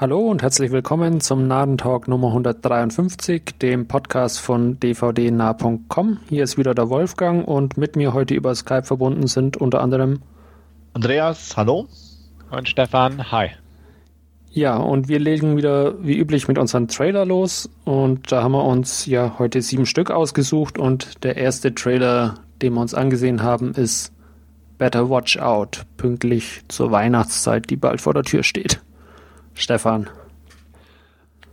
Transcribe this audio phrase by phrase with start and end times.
[0.00, 6.20] Hallo und herzlich willkommen zum Nadentalk Nummer 153, dem Podcast von dvdnah.com.
[6.26, 10.22] Hier ist wieder der Wolfgang und mit mir heute über Skype verbunden sind unter anderem
[10.94, 11.86] Andreas, hallo.
[12.50, 13.50] Und Stefan, hi.
[14.48, 18.64] Ja, und wir legen wieder wie üblich mit unseren Trailer los und da haben wir
[18.64, 23.74] uns ja heute sieben Stück ausgesucht und der erste Trailer, den wir uns angesehen haben,
[23.74, 24.14] ist
[24.78, 28.80] Better Watch Out, pünktlich zur Weihnachtszeit, die bald vor der Tür steht.
[29.60, 30.08] Stefan.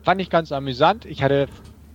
[0.04, 1.06] Fand ich ganz amüsant.
[1.06, 1.48] Ich hatte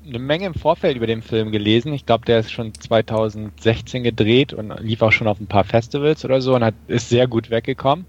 [0.07, 1.93] eine Menge im Vorfeld über den Film gelesen.
[1.93, 6.25] Ich glaube, der ist schon 2016 gedreht und lief auch schon auf ein paar Festivals
[6.25, 8.07] oder so und hat, ist sehr gut weggekommen.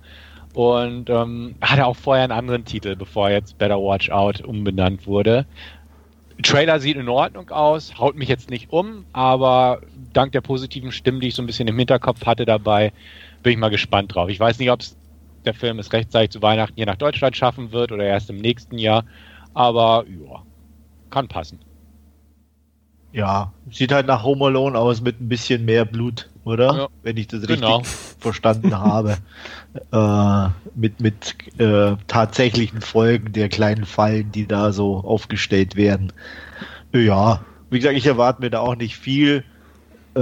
[0.53, 5.45] Und ähm, hatte auch vorher einen anderen Titel, bevor jetzt Better Watch Out umbenannt wurde.
[6.41, 9.81] Trailer sieht in Ordnung aus, haut mich jetzt nicht um, aber
[10.13, 12.91] dank der positiven Stimmen, die ich so ein bisschen im Hinterkopf hatte dabei,
[13.41, 14.29] bin ich mal gespannt drauf.
[14.29, 14.95] Ich weiß nicht, ob es
[15.45, 18.77] der Film es rechtzeitig zu Weihnachten hier nach Deutschland schaffen wird oder erst im nächsten
[18.77, 19.05] Jahr.
[19.53, 20.43] Aber ja,
[21.09, 21.59] kann passen.
[23.11, 26.75] Ja, sieht halt nach Home Alone aus mit ein bisschen mehr Blut, oder?
[26.75, 27.77] Ja, Wenn ich das genau.
[27.77, 29.17] richtig verstanden habe.
[29.91, 36.11] Äh, mit mit äh, tatsächlichen Folgen der kleinen Fallen, die da so aufgestellt werden.
[36.91, 39.43] Ja, wie gesagt, ich erwarte mir da auch nicht viel.
[40.15, 40.21] Äh,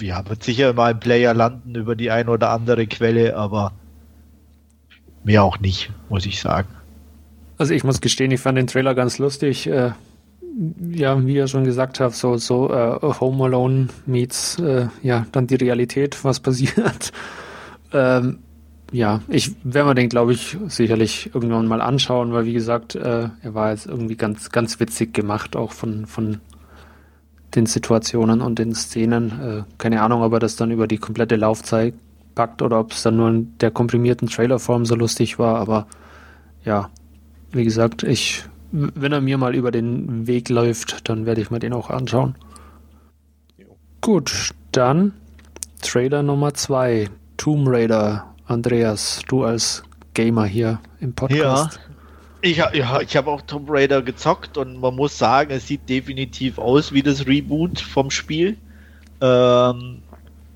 [0.00, 3.72] ja, wird sicher mal ein Player landen über die ein oder andere Quelle, aber
[5.24, 6.68] Mehr auch nicht, muss ich sagen.
[7.56, 9.66] Also ich muss gestehen, ich fand den Trailer ganz lustig.
[9.66, 9.92] Äh,
[10.92, 15.46] ja, wie ihr schon gesagt habt, so, so äh, Home Alone meets äh, ja dann
[15.46, 17.12] die Realität, was passiert.
[17.92, 18.38] ähm,
[18.92, 23.28] ja, ich werde mir den, glaube ich, sicherlich irgendwann mal anschauen, weil wie gesagt, äh,
[23.42, 26.40] er war jetzt irgendwie ganz, ganz witzig gemacht, auch von, von
[27.54, 29.40] den Situationen und den Szenen.
[29.40, 31.94] Äh, keine Ahnung, ob er das dann über die komplette Laufzeit
[32.34, 35.86] packt oder ob es dann nur in der komprimierten Trailerform so lustig war, aber
[36.64, 36.90] ja,
[37.52, 41.58] wie gesagt, ich, wenn er mir mal über den Weg läuft, dann werde ich mir
[41.58, 42.34] den auch anschauen.
[44.00, 45.12] Gut, dann
[45.80, 48.34] Trailer Nummer zwei, Tomb Raider.
[48.46, 49.82] Andreas, du als
[50.12, 51.78] Gamer hier im Podcast.
[51.78, 51.94] Ja,
[52.42, 56.58] ich, ja, ich habe auch Tomb Raider gezockt und man muss sagen, es sieht definitiv
[56.58, 58.58] aus wie das Reboot vom Spiel.
[59.20, 60.02] Ähm,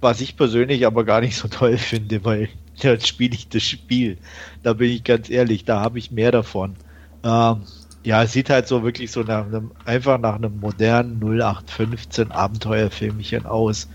[0.00, 2.48] was ich persönlich aber gar nicht so toll finde, weil
[2.82, 4.18] dann spiele ich das Spiel.
[4.62, 6.76] Da bin ich ganz ehrlich, da habe ich mehr davon.
[7.24, 7.62] Ähm,
[8.04, 13.46] ja, es sieht halt so wirklich so nach einem, einfach nach einem modernen 0815 Abenteuerfilmchen
[13.46, 13.88] aus.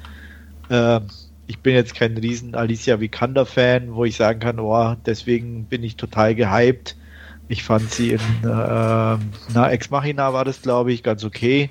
[0.70, 1.08] Ähm,
[1.48, 5.98] ich bin jetzt kein riesen Alicia Vikander-Fan, wo ich sagen kann, oh, deswegen bin ich
[5.98, 6.96] total gehypt.
[7.48, 9.18] Ich fand sie in äh,
[9.54, 11.70] na, Ex Machina war das, glaube ich, ganz okay.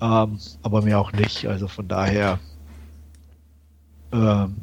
[0.00, 1.46] Ähm, aber mir auch nicht.
[1.46, 2.38] Also von daher
[4.14, 4.56] ähm,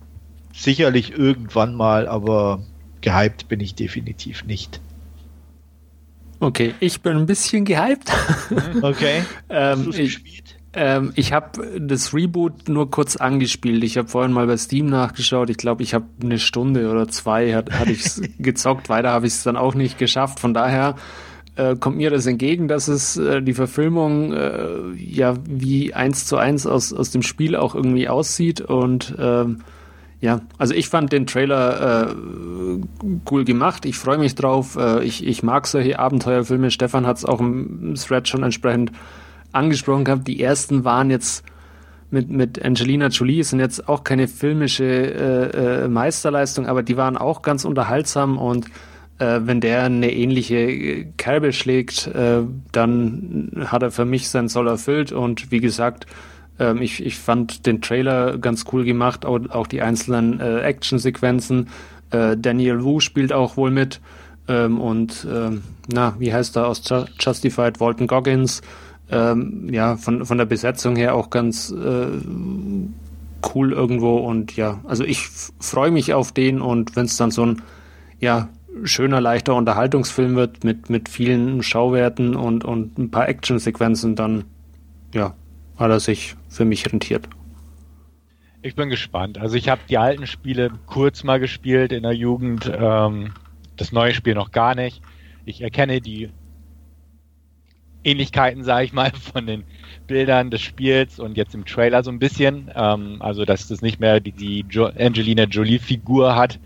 [0.53, 2.63] sicherlich irgendwann mal, aber
[3.01, 4.79] gehypt bin ich definitiv nicht.
[6.39, 8.11] Okay, ich bin ein bisschen gehypt.
[8.81, 9.23] Okay.
[9.49, 10.23] ähm, ich
[10.73, 13.83] ähm, ich habe das Reboot nur kurz angespielt.
[13.83, 15.49] Ich habe vorhin mal bei Steam nachgeschaut.
[15.49, 18.05] Ich glaube, ich habe eine Stunde oder zwei hat, hatte ich
[18.39, 18.87] gezockt.
[18.87, 20.39] Weiter habe ich es dann auch nicht geschafft.
[20.39, 20.95] Von daher
[21.55, 26.37] äh, kommt mir das entgegen, dass es äh, die Verfilmung äh, ja wie eins zu
[26.37, 29.61] eins aus, aus dem Spiel auch irgendwie aussieht und ähm,
[30.21, 32.15] ja, also ich fand den Trailer äh,
[33.31, 33.85] cool gemacht.
[33.85, 34.75] Ich freue mich drauf.
[34.75, 36.69] Äh, ich, ich mag solche Abenteuerfilme.
[36.69, 38.91] Stefan hat es auch im Thread schon entsprechend
[39.51, 40.27] angesprochen gehabt.
[40.27, 41.43] Die ersten waren jetzt
[42.11, 47.41] mit, mit Angelina Jolie, sind jetzt auch keine filmische äh, Meisterleistung, aber die waren auch
[47.41, 48.67] ganz unterhaltsam und
[49.21, 54.67] äh, wenn der eine ähnliche Kerbe schlägt, äh, dann hat er für mich sein Soll
[54.67, 55.11] erfüllt.
[55.11, 56.07] Und wie gesagt,
[56.59, 61.69] ähm, ich, ich fand den Trailer ganz cool gemacht, auch, auch die einzelnen äh, Actionsequenzen.
[62.09, 64.01] Äh, Daniel Wu spielt auch wohl mit.
[64.47, 65.61] Ähm, und ähm,
[65.93, 66.81] na, wie heißt er aus
[67.19, 67.79] Justified?
[67.79, 68.61] Walton Goggins.
[69.11, 72.07] Ähm, ja, von, von der Besetzung her auch ganz äh,
[73.53, 74.17] cool irgendwo.
[74.17, 75.27] Und ja, also ich
[75.59, 77.61] freue mich auf den und wenn es dann so ein
[78.21, 78.49] ja,
[78.83, 84.45] schöner, leichter Unterhaltungsfilm wird mit, mit vielen Schauwerten und, und ein paar Actionsequenzen, dann
[85.13, 85.35] ja,
[85.77, 87.27] hat er sich für mich rentiert.
[88.61, 89.37] Ich bin gespannt.
[89.39, 93.33] Also ich habe die alten Spiele kurz mal gespielt in der Jugend, ähm,
[93.75, 95.01] das neue Spiel noch gar nicht.
[95.45, 96.29] Ich erkenne die
[98.03, 99.63] Ähnlichkeiten, sage ich mal, von den
[100.07, 102.71] Bildern des Spiels und jetzt im Trailer so ein bisschen.
[102.75, 106.59] Ähm, also dass das nicht mehr die, die Angelina Jolie-Figur hat,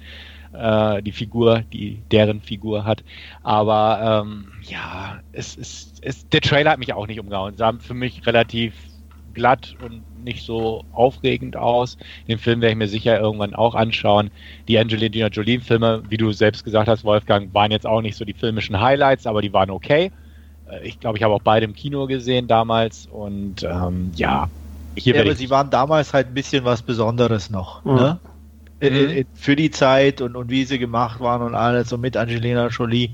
[0.60, 3.04] äh, die Figur, die deren Figur hat.
[3.44, 7.56] Aber ähm, ja, es ist, es, der Trailer hat mich auch nicht umgehauen.
[7.58, 8.74] Sah für mich relativ
[9.36, 11.98] glatt und nicht so aufregend aus.
[12.28, 14.32] Den Film werde ich mir sicher irgendwann auch anschauen.
[14.68, 18.34] Die Angelina Jolie-Filme, wie du selbst gesagt hast, Wolfgang, waren jetzt auch nicht so die
[18.34, 20.12] filmischen Highlights, aber die waren okay.
[20.70, 24.50] Äh, ich glaube, ich habe auch beide im Kino gesehen damals und ähm, ja.
[24.98, 27.84] Hier ja, aber sie waren damals halt ein bisschen was Besonderes noch.
[27.84, 27.96] Mhm.
[27.96, 28.20] Ne?
[28.82, 29.26] Mhm.
[29.34, 33.12] Für die Zeit und, und wie sie gemacht waren und alles so mit Angelina Jolie.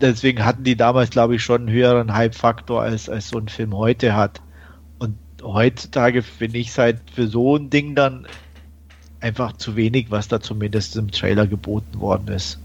[0.00, 3.74] Deswegen hatten die damals, glaube ich, schon einen höheren Hype-Faktor, als, als so ein Film
[3.74, 4.42] heute hat.
[4.98, 8.26] Und heutzutage finde ich es halt für so ein Ding dann
[9.20, 12.58] einfach zu wenig, was da zumindest im Trailer geboten worden ist.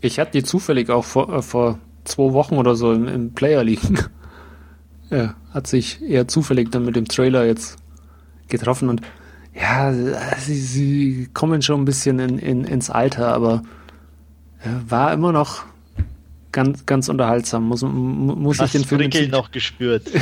[0.00, 3.64] Ich hatte die zufällig auch vor, äh, vor zwei Wochen oder so im, im Player
[3.64, 3.98] liegen.
[5.10, 7.76] ja, hat sich eher zufällig dann mit dem Trailer jetzt
[8.48, 9.00] getroffen und
[9.54, 9.92] ja,
[10.38, 13.62] sie, sie kommen schon ein bisschen in, in, ins Alter, aber
[14.88, 15.64] war immer noch
[16.52, 17.64] ganz, ganz unterhaltsam.
[17.64, 20.10] Muss, muss Hast ich den Film noch gespürt.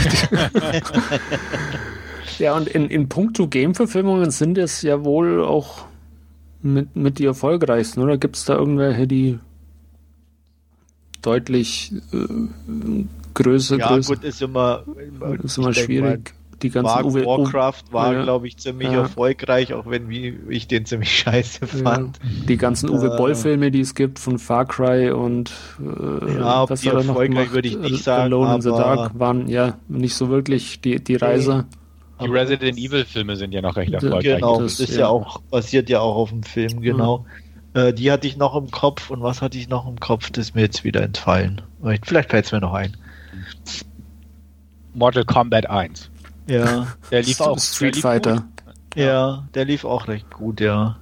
[2.38, 5.86] ja, und in, in puncto Game-Verfilmungen sind es ja wohl auch
[6.62, 8.18] mit, mit die erfolgreichsten, oder?
[8.18, 9.38] Gibt es da irgendwelche, die
[11.20, 12.26] deutlich äh,
[13.34, 14.84] größer, ja, gut, ist immer,
[15.42, 16.34] ist immer schwierig.
[16.62, 18.22] Die ganzen Uwe, Warcraft war, ja.
[18.22, 19.00] glaube ich, ziemlich ja.
[19.00, 22.18] erfolgreich, auch wenn wie, ich den ziemlich scheiße fand.
[22.22, 22.30] Ja.
[22.48, 26.82] Die ganzen Uwe äh, Boll-Filme, die es gibt, von Far Cry und äh, ja, was
[26.82, 28.22] die erfolgreich würde ich nicht sagen.
[28.22, 31.66] Alone in the Dark waren ja nicht so wirklich die, die Reise.
[32.20, 34.22] Die Resident Evil Filme sind ja noch recht erfolgreich.
[34.22, 35.08] Genau, das, ist ja.
[35.08, 37.26] auch, basiert ja auch auf dem Film, genau.
[37.74, 40.46] Äh, die hatte ich noch im Kopf und was hatte ich noch im Kopf, das
[40.46, 41.62] ist mir jetzt wieder entfallen.
[42.04, 42.96] Vielleicht fällt es mir noch ein.
[44.94, 46.10] Mortal Kombat 1.
[46.46, 46.86] Ja.
[47.10, 47.58] Der lief auch.
[47.58, 48.44] Street Fighter.
[48.94, 50.98] Ja, der lief auch recht gut, ja.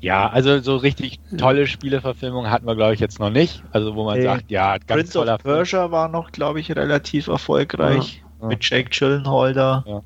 [0.00, 3.62] Ja, also so richtig tolle Spieleverfilmungen hatten wir, glaube ich, jetzt noch nicht.
[3.72, 5.92] Also wo man hey, sagt, ja, ganz Prince toller of Persia Film.
[5.92, 8.22] war noch, glaube ich, relativ erfolgreich.
[8.24, 8.48] Ja, ja.
[8.48, 10.02] Mit Jake Gyllenhaal Ja.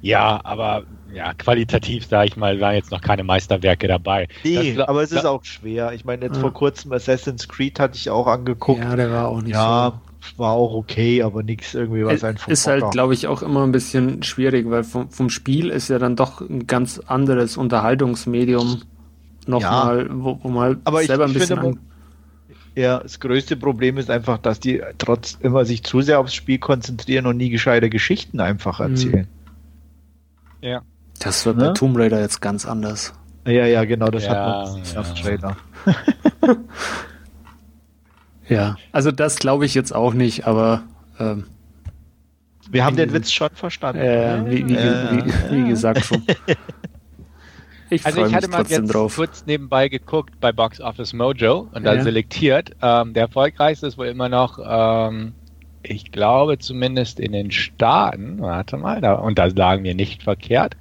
[0.00, 4.28] ja, aber ja, qualitativ, sage ich mal, waren jetzt noch keine Meisterwerke dabei.
[4.44, 5.92] Nee, das, aber es ist auch schwer.
[5.92, 8.80] Ich meine, jetzt vor kurzem Assassin's Creed hatte ich auch angeguckt.
[8.80, 10.11] Ja, der war auch nicht ja, so.
[10.36, 13.72] War auch okay, aber nichts irgendwie, was ein Ist halt, glaube ich, auch immer ein
[13.72, 18.82] bisschen schwierig, weil vom, vom Spiel ist ja dann doch ein ganz anderes Unterhaltungsmedium
[19.46, 21.60] nochmal, ja, wo, wo man aber selber ich, ein bisschen.
[21.60, 21.78] Finde,
[22.74, 26.58] ja, das größte Problem ist einfach, dass die trotz immer sich zu sehr aufs Spiel
[26.58, 28.86] konzentrieren und nie gescheite Geschichten einfach mhm.
[28.86, 29.28] erzählen.
[30.60, 30.82] Ja.
[31.18, 31.66] Das wird ne?
[31.66, 33.12] bei Tomb Raider jetzt ganz anders.
[33.46, 35.00] Ja, ja, genau, das ja, hat man ja.
[35.00, 35.56] auf Trailer.
[38.52, 40.82] ja, also das glaube ich jetzt auch nicht, aber
[41.18, 41.44] ähm,
[42.70, 44.00] wir haben den Witz schon verstanden.
[44.00, 46.22] Äh, wie, wie, äh, wie, wie, gesagt schon.
[47.90, 49.16] Ich also ich hatte mal jetzt drauf.
[49.16, 52.02] kurz nebenbei geguckt bei Box Office Mojo und da ja.
[52.02, 52.70] selektiert.
[52.80, 55.34] Ähm, der erfolgreichste ist wohl immer noch, ähm,
[55.82, 60.74] ich glaube zumindest in den Staaten, warte mal, da, und da lagen wir nicht verkehrt,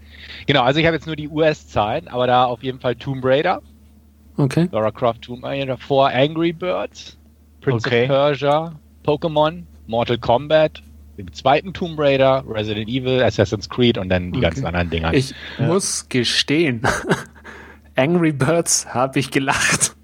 [0.47, 3.61] Genau, also ich habe jetzt nur die US-Zahlen, aber da auf jeden Fall Tomb Raider.
[4.37, 4.67] Okay.
[4.71, 7.17] Lara Croft Tomb Raider, vor Angry Birds,
[7.61, 8.03] Prince okay.
[8.03, 8.73] of Persia,
[9.05, 10.81] Pokémon, Mortal Kombat,
[11.17, 14.47] dem zweiten Tomb Raider, Resident Evil, Assassin's Creed und dann die okay.
[14.47, 15.13] ganzen anderen Dinger.
[15.13, 15.67] Ich ja.
[15.67, 16.81] muss gestehen,
[17.95, 19.95] Angry Birds habe ich gelacht.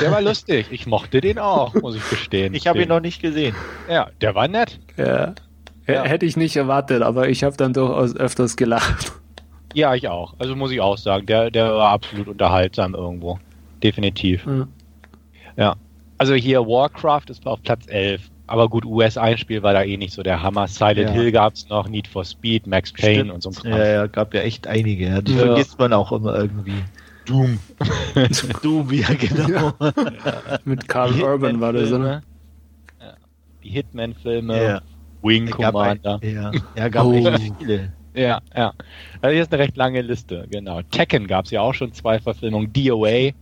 [0.00, 0.68] Der war lustig.
[0.70, 2.54] Ich mochte den auch, muss ich gestehen.
[2.54, 3.54] Ich habe ihn noch nicht gesehen.
[3.90, 4.80] Ja, der war nett.
[4.96, 5.34] Ja.
[5.86, 6.04] ja.
[6.04, 9.12] Hätte ich nicht erwartet, aber ich habe dann durchaus öfters gelacht.
[9.74, 10.34] Ja, ich auch.
[10.38, 13.38] Also muss ich auch sagen, der, der war absolut unterhaltsam irgendwo.
[13.82, 14.46] Definitiv.
[14.46, 14.68] Mhm.
[15.56, 15.76] Ja.
[16.22, 18.30] Also hier Warcraft ist auf Platz 11.
[18.46, 20.68] Aber gut, US-Einspiel war da eh nicht so der Hammer.
[20.68, 21.10] Silent ja.
[21.10, 23.32] Hill gab es noch, Need for Speed, Max Payne Stimmt.
[23.32, 23.72] und so ein.
[23.72, 25.06] Ja, ja, gab ja echt einige.
[25.06, 25.20] Ja.
[25.20, 25.46] Die ja.
[25.46, 26.84] vergisst man auch immer irgendwie.
[27.24, 27.58] Doom.
[28.62, 29.48] Doom, ja, genau.
[29.48, 29.74] Ja.
[30.64, 32.22] Mit Carl Urban war das, ne?
[33.64, 34.80] Die Hitman-Filme,
[35.22, 36.20] Wing Commander.
[36.22, 37.14] Ein, ja, ja, gab oh.
[37.14, 37.92] echt viele.
[38.14, 38.74] Ja, ja.
[39.22, 40.82] Also hier ist eine recht lange Liste, genau.
[40.82, 42.72] Tekken gab es ja auch schon zwei Verfilmungen.
[42.72, 43.32] DOA.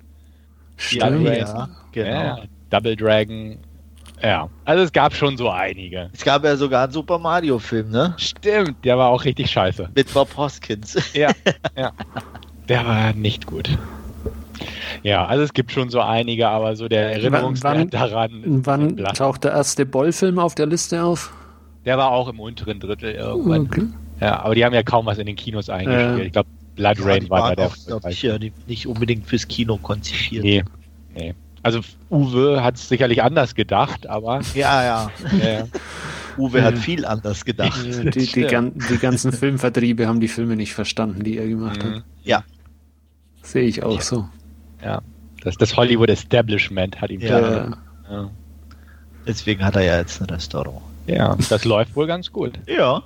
[0.79, 2.39] Stimmt, ja, genau.
[2.71, 3.59] Double Dragon.
[4.23, 6.11] Ja, also es gab schon so einige.
[6.13, 8.15] Es gab ja sogar einen Super Mario-Film, ne?
[8.19, 9.91] Stimmt, der war auch richtig scheiße.
[9.95, 10.97] Mit Bob Hoskins.
[11.15, 11.31] Ja,
[11.77, 11.93] ja.
[12.69, 13.71] Der war nicht gut.
[15.03, 18.43] Ja, also es gibt schon so einige, aber so der Erinnerungswert wann, daran.
[18.45, 21.33] Wann taucht der erste Boll-Film auf der Liste auf?
[21.87, 23.63] Der war auch im unteren Drittel irgendwann.
[23.63, 23.87] Okay.
[24.21, 26.19] Ja, aber die haben ja kaum was in den Kinos eingespielt.
[26.19, 27.97] Äh, ich glaube, Blood ja, Rain war da der.
[27.97, 28.37] Auch, ich, ja,
[28.67, 30.45] nicht unbedingt fürs Kino konzipiert.
[30.45, 30.63] Nee,
[31.15, 31.35] nee.
[31.63, 34.41] Also Uwe hat es sicherlich anders gedacht, aber.
[34.55, 35.11] Ja, ja.
[35.43, 35.67] ja.
[36.39, 37.85] Uwe hat viel anders gedacht.
[37.85, 41.91] Die, die, die, die, ganzen Filmvertriebe haben die Filme nicht verstanden, die er gemacht hat.
[41.91, 42.03] Mhm.
[42.23, 42.45] Ja.
[43.43, 44.29] Sehe ich auch so.
[44.83, 45.03] Ja.
[45.43, 47.77] Das, das Hollywood Establishment hat ihm ja.
[48.11, 48.31] ja.
[49.27, 50.83] Deswegen hat er ja jetzt ein Restaurant.
[51.07, 52.59] Ja, das läuft wohl ganz gut.
[52.67, 53.03] Ja.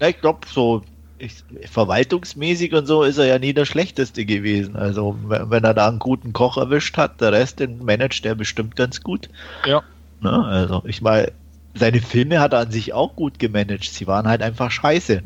[0.00, 0.82] Ja, ich glaube, so
[1.18, 4.76] ich, verwaltungsmäßig und so ist er ja nie der Schlechteste gewesen.
[4.76, 8.76] Also, wenn er da einen guten Koch erwischt hat, der Rest, den managt er bestimmt
[8.76, 9.28] ganz gut.
[9.66, 9.82] Ja.
[10.20, 10.44] Ne?
[10.44, 11.32] Also, ich meine,
[11.74, 13.84] seine Filme hat er an sich auch gut gemanagt.
[13.84, 15.22] Sie waren halt einfach scheiße.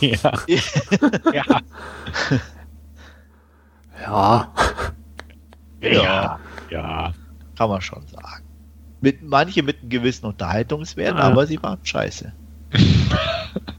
[0.00, 0.16] Ja.
[1.32, 1.60] ja.
[4.02, 4.52] Ja.
[5.80, 6.38] Ja.
[6.70, 7.12] Ja.
[7.56, 8.44] Kann man schon sagen.
[9.00, 11.22] Mit, manche mit einem gewissen Unterhaltungswert, Ja.
[11.22, 12.32] aber sie waren scheiße.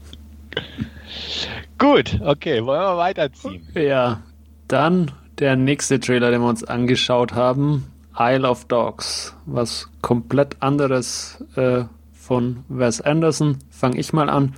[1.78, 3.66] Gut, okay, wollen wir weiterziehen.
[3.74, 4.22] Ja.
[4.66, 7.86] Dann der nächste Trailer, den wir uns angeschaut haben.
[8.18, 9.36] Isle of Dogs.
[9.46, 13.58] Was komplett anderes äh, von Wes Anderson.
[13.70, 14.54] Fange ich mal an.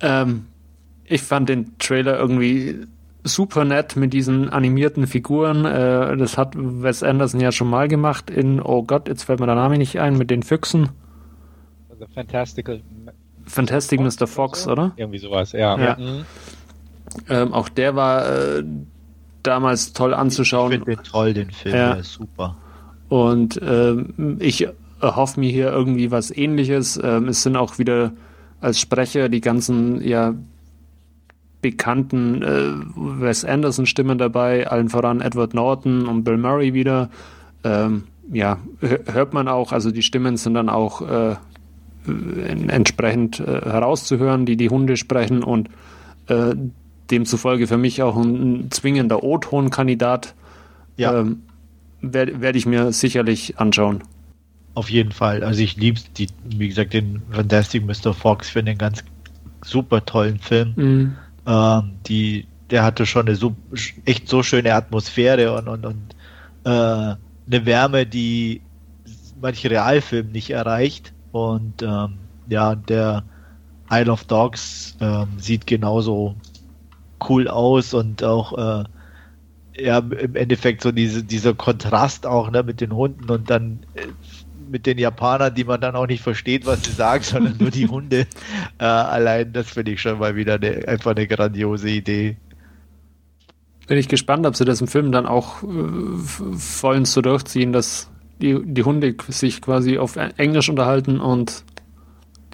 [0.00, 0.46] Ähm,
[1.04, 2.86] ich fand den Trailer irgendwie
[3.22, 5.66] super nett mit diesen animierten Figuren.
[5.66, 9.46] Äh, das hat Wes Anderson ja schon mal gemacht in, oh Gott, jetzt fällt mir
[9.46, 10.88] der Name nicht ein, mit den Füchsen.
[11.90, 12.80] Also Fantastical
[13.50, 14.26] Fantastic Mr.
[14.26, 14.92] Fox, oder?
[14.96, 15.78] Irgendwie sowas, ja.
[15.78, 15.96] Ja.
[15.98, 16.24] Mhm.
[17.28, 18.26] Ähm, auch der war
[18.58, 18.64] äh,
[19.42, 20.70] damals toll Ich anzuschauen.
[20.72, 21.90] finde den toll, den Film, Ja.
[21.92, 22.56] der ist super.
[23.08, 24.68] Und ähm, ich
[25.00, 27.00] erhoffe mir hier irgendwie was ähnliches.
[27.02, 28.12] Ähm, es sind auch wieder
[28.60, 30.34] als Sprecher die ganzen ja
[31.62, 37.10] bekannten äh, Wes Anderson Stimmen dabei, allen voran Edward Norton und Bill Murray wieder.
[37.64, 41.36] Ähm, ja, hö- hört man auch, also die Stimmen sind dann auch äh,
[42.06, 45.68] entsprechend äh, herauszuhören, die die Hunde sprechen und
[46.28, 46.54] äh,
[47.10, 50.34] demzufolge für mich auch ein, ein zwingender O-Ton-Kandidat.
[50.96, 51.20] Ja.
[51.20, 51.42] Ähm,
[52.00, 54.02] werde werd ich mir sicherlich anschauen.
[54.74, 55.42] Auf jeden Fall.
[55.44, 58.14] Also ich liebe die, wie gesagt, den Fantastic Mr.
[58.14, 59.04] Fox für einen ganz
[59.62, 60.72] super tollen Film.
[60.76, 61.16] Mhm.
[61.46, 63.54] Ähm, die, der hatte schon eine so,
[64.04, 66.14] echt so schöne Atmosphäre und, und, und
[66.64, 68.62] äh, eine Wärme, die
[69.40, 71.12] manche Realfilm nicht erreicht.
[71.32, 72.18] Und ähm,
[72.48, 73.24] ja, der
[73.90, 76.34] Isle of Dogs ähm, sieht genauso
[77.28, 78.84] cool aus und auch äh,
[79.76, 84.06] ja, im Endeffekt so diese, dieser Kontrast auch ne, mit den Hunden und dann äh,
[84.70, 87.88] mit den Japanern, die man dann auch nicht versteht, was sie sagen, sondern nur die
[87.88, 88.26] Hunde.
[88.78, 92.38] Äh, allein das finde ich schon mal wieder eine, einfach eine grandiose Idee.
[93.86, 95.66] Bin ich gespannt, ob sie das im Film dann auch äh,
[96.56, 98.10] vollends so durchziehen, dass
[98.40, 101.64] die, die Hunde sich quasi auf Englisch unterhalten und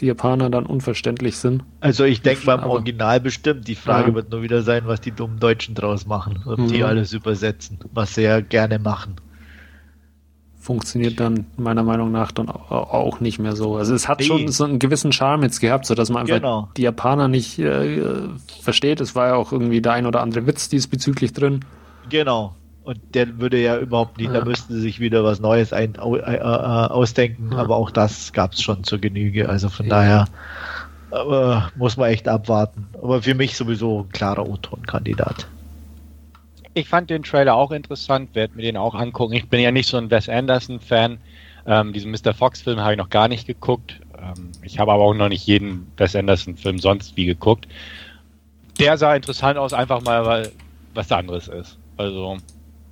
[0.00, 1.62] die Japaner dann unverständlich sind.
[1.80, 3.66] Also ich denke beim Aber- Original bestimmt.
[3.66, 4.14] Die Frage Ja.
[4.14, 6.40] wird nur wieder sein, was die dummen Deutschen draus machen.
[6.44, 6.84] Ob die Mhm.
[6.84, 9.16] alles übersetzen, was sie ja gerne machen.
[10.58, 13.76] Funktioniert dann meiner Meinung nach dann au- auch nicht mehr so.
[13.76, 14.26] Also es hat Nee.
[14.26, 16.68] schon so einen gewissen Charme jetzt gehabt, sodass man einfach Genau.
[16.76, 18.02] die Japaner nicht äh,
[18.62, 19.00] versteht.
[19.00, 21.60] Es war ja auch irgendwie der ein oder andere Witz diesbezüglich drin.
[22.10, 22.54] Genau.
[22.86, 24.38] Und der würde ja überhaupt nicht, Ja.
[24.38, 27.58] da müssten sie sich wieder was Neues ein, au, äh, äh, ausdenken, Ja.
[27.58, 29.48] aber auch das gab es schon zur Genüge.
[29.48, 30.26] Also von daher
[31.10, 32.86] äh, muss man echt abwarten.
[33.02, 35.48] Aber für mich sowieso ein klarer O-Ton-Kandidat.
[36.74, 39.32] Ich fand den Trailer auch interessant, werde mir den auch angucken.
[39.32, 41.18] Ich bin ja nicht so ein Wes Anderson-Fan.
[41.66, 42.34] Ähm, diesen Mr.
[42.34, 43.98] Fox-Film habe ich noch gar nicht geguckt.
[44.16, 47.66] Ähm, ich habe aber auch noch nicht jeden Wes Anderson-Film sonst wie geguckt.
[48.78, 50.52] Der sah interessant aus, einfach mal, weil
[50.94, 51.78] was anderes ist.
[51.96, 52.36] Also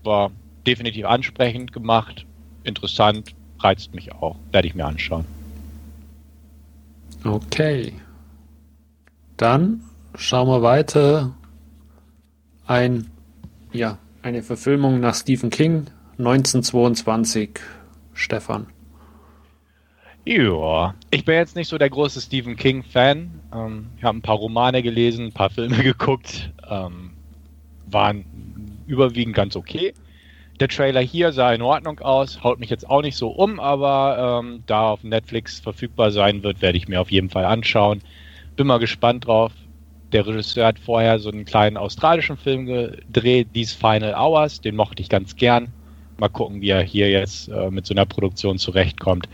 [0.05, 0.31] war
[0.67, 2.27] definitiv ansprechend gemacht,
[2.65, 4.37] interessant, reizt mich auch.
[4.53, 5.25] Werde ich mir anschauen.
[7.25, 7.93] Okay.
[9.37, 9.83] Dann
[10.15, 11.35] schauen wir weiter.
[12.67, 13.11] Ein,
[13.73, 15.87] ja, eine Verfilmung nach Stephen King,
[16.19, 17.61] 1922.
[18.13, 18.69] Stefan.
[20.25, 23.41] Ja, ich bin jetzt nicht so der große Stephen King-Fan.
[23.53, 26.53] Ähm, ich habe ein paar Romane gelesen, ein paar Filme geguckt.
[26.69, 27.11] Ähm,
[27.87, 28.25] waren
[28.87, 29.95] überwiegend ganz okay.
[30.61, 34.41] Der Trailer hier sah in Ordnung aus, haut mich jetzt auch nicht so um, aber
[34.43, 38.03] ähm, da auf Netflix verfügbar sein wird, werde ich mir auf jeden Fall anschauen.
[38.55, 39.53] Bin mal gespannt drauf.
[40.13, 45.03] Der Regisseur hat vorher so einen kleinen australischen Film gedreht, These Final Hours, den mochte
[45.03, 45.73] ich ganz gern.
[46.19, 49.29] Mal gucken, wie er hier jetzt äh, mit so einer Produktion zurechtkommt.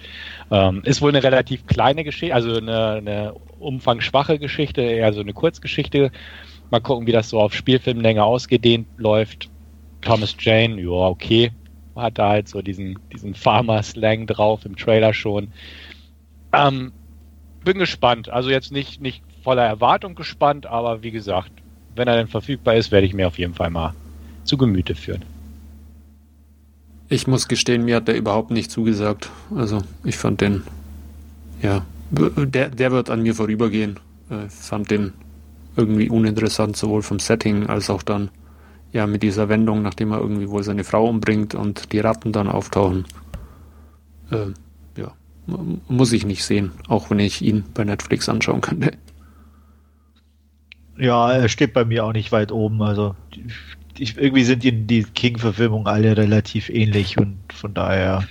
[0.50, 5.34] Ähm, ist wohl eine relativ kleine Geschichte, also eine, eine umfangschwache Geschichte, eher so eine
[5.34, 6.10] Kurzgeschichte.
[6.70, 9.48] Mal gucken, wie das so auf Spielfilmlänge ausgedehnt läuft.
[10.02, 11.50] Thomas Jane, ja, okay.
[11.96, 15.48] Hat da halt so diesen, diesen Farmer-Slang drauf im Trailer schon.
[16.52, 16.92] Ähm,
[17.64, 18.28] bin gespannt.
[18.28, 21.50] Also jetzt nicht, nicht voller Erwartung gespannt, aber wie gesagt,
[21.96, 23.94] wenn er denn verfügbar ist, werde ich mir auf jeden Fall mal
[24.44, 25.24] zu Gemüte führen.
[27.08, 29.30] Ich muss gestehen, mir hat der überhaupt nicht zugesagt.
[29.54, 30.62] Also, ich fand den,
[31.60, 33.98] ja, der, der wird an mir vorübergehen.
[34.30, 35.12] Äh, fand den
[35.76, 38.30] irgendwie uninteressant, sowohl vom Setting als auch dann,
[38.92, 42.48] ja, mit dieser Wendung, nachdem er irgendwie wohl seine Frau umbringt und die Ratten dann
[42.48, 43.04] auftauchen.
[44.30, 44.46] Äh,
[44.96, 45.12] ja,
[45.88, 48.92] muss ich nicht sehen, auch wenn ich ihn bei Netflix anschauen könnte.
[50.98, 52.82] Ja, er steht bei mir auch nicht weit oben.
[52.82, 53.14] Also
[53.98, 58.24] ich, irgendwie sind die, die King-Verfilmungen alle relativ ähnlich und von daher,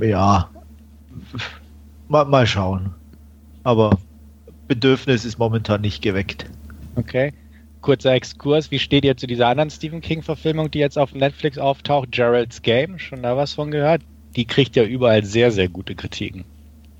[0.00, 0.50] ja,
[2.08, 2.94] mal, mal schauen.
[3.64, 3.98] Aber
[4.68, 6.46] Bedürfnis ist momentan nicht geweckt.
[6.96, 7.32] Okay.
[7.80, 12.12] Kurzer Exkurs, wie steht ihr zu dieser anderen Stephen King-Verfilmung, die jetzt auf Netflix auftaucht?
[12.12, 14.02] Gerald's Game, schon da was von gehört?
[14.36, 16.44] Die kriegt ja überall sehr, sehr gute Kritiken.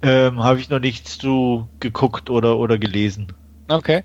[0.02, 3.28] Ähm, Habe ich noch nichts zu geguckt oder, oder gelesen.
[3.68, 4.02] Okay.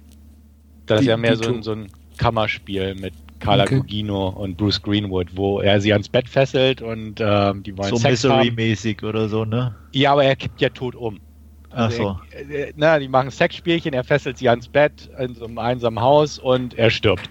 [0.85, 1.87] Das ist ja mehr so ein, so ein
[2.17, 3.77] Kammerspiel mit Carla okay.
[3.77, 7.97] Gugino und Bruce Greenwood, wo er sie ans Bett fesselt und ähm, die wollen so
[7.97, 9.75] Sex Misery-mäßig oder so, ne?
[9.93, 11.19] Ja, aber er kippt ja tot um.
[11.69, 12.51] Also Ach so.
[12.51, 16.39] Er, na, die machen Sexspielchen, er fesselt sie ans Bett in so einem einsamen Haus
[16.39, 17.29] und er stirbt.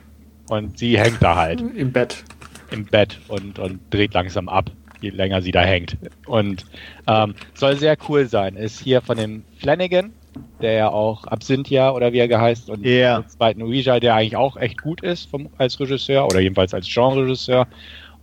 [0.48, 1.60] Und sie hängt da halt.
[1.76, 2.22] Im Bett.
[2.70, 5.96] Im Bett und, und dreht langsam ab, je länger sie da hängt.
[6.26, 6.64] Und
[7.06, 8.56] ähm, soll sehr cool sein.
[8.56, 10.12] Ist hier von dem Flanagan,
[10.60, 13.20] der ja auch Absinthia oder wie er geheißt und yeah.
[13.20, 16.88] den zweiten Ouija, der eigentlich auch echt gut ist vom, als Regisseur oder jedenfalls als
[16.92, 17.66] Genre-Regisseur.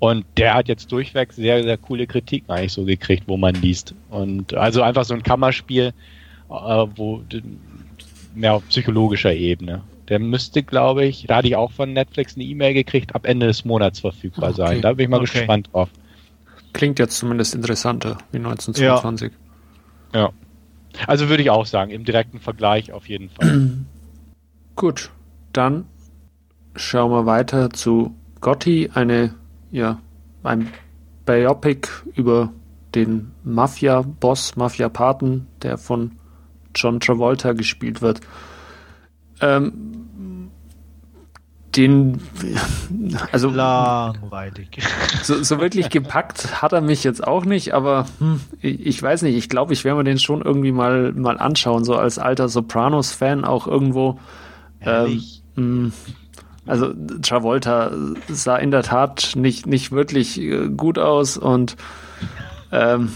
[0.04, 3.96] Und der hat jetzt durchweg sehr, sehr coole Kritiken eigentlich so gekriegt, wo man liest.
[4.10, 5.94] Und also einfach so ein Kammerspiel,
[6.50, 7.24] äh, wo
[8.36, 9.82] mehr auf psychologischer Ebene.
[10.10, 13.48] Der müsste, glaube ich, da hatte ich auch von Netflix eine E-Mail gekriegt, ab Ende
[13.48, 14.58] des Monats verfügbar okay.
[14.58, 14.82] sein.
[14.82, 15.38] Da bin ich mal okay.
[15.38, 15.88] gespannt drauf.
[16.74, 19.32] Klingt jetzt zumindest interessanter wie 1922.
[20.14, 20.20] Ja.
[20.20, 20.30] ja.
[21.08, 23.70] Also würde ich auch sagen, im direkten Vergleich auf jeden Fall.
[24.76, 25.12] Gut,
[25.54, 25.86] dann
[26.76, 29.36] schauen wir weiter zu Gotti, eine,
[29.74, 30.00] ja,
[30.44, 30.72] ein
[31.26, 32.54] Biopic über
[32.96, 36.12] den Mafia-Boss, Mafia-Paten, der von
[36.76, 38.22] John Travolta gespielt wird.
[39.42, 40.52] Ähm,
[41.76, 42.22] den,
[43.32, 44.78] also langweilig.
[45.24, 49.38] So, so wirklich gepackt hat er mich jetzt auch nicht, aber hm, ich weiß nicht,
[49.38, 53.46] ich glaube, ich werde mir den schon irgendwie mal, mal anschauen, so als alter Sopranos-Fan
[53.46, 54.20] auch irgendwo.
[54.82, 55.24] Ähm,
[55.56, 55.94] hm,
[56.66, 57.92] also Travolta
[58.30, 61.76] sah in der Tat nicht, nicht wirklich äh, gut aus und
[62.72, 63.10] ähm,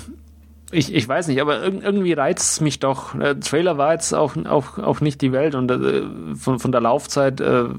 [0.72, 3.18] ich, ich weiß nicht, aber irgendwie reizt es mich doch.
[3.18, 6.04] Der Trailer war jetzt auch, auch, auch nicht die Welt und äh,
[6.36, 7.70] von, von der Laufzeit äh,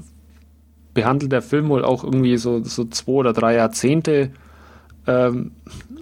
[0.93, 4.31] behandelt der Film wohl auch irgendwie so, so zwei oder drei Jahrzehnte.
[5.05, 5.51] Ähm,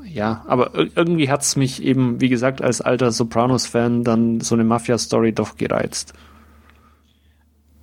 [0.05, 4.63] ja, aber irgendwie hat es mich eben, wie gesagt, als alter Sopranos-Fan dann so eine
[4.63, 6.13] Mafia-Story doch gereizt.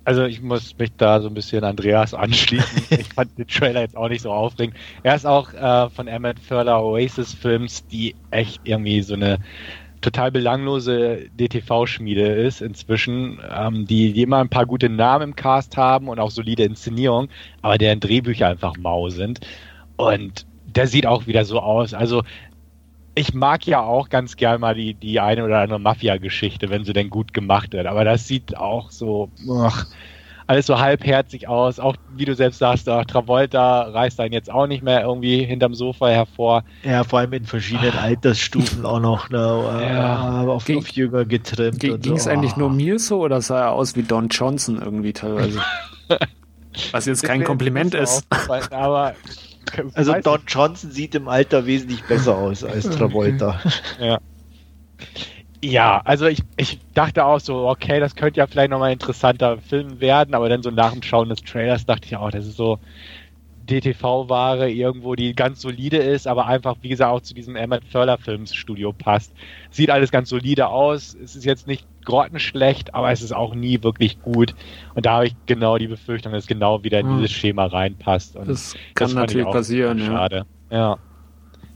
[0.05, 2.83] Also ich muss mich da so ein bisschen Andreas anschließen.
[2.99, 4.77] ich fand den Trailer jetzt auch nicht so aufregend.
[5.03, 9.39] Er ist auch äh, von Emmett Furler Oasis-Films, die echt irgendwie so eine
[10.01, 15.75] total belanglose DTV-Schmiede ist inzwischen, ähm, die, die immer ein paar gute Namen im Cast
[15.77, 17.29] haben und auch solide Inszenierung,
[17.63, 19.39] aber deren Drehbücher einfach mau sind.
[19.97, 21.95] Und der sieht auch wieder so aus.
[21.95, 22.23] Also
[23.15, 26.93] ich mag ja auch ganz gern mal die, die eine oder andere Mafia-Geschichte, wenn sie
[26.93, 27.87] denn gut gemacht wird.
[27.87, 29.85] Aber das sieht auch so, ach,
[30.47, 31.79] alles so halbherzig aus.
[31.79, 35.73] Auch wie du selbst sagst, ach, Travolta reißt einen jetzt auch nicht mehr irgendwie hinterm
[35.73, 36.63] Sofa hervor.
[36.83, 38.03] Ja, vor allem in verschiedenen ah.
[38.03, 40.43] Altersstufen auch noch ne, ja.
[40.43, 41.79] Äh, auf, Ging, auf Jünger getrimmt.
[41.79, 42.29] Ging es so.
[42.29, 45.61] eigentlich nur mir so oder sah er aus wie Don Johnson irgendwie teilweise?
[46.91, 48.27] Was jetzt kein Kompliment ist.
[48.71, 49.13] Aber
[49.93, 53.59] also Don Johnson sieht im Alter wesentlich besser aus als Travolta.
[53.99, 54.19] Ja.
[55.63, 59.57] Ja, also ich, ich dachte auch so, okay, das könnte ja vielleicht nochmal ein interessanter
[59.59, 62.57] Film werden, aber dann so nach dem Schauen des Trailers dachte ich auch, das ist
[62.57, 62.77] so
[63.65, 68.17] DTV-Ware irgendwo, die ganz solide ist, aber einfach, wie gesagt, auch zu diesem Emmett Furler
[68.17, 69.33] Filmstudio passt.
[69.69, 73.81] Sieht alles ganz solide aus, es ist jetzt nicht grottenschlecht, aber es ist auch nie
[73.83, 74.55] wirklich gut.
[74.93, 78.35] Und da habe ich genau die Befürchtung, dass es genau wieder in dieses Schema reinpasst.
[78.35, 80.05] Und das kann das natürlich passieren, ja.
[80.05, 80.45] Schade.
[80.69, 80.97] Ja.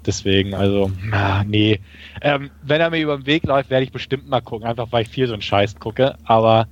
[0.06, 1.80] Deswegen, also, na, nee.
[2.22, 5.04] Ähm, wenn er mir über den Weg läuft, werde ich bestimmt mal gucken, einfach weil
[5.04, 6.16] ich viel so einen Scheiß gucke.
[6.24, 6.68] Aber,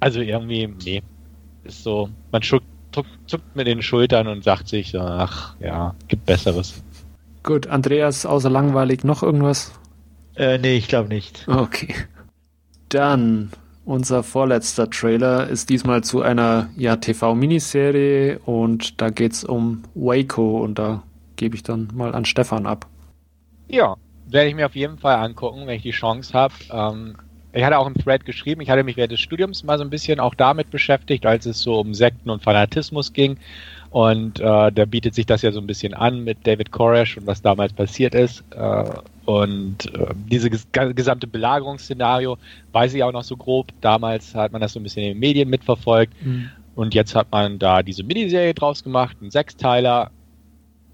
[0.00, 1.02] also irgendwie, nee.
[1.64, 2.42] Ist so, man
[2.92, 6.82] zuckt, zuckt mit den Schultern und sagt sich, ach ja, gibt Besseres.
[7.42, 9.72] Gut, Andreas, außer langweilig noch irgendwas?
[10.36, 11.46] Äh, nee, ich glaube nicht.
[11.48, 11.94] Okay.
[12.88, 13.50] Dann
[13.84, 20.62] unser vorletzter Trailer ist diesmal zu einer ja, TV-Miniserie und da geht es um Waco
[20.62, 21.02] und da
[21.36, 22.86] gebe ich dann mal an Stefan ab.
[23.68, 23.96] Ja,
[24.26, 26.54] werde ich mir auf jeden Fall angucken, wenn ich die Chance habe.
[26.70, 27.16] Ähm,
[27.58, 29.90] ich hatte auch einen Thread geschrieben, ich hatte mich während des Studiums mal so ein
[29.90, 33.36] bisschen auch damit beschäftigt, als es so um Sekten und Fanatismus ging.
[33.90, 37.26] Und äh, da bietet sich das ja so ein bisschen an mit David Koresh und
[37.26, 38.44] was damals passiert ist.
[38.54, 38.84] Äh,
[39.24, 42.38] und äh, dieses gesamte Belagerungsszenario
[42.70, 43.72] weiß ich auch noch so grob.
[43.80, 46.14] Damals hat man das so ein bisschen in den Medien mitverfolgt.
[46.24, 46.50] Mhm.
[46.76, 50.12] Und jetzt hat man da diese Miniserie draus gemacht, einen Sechsteiler,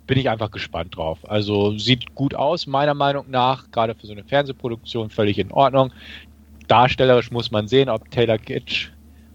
[0.06, 1.18] bin ich einfach gespannt drauf.
[1.28, 5.92] Also sieht gut aus, meiner Meinung nach, gerade für so eine Fernsehproduktion völlig in Ordnung.
[6.68, 8.90] Darstellerisch muss man sehen, ob Taylor Kitsch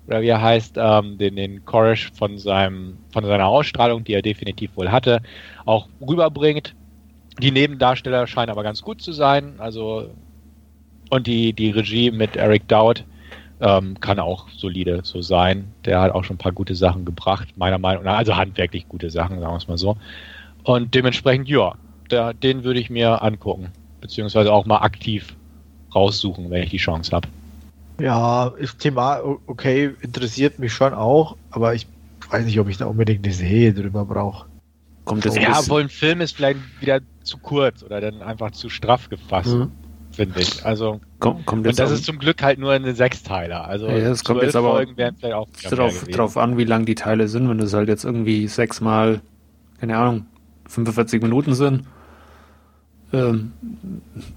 [0.09, 4.75] oder wie er heißt, ähm, den, den Koresh von von seiner Ausstrahlung, die er definitiv
[4.75, 5.21] wohl hatte,
[5.65, 6.75] auch rüberbringt.
[7.39, 9.53] Die Nebendarsteller scheinen aber ganz gut zu sein.
[9.59, 10.09] Also
[11.11, 13.03] und die, die Regie mit Eric Dowd
[13.61, 15.71] ähm, kann auch solide so sein.
[15.85, 18.17] Der hat auch schon ein paar gute Sachen gebracht, meiner Meinung nach.
[18.17, 19.97] Also handwerklich gute Sachen, sagen wir es mal so.
[20.63, 21.75] Und dementsprechend, ja,
[22.09, 23.69] der, den würde ich mir angucken.
[24.01, 25.35] Beziehungsweise auch mal aktiv
[25.93, 27.27] raussuchen, wenn ich die Chance habe.
[27.99, 31.87] Ja, ist Thema, okay, interessiert mich schon auch, aber ich
[32.29, 34.47] weiß nicht, ob ich da unbedingt eine Serie drüber brauche.
[35.03, 38.69] Kommt das ja, wohl ein Film ist vielleicht wieder zu kurz oder dann einfach zu
[38.69, 39.55] straff gefasst.
[39.55, 39.71] Mhm
[40.19, 40.65] finde ich.
[40.65, 43.65] Also Komm, kommt und das ist zum Glück halt nur eine Sechsteiler.
[43.65, 47.49] Also ja, es kommt jetzt aber auch drauf, drauf an, wie lang die Teile sind.
[47.49, 49.21] Wenn es halt jetzt irgendwie sechsmal,
[49.79, 50.25] keine Ahnung,
[50.67, 51.83] 45 Minuten sind,
[53.13, 53.51] ähm,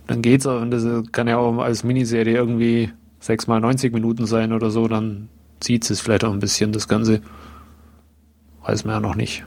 [0.06, 0.46] dann geht's.
[0.46, 5.28] Aber das kann ja auch als Miniserie irgendwie sechsmal 90 Minuten sein oder so, dann
[5.60, 7.22] zieht es vielleicht auch ein bisschen das Ganze.
[8.64, 9.44] Weiß man ja noch nicht.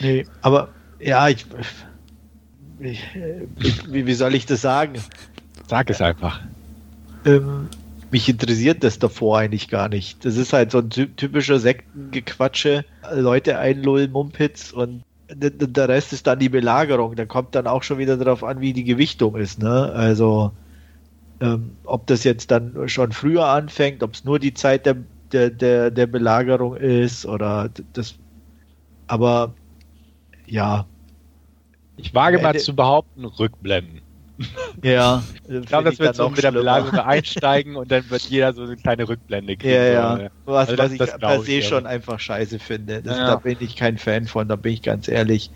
[0.00, 1.46] Nee, aber ja, ich
[2.80, 3.00] ich,
[3.88, 4.94] wie, wie, soll ich das sagen?
[5.68, 6.40] Sag es einfach.
[7.24, 7.68] Ähm,
[8.10, 10.24] mich interessiert das davor eigentlich gar nicht.
[10.24, 15.02] Das ist halt so ein typischer Sektengequatsche, Leute einlullen, Mumpitz und
[15.34, 17.16] der Rest ist dann die Belagerung.
[17.16, 19.58] Da kommt dann auch schon wieder darauf an, wie die Gewichtung ist.
[19.58, 19.92] Ne?
[19.92, 20.52] Also
[21.40, 24.96] ähm, ob das jetzt dann schon früher anfängt, ob es nur die Zeit der,
[25.32, 28.14] der, der, der Belagerung ist oder das.
[29.08, 29.52] Aber
[30.46, 30.86] ja,
[31.96, 34.00] ich wage mal zu behaupten, Rückblenden.
[34.82, 35.22] Ja.
[35.48, 38.76] Ich glaube, das wird so mit der Belagerung einsteigen und dann wird jeder so eine
[38.76, 39.74] kleine Rückblende kriegen.
[39.74, 40.30] Ja, ja.
[40.44, 43.02] Was, also was das, ich das per se schon einfach scheiße finde.
[43.02, 43.26] Das, ja.
[43.26, 45.50] Da bin ich kein Fan von, da bin ich ganz ehrlich.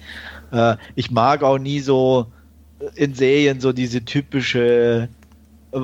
[0.53, 2.27] Äh, ich mag auch nie so
[2.95, 5.09] in Serien so diese typische
[5.73, 5.79] äh,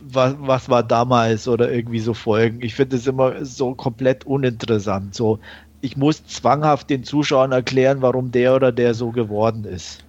[0.00, 2.62] was, was war damals oder irgendwie so Folgen.
[2.62, 5.14] Ich finde es immer so komplett uninteressant.
[5.14, 5.38] So,
[5.80, 10.04] ich muss zwanghaft den Zuschauern erklären, warum der oder der so geworden ist.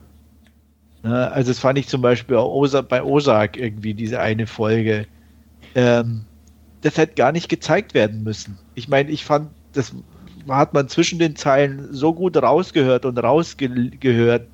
[1.04, 5.06] Ne, also das fand ich zum Beispiel bei Ozark irgendwie, diese eine Folge.
[5.76, 6.22] Ähm,
[6.82, 8.58] das hätte gar nicht gezeigt werden müssen.
[8.76, 9.94] Ich meine, ich fand, das
[10.48, 14.48] hat man zwischen den Zeilen so gut rausgehört und rausgehört,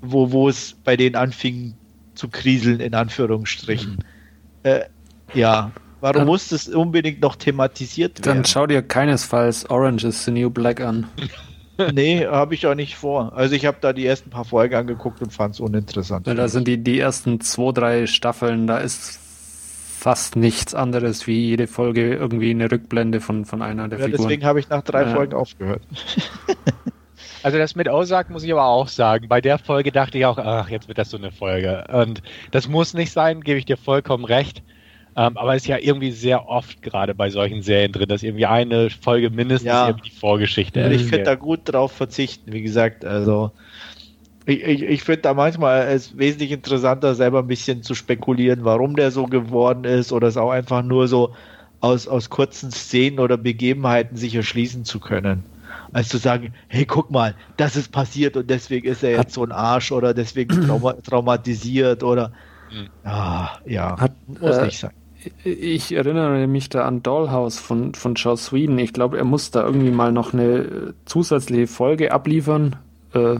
[0.00, 1.74] wo, wo es bei denen anfing
[2.14, 3.92] zu kriseln, in Anführungsstrichen.
[3.92, 3.98] Mhm.
[4.62, 4.80] Äh,
[5.34, 8.38] ja, Warum dann, muss das unbedingt noch thematisiert werden?
[8.38, 11.06] Dann schau dir keinesfalls Orange is the New Black an.
[11.92, 13.32] nee, habe ich auch nicht vor.
[13.34, 16.26] Also ich habe da die ersten paar Folgen angeguckt und fand es uninteressant.
[16.26, 19.18] Ja, da sind die, die ersten zwei, drei Staffeln, da ist
[19.98, 24.22] fast nichts anderes wie jede Folge irgendwie eine Rückblende von, von einer der ja, Figuren.
[24.22, 25.14] Deswegen habe ich nach drei ja.
[25.14, 25.82] Folgen aufgehört.
[27.42, 29.26] Also das mit Ozark muss ich aber auch sagen.
[29.28, 31.84] Bei der Folge dachte ich auch, ach, jetzt wird das so eine Folge.
[31.92, 34.62] Und das muss nicht sein, gebe ich dir vollkommen recht.
[35.14, 38.46] Ähm, aber es ist ja irgendwie sehr oft gerade bei solchen Serien drin, dass irgendwie
[38.46, 39.88] eine Folge mindestens ja.
[39.88, 41.00] irgendwie die Vorgeschichte ist.
[41.00, 43.04] Ich finde da gut drauf verzichten, wie gesagt.
[43.04, 43.52] Also
[44.46, 48.96] ich, ich, ich finde da manchmal es wesentlich interessanter, selber ein bisschen zu spekulieren, warum
[48.96, 51.34] der so geworden ist oder es auch einfach nur so
[51.80, 55.44] aus, aus kurzen Szenen oder Begebenheiten sich erschließen zu können.
[55.92, 59.44] Als zu sagen, hey, guck mal, das ist passiert und deswegen ist er jetzt so
[59.44, 62.32] ein Arsch oder deswegen trauma traumatisiert oder
[62.70, 62.88] hm.
[63.04, 64.92] ah, ja, Hat, muss äh, nicht sein
[65.44, 68.78] ich erinnere mich da an Dollhouse von, von Joss Whedon.
[68.78, 72.76] Ich glaube, er muss da irgendwie mal noch eine zusätzliche Folge abliefern
[73.12, 73.36] äh,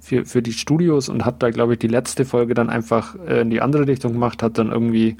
[0.00, 3.40] für, für die Studios und hat da, glaube ich, die letzte Folge dann einfach äh,
[3.40, 5.16] in die andere Richtung gemacht, hat dann irgendwie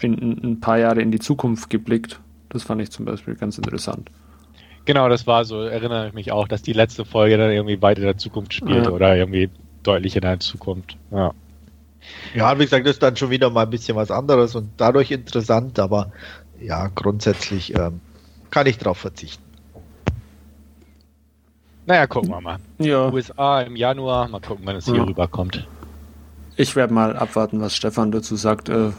[0.00, 2.20] in, in, ein paar Jahre in die Zukunft geblickt.
[2.48, 4.10] Das fand ich zum Beispiel ganz interessant.
[4.84, 7.98] Genau, das war so, erinnere ich mich auch, dass die letzte Folge dann irgendwie weit
[7.98, 8.90] in der Zukunft spielt ja.
[8.90, 9.50] oder irgendwie
[9.82, 10.96] deutlich in der Zukunft.
[11.10, 11.34] Ja.
[12.34, 15.10] Ja, wie gesagt, das ist dann schon wieder mal ein bisschen was anderes und dadurch
[15.10, 16.12] interessant, aber
[16.60, 18.00] ja, grundsätzlich ähm,
[18.50, 19.42] kann ich darauf verzichten.
[21.86, 22.58] Naja, gucken wir mal.
[22.78, 23.10] Ja.
[23.10, 25.04] USA im Januar, mal gucken, wann es hier ja.
[25.04, 25.66] rüberkommt.
[26.60, 28.68] Ich werde mal abwarten, was Stefan dazu sagt.
[28.68, 28.90] Äh,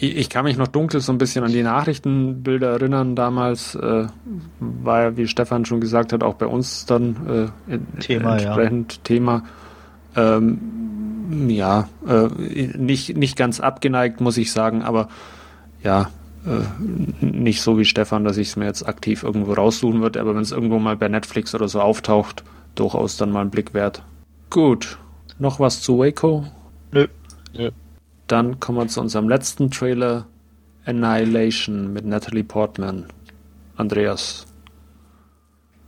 [0.00, 3.16] ich kann mich noch dunkel so ein bisschen an die Nachrichtenbilder erinnern.
[3.16, 4.06] Damals äh,
[4.60, 9.00] war ja, wie Stefan schon gesagt hat, auch bei uns dann äh, Thema, entsprechend ja.
[9.02, 9.42] Thema.
[10.14, 10.60] Ähm,
[11.30, 12.28] ja, äh,
[12.76, 15.08] nicht, nicht ganz abgeneigt, muss ich sagen, aber
[15.82, 16.10] ja,
[16.46, 20.34] äh, nicht so wie Stefan, dass ich es mir jetzt aktiv irgendwo raussuchen würde, aber
[20.34, 24.02] wenn es irgendwo mal bei Netflix oder so auftaucht, durchaus dann mal einen Blick wert.
[24.48, 24.98] Gut,
[25.38, 26.44] noch was zu Waco?
[26.92, 27.06] Nö.
[27.56, 27.70] Nö.
[28.26, 30.26] Dann kommen wir zu unserem letzten Trailer,
[30.84, 33.06] Annihilation mit Natalie Portman.
[33.76, 34.46] Andreas.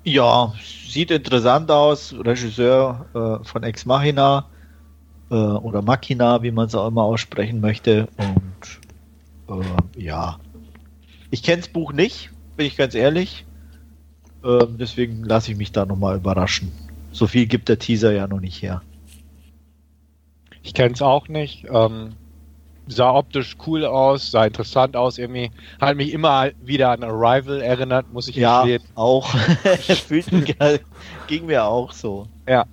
[0.05, 0.53] Ja,
[0.89, 2.15] sieht interessant aus.
[2.19, 4.47] Regisseur äh, von Ex Machina
[5.33, 8.07] äh, oder Machina, wie man es auch immer aussprechen möchte.
[8.19, 9.61] Und
[9.97, 10.39] äh, ja,
[11.31, 13.47] Ich kenne das Buch nicht, bin ich ganz ehrlich.
[14.45, 16.71] Ähm, deswegen lasse ich mich da nochmal überraschen.
[17.13, 18.83] So viel gibt der Teaser ja noch nicht her.
[20.63, 21.67] Ich kenne es auch nicht.
[21.71, 22.15] Ähm,
[22.87, 25.51] sah optisch cool aus, sah interessant aus irgendwie.
[25.81, 28.83] Hat mich immer wieder an Arrival erinnert, muss ich ja, gestehen.
[28.95, 29.33] auch.
[31.27, 32.27] ging mir auch so.
[32.47, 32.67] Ja.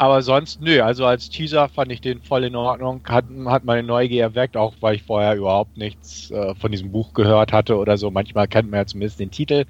[0.00, 3.82] Aber sonst, nö, also als Teaser fand ich den voll in Ordnung, hat, hat meine
[3.82, 7.98] Neugier erweckt, auch weil ich vorher überhaupt nichts äh, von diesem Buch gehört hatte oder
[7.98, 8.10] so.
[8.10, 9.66] Manchmal kennt man ja zumindest den Titel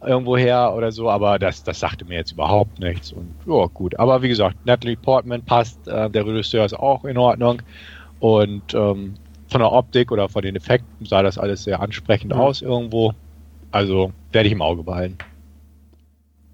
[0.00, 3.12] irgendwo her oder so, aber das, das sagte mir jetzt überhaupt nichts.
[3.12, 3.98] Und ja, gut.
[3.98, 7.60] Aber wie gesagt, Natalie Portman passt, äh, der Regisseur ist auch in Ordnung.
[8.20, 9.14] Und ähm,
[9.48, 12.40] von der Optik oder von den Effekten sah das alles sehr ansprechend mhm.
[12.40, 13.12] aus irgendwo.
[13.72, 15.18] Also werde ich im Auge behalten.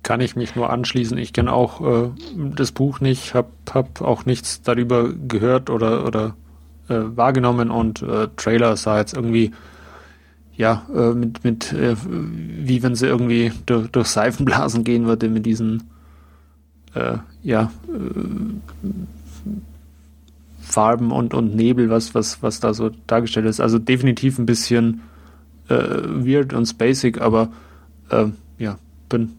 [0.02, 1.18] Kann ich mich nur anschließen.
[1.18, 2.10] Ich kenne auch äh,
[2.56, 6.34] das Buch nicht, habe hab auch nichts darüber gehört oder, oder
[6.88, 9.52] äh, wahrgenommen und äh, Trailer sah jetzt irgendwie
[10.60, 15.46] ja, äh, mit, mit äh, wie wenn sie irgendwie durch, durch Seifenblasen gehen würde mit
[15.46, 15.84] diesen
[16.94, 17.70] äh, ja,
[20.60, 23.60] Farben und, und Nebel, was, was, was da so dargestellt ist.
[23.60, 25.02] Also definitiv ein bisschen
[25.68, 27.50] weird und spacig, aber
[28.58, 28.76] ja,
[29.08, 29.34] bin,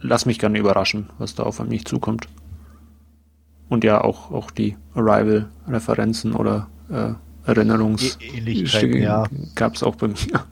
[0.00, 2.28] lass mich gerne überraschen, was da auf mich zukommt.
[3.68, 7.14] Und ja, auch, auch die Arrival-Referenzen oder äh,
[7.46, 9.24] Erinnerungsähnlichkeiten ja.
[9.54, 10.16] gab es auch bei mir.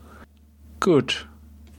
[0.81, 1.29] Gut,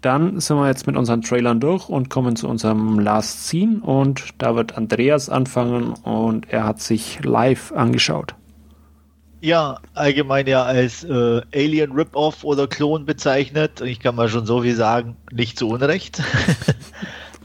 [0.02, 4.24] dann sind wir jetzt mit unseren Trailern durch und kommen zu unserem Last Scene und
[4.38, 8.36] da wird Andreas anfangen und er hat sich live angeschaut.
[9.42, 13.82] Ja, allgemein ja als äh, Alien Rip-Off oder Klon bezeichnet.
[13.82, 16.22] Ich kann mal schon so viel sagen, nicht zu Unrecht.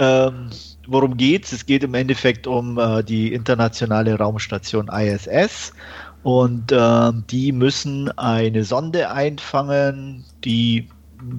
[0.00, 0.50] ähm,
[0.88, 1.52] worum geht's?
[1.52, 5.72] Es geht im Endeffekt um äh, die internationale Raumstation ISS
[6.22, 10.88] und äh, die müssen eine Sonde einfangen, die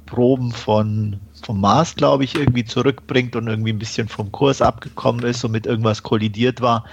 [0.06, 5.26] Proben von vom Mars, glaube ich, irgendwie zurückbringt und irgendwie ein bisschen vom Kurs abgekommen
[5.26, 6.86] ist und mit irgendwas kollidiert war.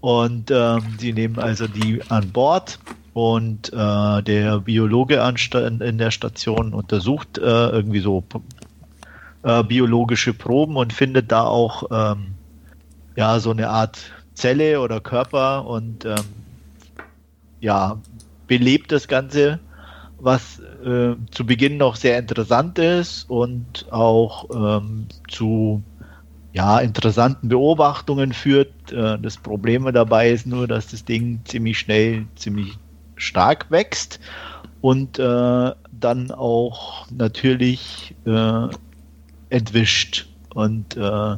[0.00, 2.78] Und ähm, sie nehmen also die an Bord
[3.14, 5.22] und äh, der Biologe
[5.62, 8.22] in der Station untersucht äh, irgendwie so
[9.44, 12.34] äh, biologische Proben und findet da auch ähm,
[13.16, 13.98] ja so eine Art
[14.34, 16.14] Zelle oder Körper und ähm,
[17.60, 17.98] ja,
[18.46, 19.60] belebt das Ganze,
[20.18, 24.48] was äh, zu Beginn noch sehr interessant ist und auch
[24.80, 25.82] ähm, zu
[26.52, 28.92] ja, interessanten Beobachtungen führt.
[28.92, 32.78] Äh, das Problem dabei ist nur, dass das Ding ziemlich schnell, ziemlich
[33.16, 34.20] stark wächst
[34.80, 38.68] und äh, dann auch natürlich äh,
[39.54, 41.36] entwischt und äh,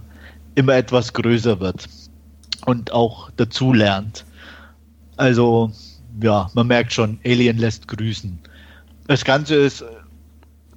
[0.54, 1.86] immer etwas größer wird
[2.64, 4.24] und auch dazu lernt.
[5.16, 5.70] Also
[6.22, 8.38] ja, man merkt schon, Alien lässt grüßen.
[9.06, 9.84] Das Ganze ist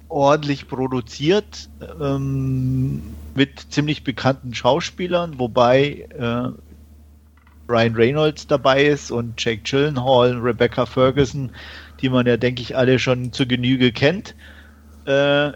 [0.08, 3.00] ordentlich produziert ähm,
[3.34, 6.50] mit ziemlich bekannten Schauspielern, wobei äh,
[7.70, 11.50] Ryan Reynolds dabei ist und Jake Gyllenhaal, Rebecca Ferguson,
[12.00, 14.34] die man ja, denke ich, alle schon zur Genüge kennt.
[15.06, 15.52] Äh,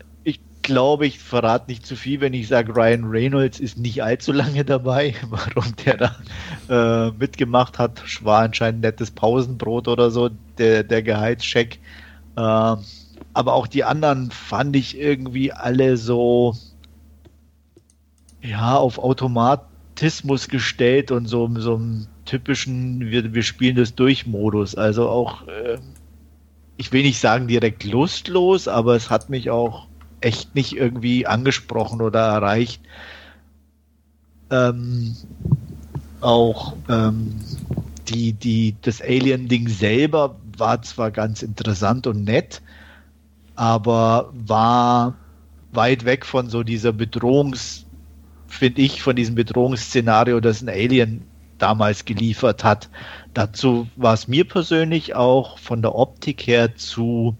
[0.64, 4.64] glaube, ich verrate nicht zu viel, wenn ich sage, Ryan Reynolds ist nicht allzu lange
[4.64, 5.14] dabei.
[5.30, 11.78] Warum der da äh, mitgemacht hat, war anscheinend nettes Pausenbrot oder so, der, der Gehaltscheck.
[12.36, 16.56] Äh, aber auch die anderen fand ich irgendwie alle so,
[18.42, 24.74] ja, auf Automatismus gestellt und so, so einem typischen, wir, wir spielen das durch Modus.
[24.74, 25.78] Also auch, äh,
[26.76, 29.86] ich will nicht sagen direkt lustlos, aber es hat mich auch
[30.24, 32.80] echt nicht irgendwie angesprochen oder erreicht.
[34.50, 35.16] Ähm,
[36.20, 37.40] auch ähm,
[38.08, 42.62] die, die, das Alien-Ding selber war zwar ganz interessant und nett,
[43.54, 45.14] aber war
[45.72, 47.84] weit weg von so dieser Bedrohungs,
[48.46, 51.22] finde ich, von diesem Bedrohungsszenario, das ein Alien
[51.58, 52.88] damals geliefert hat.
[53.32, 57.36] Dazu war es mir persönlich auch von der Optik her zu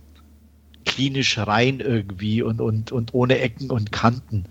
[0.94, 4.44] klinisch rein irgendwie und, und, und ohne Ecken und Kanten.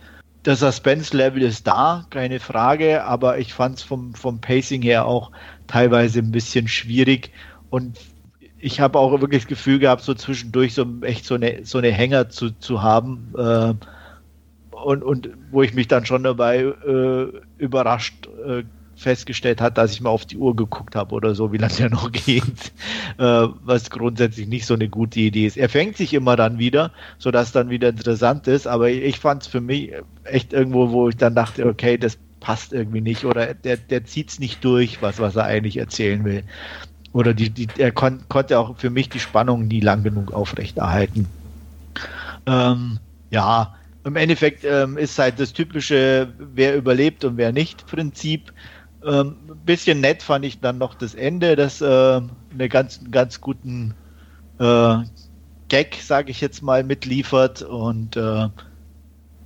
[0.43, 5.31] Das Suspense-Level ist da, keine Frage, aber ich fand es vom, vom Pacing her auch
[5.67, 7.31] teilweise ein bisschen schwierig
[7.69, 7.97] und
[8.59, 11.91] ich habe auch wirklich das Gefühl gehabt, so zwischendurch so echt so eine, so eine
[11.91, 13.73] Hänger zu, zu haben äh,
[14.75, 18.63] und, und wo ich mich dann schon dabei äh, überrascht äh,
[18.95, 21.89] festgestellt hat, dass ich mal auf die Uhr geguckt habe oder so, wie lange der
[21.89, 22.43] noch geht,
[23.17, 25.57] äh, was grundsätzlich nicht so eine gute Idee ist.
[25.57, 29.47] Er fängt sich immer dann wieder, sodass dann wieder interessant ist, aber ich fand es
[29.47, 29.91] für mich
[30.23, 34.29] echt irgendwo, wo ich dann dachte, okay, das passt irgendwie nicht oder der, der zieht
[34.29, 36.43] es nicht durch, was, was er eigentlich erzählen will.
[37.13, 41.27] Oder die, die, er kon, konnte auch für mich die Spannung nie lang genug aufrechterhalten.
[42.45, 48.51] Ähm, ja, im Endeffekt ähm, ist halt das typische, wer überlebt und wer nicht Prinzip.
[49.05, 49.35] Ähm,
[49.65, 52.21] bisschen nett fand ich dann noch das Ende, das äh,
[52.53, 53.93] eine ganz, ganz guten
[54.59, 54.97] äh,
[55.67, 58.47] Gag, sage ich jetzt mal, mitliefert und äh,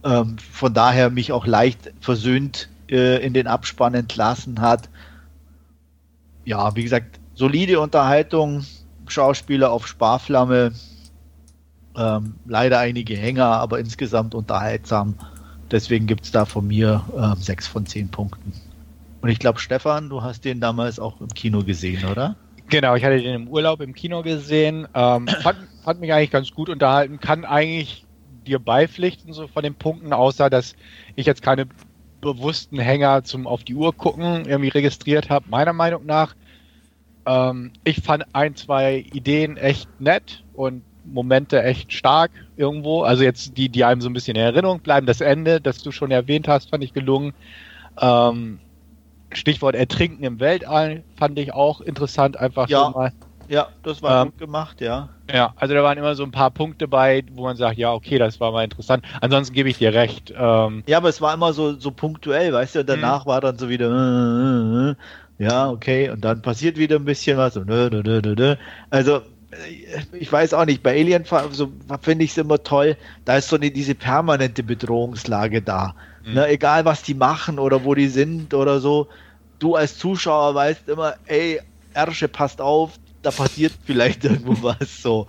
[0.03, 4.89] ähm, von daher mich auch leicht versöhnt äh, in den Abspann entlassen hat.
[6.45, 8.65] Ja, wie gesagt, solide Unterhaltung,
[9.07, 10.73] Schauspieler auf Sparflamme,
[11.95, 15.15] ähm, leider einige Hänger, aber insgesamt unterhaltsam.
[15.71, 18.53] Deswegen gibt es da von mir ähm, 6 von 10 Punkten.
[19.27, 22.37] Und ich glaube, Stefan, du hast den damals auch im Kino gesehen, oder?
[22.69, 24.87] Genau, ich hatte den im Urlaub im Kino gesehen.
[24.93, 27.19] Ähm, fand, fand mich eigentlich ganz gut unterhalten.
[27.19, 28.05] Kann eigentlich
[28.45, 30.75] dir beipflichten, so von den Punkten, außer dass
[31.17, 31.67] ich jetzt keine
[32.21, 36.33] bewussten Hänger zum auf die Uhr gucken irgendwie registriert habe, meiner Meinung nach.
[37.25, 43.01] Ähm, ich fand ein, zwei Ideen echt nett und Momente echt stark irgendwo.
[43.01, 45.05] Also jetzt die, die einem so ein bisschen in Erinnerung bleiben.
[45.05, 47.33] Das Ende, das du schon erwähnt hast, fand ich gelungen.
[47.99, 48.59] Ähm,
[49.31, 52.85] Stichwort Ertrinken im Weltall fand ich auch interessant, einfach Ja.
[52.85, 53.13] so mal.
[53.49, 55.09] Ja, das war Ähm, gut gemacht, ja.
[55.31, 58.17] Ja, also da waren immer so ein paar Punkte bei, wo man sagt, ja, okay,
[58.17, 59.05] das war mal interessant.
[59.21, 60.33] Ansonsten gebe ich dir recht.
[60.37, 63.57] Ähm, Ja, aber es war immer so, so punktuell, weißt du, und danach war dann
[63.57, 64.95] so wieder, äh, äh, äh,
[65.45, 68.55] ja, okay, und dann passiert wieder ein bisschen was und nö.
[68.89, 69.17] Also,
[69.51, 73.49] äh, ich weiß auch nicht, bei Alien so, finde ich es immer toll, da ist
[73.49, 75.95] so eine, diese permanente Bedrohungslage da.
[76.27, 76.33] Mhm.
[76.33, 79.09] Ne, egal, was die machen oder wo die sind oder so,
[79.59, 81.61] du als Zuschauer weißt immer, ey,
[81.93, 85.27] Ersche, passt auf, da passiert vielleicht irgendwo was so.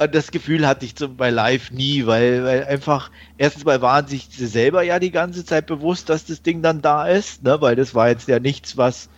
[0.00, 4.06] Und das Gefühl hatte ich zum, bei Live nie, weil, weil einfach, erstens mal waren
[4.06, 7.60] sich sie selber ja die ganze Zeit bewusst, dass das Ding dann da ist, ne?
[7.60, 9.10] weil das war jetzt ja nichts, was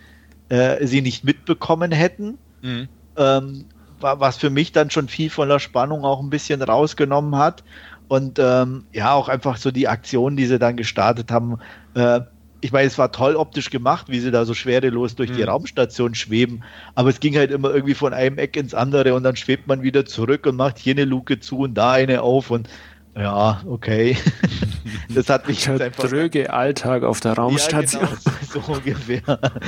[0.49, 2.39] äh, sie nicht mitbekommen hätten.
[2.61, 2.89] mhm.
[3.17, 7.35] Ähm, wa- was für mich dann schon viel von der Spannung auch ein bisschen rausgenommen
[7.37, 7.63] hat.
[8.11, 11.59] Und ähm, ja, auch einfach so die Aktion, die sie dann gestartet haben.
[11.93, 12.19] Äh,
[12.59, 15.47] ich meine, es war toll optisch gemacht, wie sie da so schwerelos durch die Mhm.
[15.47, 16.61] Raumstation schweben.
[16.93, 19.81] Aber es ging halt immer irgendwie von einem Eck ins andere und dann schwebt man
[19.81, 22.67] wieder zurück und macht hier eine Luke zu und da eine auf und
[23.15, 24.17] ja, okay.
[25.15, 28.03] das hat mich jetzt Der einfach dröge Alltag auf der Raumstation.
[28.03, 29.21] ja, genau, so ungefähr.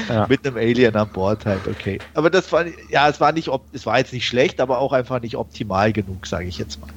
[0.10, 0.28] Ja.
[0.28, 1.98] Mit einem Alien an Bord halt, okay.
[2.14, 4.92] Aber das war, ja, es war nicht, op- es war jetzt nicht schlecht, aber auch
[4.92, 6.90] einfach nicht optimal genug, sage ich jetzt mal.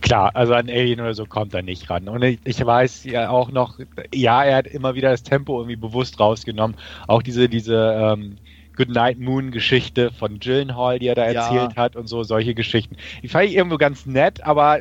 [0.00, 2.08] Klar, also an Alien oder so kommt er nicht ran.
[2.08, 3.78] Und ich, ich weiß ja auch noch,
[4.14, 6.76] ja, er hat immer wieder das Tempo irgendwie bewusst rausgenommen.
[7.06, 8.36] Auch diese, diese ähm,
[8.76, 11.26] Goodnight Moon Geschichte von Gyllenhaal, die er da Ja.
[11.26, 12.96] erzählt hat und so, solche Geschichten.
[13.22, 14.80] Die fand ich irgendwo ganz nett, aber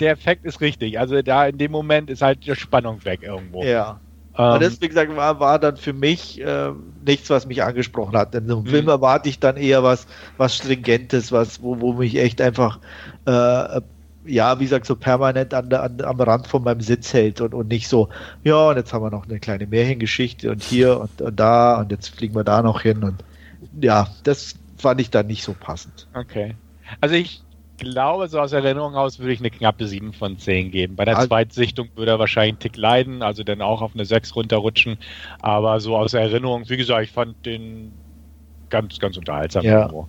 [0.00, 0.98] der Effekt ist richtig.
[0.98, 3.68] Also da in dem Moment ist halt die Spannung weg irgendwo.
[3.68, 4.02] Ja.
[4.36, 6.72] Ähm, wie gesagt, war, war dann für mich äh,
[7.04, 8.34] nichts, was mich angesprochen hat.
[8.34, 8.66] In so einem Mhm.
[8.66, 12.80] Film erwarte ich dann eher was, was Stringentes, was, wo, wo mich echt einfach,
[13.26, 13.80] äh,
[14.30, 17.54] ja, wie gesagt, so permanent an, der- an, am Rand von meinem Sitz hält und,
[17.54, 18.08] und nicht so,
[18.44, 21.90] ja, und jetzt haben wir noch eine kleine Märchengeschichte und hier und, und da und
[21.90, 23.22] jetzt fliegen wir da noch hin und
[23.80, 26.06] ja, das fand ich dann nicht so passend.
[26.14, 26.54] Okay.
[27.00, 27.42] Also ich
[27.76, 30.96] glaube, so aus Erinnerung aus würde ich eine knappe 7 von 10 geben.
[30.96, 34.04] Bei der Also- Zweitsichtung würde er wahrscheinlich einen Tick leiden, also dann auch auf eine
[34.04, 34.98] 6 runterrutschen.
[35.40, 37.92] Aber so aus Erinnerung, wie gesagt, ich fand den
[38.70, 39.64] ganz, ganz unterhaltsam.
[39.64, 39.80] Ja.
[39.80, 40.08] irgendwo.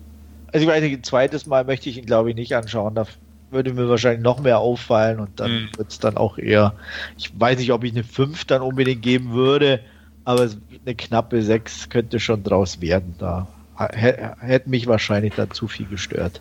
[0.52, 2.94] Also ich weiß nicht, ein zweites Mal möchte ich ihn, glaube ich, nicht anschauen.
[2.94, 3.06] Da
[3.52, 5.68] würde mir wahrscheinlich noch mehr auffallen und dann Mhm.
[5.76, 6.74] wird es dann auch eher,
[7.18, 9.80] ich weiß nicht, ob ich eine 5 dann unbedingt geben würde,
[10.24, 10.48] aber
[10.84, 13.14] eine knappe 6 könnte schon draus werden.
[13.18, 13.46] Da
[13.78, 16.40] hä- hätte mich wahrscheinlich dann zu viel gestört.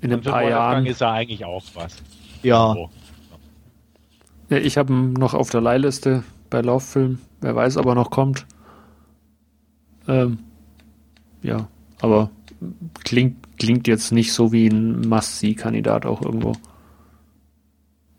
[0.00, 0.84] In ein Und für paar Jahren.
[0.86, 1.96] ist er eigentlich auch was.
[2.42, 2.90] Ja, So.
[4.50, 7.20] Ja, ich habe ihn noch auf der Leihliste bei Lauffilm.
[7.40, 8.44] Wer weiß, ob er noch kommt.
[10.08, 10.38] Ähm,
[11.42, 11.68] ja,
[12.00, 12.30] aber
[13.04, 16.52] klingt, klingt jetzt nicht so wie ein Must-See-Kandidat auch irgendwo.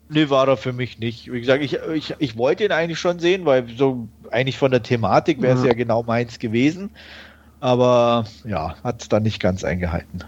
[0.08, 1.30] nee, war er für mich nicht.
[1.30, 4.82] Wie gesagt, ich, ich, ich wollte ihn eigentlich schon sehen, weil so eigentlich von der
[4.82, 5.68] Thematik wäre es Ja.
[5.68, 6.90] ja genau meins gewesen.
[7.60, 10.24] Aber ja, hat es dann nicht ganz eingehalten.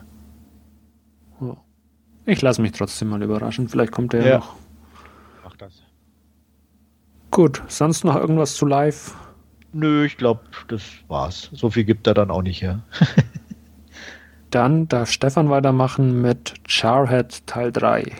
[1.40, 1.56] Ja.
[2.26, 3.68] Ich lasse mich trotzdem mal überraschen.
[3.68, 4.28] Vielleicht kommt er ja.
[4.28, 4.38] Ja.
[4.38, 4.56] noch.
[5.44, 5.82] Mach das.
[7.30, 9.14] Gut, sonst noch irgendwas zu live?
[9.72, 11.50] Nö, ich glaube, das war's.
[11.52, 12.82] So viel gibt er dann auch nicht her.
[14.56, 18.10] Dann darf Stefan weitermachen mit Charhead Teil 3.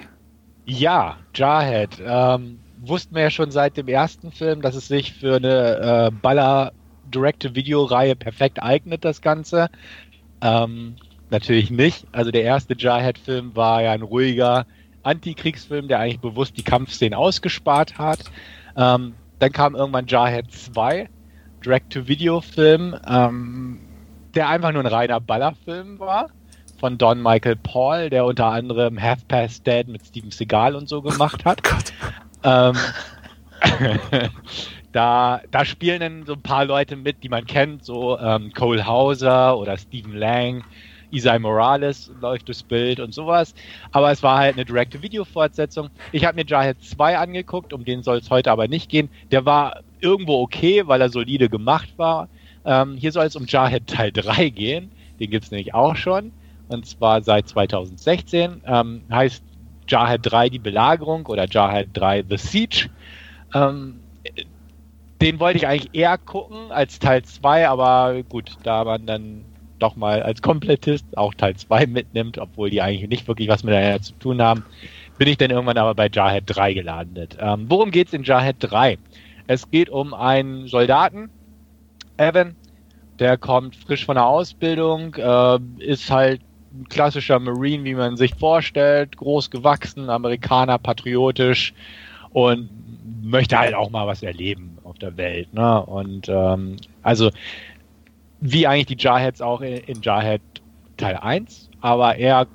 [0.67, 1.97] Ja, Jarhead.
[2.07, 6.11] Ähm, wussten wir ja schon seit dem ersten Film, dass es sich für eine äh,
[6.11, 6.73] Baller
[7.07, 9.71] Direct-to-Video-Reihe perfekt eignet, das Ganze.
[10.43, 10.97] Ähm,
[11.31, 12.07] natürlich nicht.
[12.13, 14.67] Also der erste Jarhead-Film war ja ein ruhiger
[15.05, 18.25] Antikriegsfilm, der eigentlich bewusst die Kampfszenen ausgespart hat.
[18.77, 21.09] Ähm, dann kam irgendwann Jarhead 2,
[21.65, 23.86] Direct-to-Video-Film, ähm,
[24.37, 26.29] der einfach nur ein reiner Ballerfilm war
[26.79, 31.01] von Don Michael Paul, der unter anderem Half Past Dead mit Steven Seagal und so
[31.03, 31.61] gemacht hat.
[32.45, 32.77] ähm,
[34.93, 38.87] da, da spielen dann so ein paar Leute mit, die man kennt, so ähm, Cole
[38.87, 40.65] Hauser oder Stephen Lang.
[41.13, 43.55] Isai Morales läuft durchs Bild und sowas.
[43.93, 45.89] Aber es war halt eine Direct-to-Video-Fortsetzung.
[46.13, 49.09] Ich habe mir Jarhead 2 angeguckt, um den soll es heute aber nicht gehen.
[49.31, 52.29] Der war irgendwo okay, weil er solide gemacht war.
[52.67, 54.91] Ähm, hier soll es um Jarhead Teil 3 gehen.
[55.21, 56.33] Den gibt es nämlich auch schon.
[56.69, 58.63] Und zwar seit 2016.
[58.67, 59.43] Ähm, heißt
[59.89, 62.91] Jarhead 3 die Belagerung oder Jarhead 3 The Siege.
[63.55, 64.01] Ähm,
[65.21, 69.45] den wollte ich eigentlich eher gucken als Teil 2, aber gut, da man dann
[69.79, 74.03] doch mal als Komplettist auch Teil 2 mitnimmt, obwohl die eigentlich nicht wirklich was miteinander
[74.03, 74.65] zu tun haben,
[75.19, 77.39] bin ich dann irgendwann aber bei Jarhead 3 gelandet.
[77.41, 78.99] Ähm, worum geht's in Jarhead 3?
[79.47, 81.31] Es geht um einen Soldaten,
[82.17, 82.57] Evan,
[83.19, 86.41] der kommt frisch von der Ausbildung, äh, ist halt
[86.75, 91.73] ein klassischer Marine, wie man sich vorstellt, groß gewachsen, Amerikaner, patriotisch
[92.31, 92.69] und
[93.23, 95.53] möchte halt auch mal was erleben auf der Welt.
[95.55, 95.83] Ne?
[95.83, 97.31] Und ähm, also
[98.41, 100.43] wie eigentlich die Jarheads auch in, in Jarhead
[100.97, 102.47] Teil 1, aber er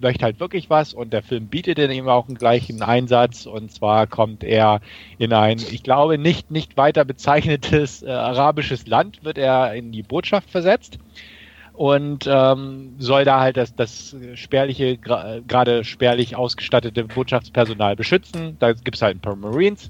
[0.00, 4.06] möchte halt wirklich was und der Film bietet ihm auch einen gleichen Einsatz und zwar
[4.06, 4.80] kommt er
[5.18, 10.02] in ein, ich glaube, nicht, nicht weiter bezeichnetes äh, arabisches Land, wird er in die
[10.02, 10.98] Botschaft versetzt
[11.78, 18.56] und ähm, soll da halt das, das spärliche, gerade spärlich ausgestattete Botschaftspersonal beschützen.
[18.58, 19.88] Da gibt es halt ein paar Marines,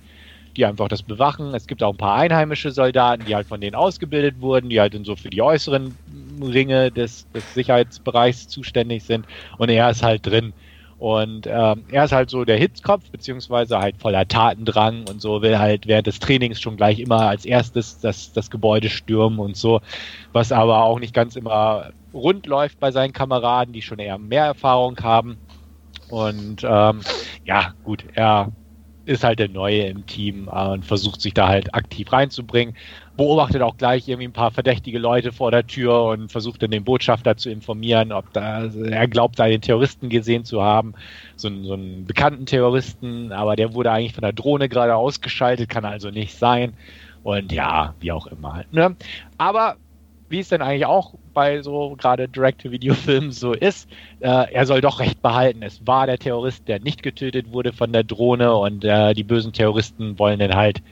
[0.58, 1.54] die einfach das bewachen.
[1.54, 4.92] Es gibt auch ein paar einheimische Soldaten, die halt von denen ausgebildet wurden, die halt
[4.92, 5.96] dann so für die äußeren
[6.42, 9.24] Ringe des, des Sicherheitsbereichs zuständig sind.
[9.56, 10.52] Und er ist halt drin.
[10.98, 15.60] Und ähm, er ist halt so der Hitzkopf, beziehungsweise halt voller Tatendrang und so, will
[15.60, 19.80] halt während des Trainings schon gleich immer als erstes das, das Gebäude stürmen und so,
[20.32, 24.46] was aber auch nicht ganz immer rund läuft bei seinen Kameraden, die schon eher mehr
[24.46, 25.38] Erfahrung haben.
[26.08, 27.00] Und ähm,
[27.44, 28.50] ja, gut, er
[29.08, 32.76] ist halt der Neue im Team äh, und versucht sich da halt aktiv reinzubringen.
[33.16, 36.84] Beobachtet auch gleich irgendwie ein paar verdächtige Leute vor der Tür und versucht dann den
[36.84, 40.92] Botschafter zu informieren, ob da, er glaubt, einen Terroristen gesehen zu haben.
[41.36, 45.86] So, so einen bekannten Terroristen, aber der wurde eigentlich von der Drohne gerade ausgeschaltet, kann
[45.86, 46.74] also nicht sein.
[47.22, 48.64] Und ja, wie auch immer.
[48.70, 48.94] Ne?
[49.38, 49.76] Aber
[50.28, 53.88] wie es denn eigentlich auch bei so gerade Direct-to-Video-Filmen so ist,
[54.20, 55.62] äh, er soll doch Recht behalten.
[55.62, 59.52] Es war der Terrorist, der nicht getötet wurde von der Drohne und äh, die bösen
[59.52, 60.82] Terroristen wollen dann halt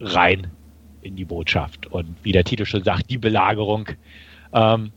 [0.00, 0.48] rein
[1.02, 1.86] in die Botschaft.
[1.86, 3.88] Und wie der Titel schon sagt, die Belagerung.
[4.52, 4.92] Ähm,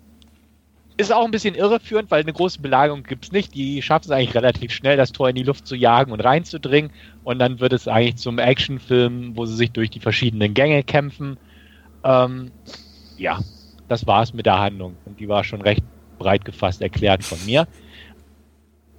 [0.97, 3.55] ist auch ein bisschen irreführend, weil eine große Belagerung gibt es nicht.
[3.55, 6.91] Die schaffen es eigentlich relativ schnell, das Tor in die Luft zu jagen und reinzudringen.
[7.23, 11.37] Und dann wird es eigentlich zum Actionfilm, wo sie sich durch die verschiedenen Gänge kämpfen.
[12.03, 12.51] Ähm,
[13.19, 13.39] ja,
[13.87, 14.95] das war's mit der Handlung.
[15.05, 15.83] Und die war schon recht
[16.17, 17.67] breit gefasst erklärt von mir.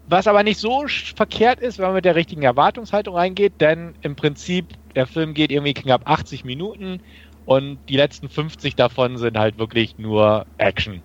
[0.09, 4.17] Was aber nicht so verkehrt ist, wenn man mit der richtigen Erwartungshaltung reingeht, denn im
[4.17, 4.67] Prinzip,
[4.97, 7.01] der Film geht irgendwie knapp 80 Minuten
[7.47, 11.01] und die letzten 50 davon sind halt wirklich nur Action.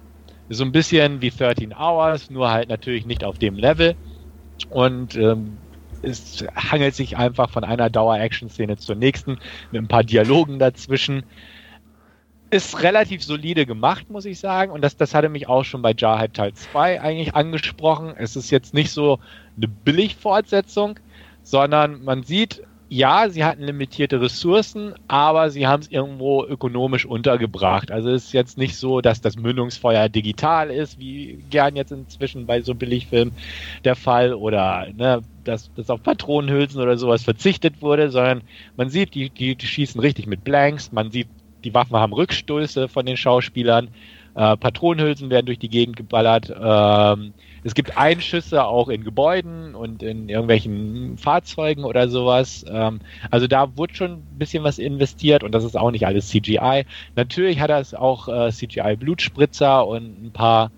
[0.49, 3.95] So ein bisschen wie 13 Hours, nur halt natürlich nicht auf dem Level.
[4.69, 5.57] Und ähm,
[6.01, 9.37] es hangelt sich einfach von einer Dauer-Action-Szene zur nächsten
[9.71, 11.23] mit ein paar Dialogen dazwischen
[12.55, 14.71] ist relativ solide gemacht, muss ich sagen.
[14.71, 18.13] Und das, das hatte mich auch schon bei Jarhead Teil 2 eigentlich angesprochen.
[18.17, 19.19] Es ist jetzt nicht so
[19.57, 20.99] eine Billig-Fortsetzung,
[21.43, 27.91] sondern man sieht, ja, sie hatten limitierte Ressourcen, aber sie haben es irgendwo ökonomisch untergebracht.
[27.91, 32.45] Also es ist jetzt nicht so, dass das Mündungsfeuer digital ist, wie gern jetzt inzwischen
[32.45, 33.33] bei so Billigfilmen
[33.83, 38.41] der Fall, oder ne, dass, dass auf Patronenhülsen oder sowas verzichtet wurde, sondern
[38.77, 41.27] man sieht, die, die, die schießen richtig mit Blanks, man sieht
[41.65, 43.89] die Waffen haben Rückstöße von den Schauspielern.
[44.35, 46.53] Äh, Patronenhülsen werden durch die Gegend geballert.
[46.57, 52.65] Ähm, es gibt Einschüsse auch in Gebäuden und in irgendwelchen Fahrzeugen oder sowas.
[52.69, 52.99] Ähm,
[53.31, 56.85] also da wurde schon ein bisschen was investiert und das ist auch nicht alles CGI.
[57.15, 60.69] Natürlich hat es auch äh, CGI-Blutspritzer und ein paar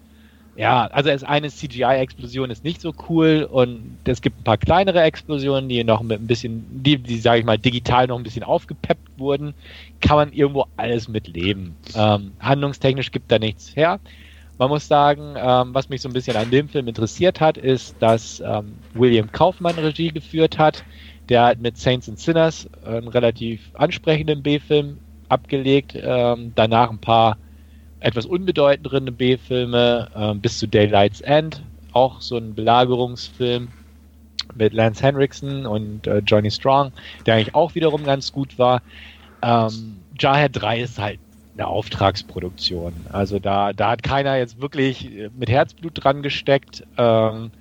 [0.58, 5.02] ja, also es eine CGI-Explosion ist nicht so cool und es gibt ein paar kleinere
[5.02, 8.44] Explosionen, die noch mit ein bisschen, die, die sage ich mal, digital noch ein bisschen
[8.44, 9.54] aufgepeppt wurden.
[10.02, 11.76] Kann man irgendwo alles mitleben.
[11.96, 14.00] Ähm, handlungstechnisch gibt da nichts her.
[14.58, 17.96] Man muss sagen, ähm, was mich so ein bisschen an dem Film interessiert hat, ist,
[18.00, 20.84] dass ähm, William Kaufmann Regie geführt hat.
[21.30, 24.98] Der hat mit Saints and Sinners einen relativ ansprechenden B-Film
[25.30, 27.38] abgelegt, ähm, danach ein paar
[28.00, 31.62] etwas unbedeutendere B-Filme, äh, bis zu Daylight's End,
[31.94, 33.70] auch so ein Belagerungsfilm
[34.56, 36.92] mit Lance Henriksen und äh, Johnny Strong,
[37.26, 38.82] der eigentlich auch wiederum ganz gut war.
[39.42, 41.20] Ähm, Jarhead 3 ist halt
[41.56, 42.94] eine Auftragsproduktion.
[43.12, 46.84] Also da, da hat keiner jetzt wirklich mit Herzblut dran gesteckt.
[46.98, 47.52] Ähm,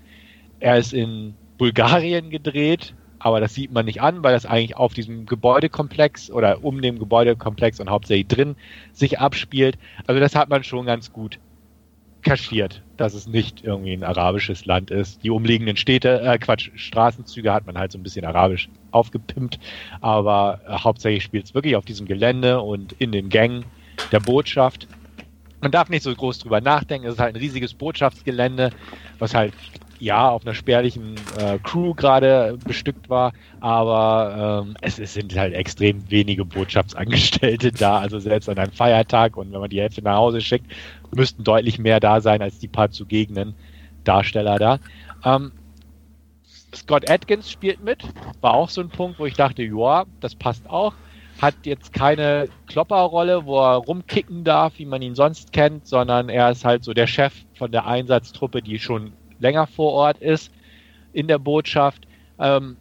[0.61, 4.95] er ist in Bulgarien gedreht, aber das sieht man nicht an, weil das eigentlich auf
[4.95, 8.57] diesem Gebäudekomplex oder um dem Gebäudekomplex und hauptsächlich drin
[8.93, 9.79] sich abspielt.
[10.07, 11.39] Also das hat man schon ganz gut
[12.27, 15.23] kaschiert, dass es nicht irgendwie ein arabisches Land ist.
[15.23, 19.61] Die umliegenden Städte, äh, Quatsch, Straßenzüge hat man halt so ein bisschen arabisch aufgepimpt,
[20.01, 23.65] aber äh, hauptsächlich spielt es wirklich auf diesem Gelände und in den Gängen
[24.11, 24.89] der Botschaft.
[25.61, 28.71] Man darf nicht so groß drüber nachdenken, es ist halt ein riesiges Botschaftsgelände,
[29.21, 29.55] was halt
[30.01, 35.55] ja auf einer spärlichen äh, Crew gerade bestückt war, aber ähm, es, es, sind halt
[35.55, 40.17] extrem wenige Botschaftsangestellte da, also selbst an einem Feiertag und wenn man die Hälfte nach
[40.17, 40.71] Hause schickt,
[41.15, 43.55] müssten deutlich mehr da sein als die paar zugegenen
[44.05, 44.79] Darsteller da.
[45.25, 45.53] Ähm,
[46.75, 48.05] Scott Atkins spielt mit,
[48.41, 50.95] war auch so ein Punkt, wo ich dachte, ja, das passt auch.
[51.41, 56.51] Hat jetzt keine Klopperrolle, wo er rumkicken darf, wie man ihn sonst kennt, sondern er
[56.51, 60.51] ist halt so der Chef von der Einsatztruppe, die schon länger vor Ort ist
[61.13, 62.07] in der Botschaft.
[62.39, 62.77] Ähm,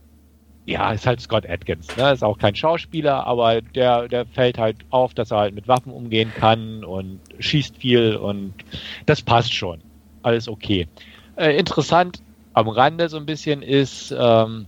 [0.65, 1.95] ja, ist halt Scott Atkins.
[1.95, 2.11] Ne?
[2.11, 5.91] Ist auch kein Schauspieler, aber der, der fällt halt auf, dass er halt mit Waffen
[5.91, 8.53] umgehen kann und schießt viel und
[9.05, 9.79] das passt schon.
[10.23, 10.87] Alles okay.
[11.35, 12.21] Äh, interessant
[12.53, 14.65] am Rande so ein bisschen ist, ähm,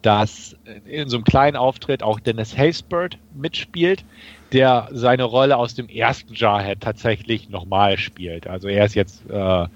[0.00, 4.04] dass in so einem kleinen Auftritt auch Dennis Haysbert mitspielt,
[4.52, 8.46] der seine Rolle aus dem ersten Jarhead tatsächlich nochmal spielt.
[8.46, 9.66] Also er ist jetzt äh,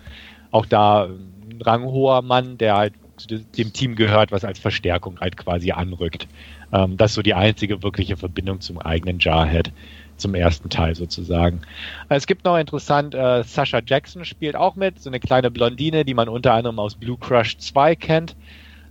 [0.51, 5.37] auch da ein ranghoher Mann, der halt zu dem Team gehört, was als Verstärkung halt
[5.37, 6.29] quasi anrückt.
[6.73, 9.73] Ähm, das ist so die einzige wirkliche Verbindung zum eigenen Jarhead,
[10.17, 11.63] zum ersten Teil sozusagen.
[12.09, 16.15] Es gibt noch interessant, äh, Sasha Jackson spielt auch mit, so eine kleine Blondine, die
[16.15, 18.37] man unter anderem aus Blue Crush 2 kennt.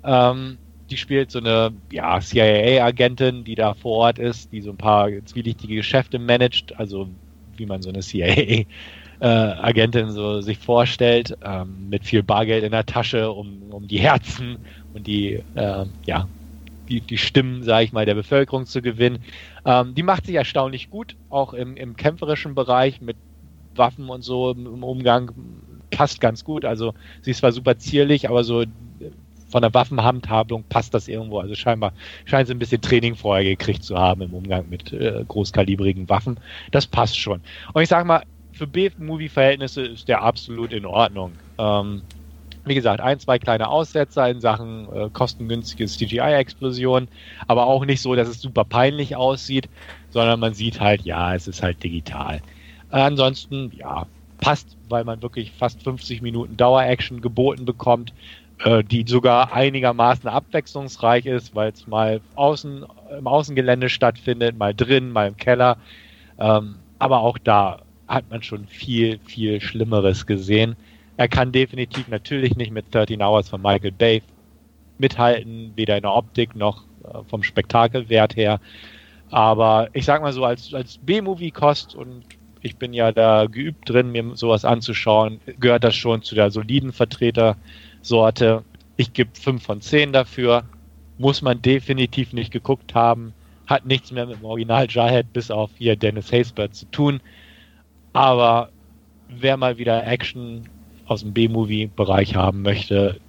[0.03, 0.57] Ähm,
[0.89, 5.09] die spielt so eine ja, CIA-Agentin, die da vor Ort ist, die so ein paar
[5.25, 7.09] zwielichtige Geschäfte managt, also
[7.57, 8.65] wie man so eine CIA
[9.19, 13.99] äh, Agentin so sich vorstellt, ähm, mit viel Bargeld in der Tasche, um, um die
[13.99, 14.57] Herzen
[14.93, 16.27] und die, äh, ja,
[16.89, 19.19] die, die Stimmen, sage ich mal, der Bevölkerung zu gewinnen.
[19.65, 23.17] Ähm, die macht sich erstaunlich gut, auch im, im kämpferischen Bereich mit
[23.75, 25.31] Waffen und so im Umgang
[25.91, 26.65] passt ganz gut.
[26.65, 28.63] Also sie ist zwar super zierlich, aber so
[29.49, 31.39] von der Waffenhandhabung passt das irgendwo.
[31.39, 31.93] Also scheinbar
[32.25, 36.39] scheint sie ein bisschen Training vorher gekriegt zu haben im Umgang mit äh, großkalibrigen Waffen.
[36.71, 37.41] Das passt schon.
[37.73, 38.23] Und ich sage mal,
[38.55, 41.33] für B-Movie-Verhältnisse ist der absolut in Ordnung.
[41.57, 42.01] Ähm,
[42.63, 47.07] wie gesagt, ein, zwei kleine Aussetzer in Sachen äh, kostengünstige CGI-Explosion,
[47.47, 49.69] aber auch nicht so, dass es super peinlich aussieht,
[50.09, 52.41] sondern man sieht halt, ja, es ist halt digital.
[52.91, 54.07] Äh, ansonsten, ja,
[54.39, 58.13] passt, weil man wirklich fast 50 Minuten Dauer-Action geboten bekommt,
[58.59, 62.85] äh, die sogar einigermaßen abwechslungsreich ist, weil es mal außen,
[63.17, 65.77] im Außengelände stattfindet, mal drin, mal im Keller.
[66.39, 70.75] Ähm, aber auch da hat man schon viel, viel Schlimmeres gesehen.
[71.17, 74.21] Er kann definitiv natürlich nicht mit 13 Hours von Michael Bay
[74.97, 78.59] mithalten, weder in der Optik noch äh, vom Spektakelwert her.
[79.31, 82.23] Aber ich sag mal so, als, als B-Movie-Kost und
[82.61, 86.91] ich bin ja da geübt drin, mir sowas anzuschauen, gehört das schon zu der soliden
[86.91, 88.63] Vertretersorte.
[88.97, 90.63] Ich gebe 5 von 10 dafür.
[91.17, 93.33] Muss man definitiv nicht geguckt haben.
[93.67, 97.21] Hat nichts mehr mit dem Original Jarhead bis auf hier Dennis Haysbert zu tun.
[98.15, 98.69] Aber
[99.27, 100.69] wer mal wieder Action
[101.05, 103.19] aus dem B-Movie-Bereich haben möchte,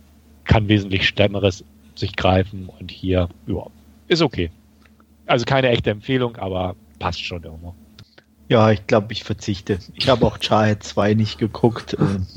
[0.44, 1.64] kann wesentlich Stämmeres
[1.96, 3.66] sich greifen und hier, ja,
[4.06, 4.50] ist okay.
[5.26, 7.74] Also keine echte Empfehlung, aber passt schon irgendwo.
[8.48, 9.80] Ja, ich glaube, ich verzichte.
[9.94, 11.96] Ich habe auch Jarhead 2 nicht geguckt.
[11.98, 12.28] Ähm.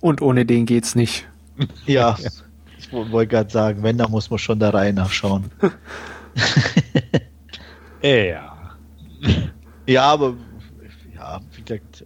[0.00, 1.26] Und ohne den geht's nicht.
[1.86, 2.16] Ja,
[2.78, 5.50] ich wollte gerade sagen, wenn, dann muss man schon der Reihe nachschauen.
[8.02, 8.76] ja.
[9.86, 10.34] Ja, aber
[11.52, 12.04] wie gesagt,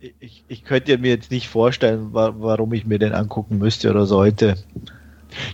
[0.00, 4.06] äh, ich, ich könnte mir jetzt nicht vorstellen, warum ich mir den angucken müsste oder
[4.06, 4.56] sollte.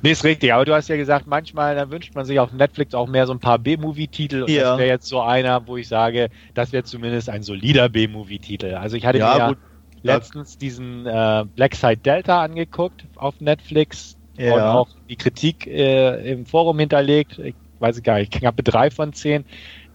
[0.03, 2.95] Nee, ist richtig, aber du hast ja gesagt, manchmal da wünscht man sich auf Netflix
[2.95, 4.71] auch mehr so ein paar B-Movie-Titel und ja.
[4.71, 8.75] das wäre jetzt so einer, wo ich sage, das wäre zumindest ein solider B-Movie-Titel.
[8.75, 9.59] Also ich hatte ja, mir gut,
[10.03, 10.59] letztens ja.
[10.61, 14.55] diesen äh, Black Side Delta angeguckt auf Netflix ja.
[14.55, 17.39] und auch die Kritik äh, im Forum hinterlegt.
[17.39, 19.45] Ich weiß gar nicht, knappe drei von zehn.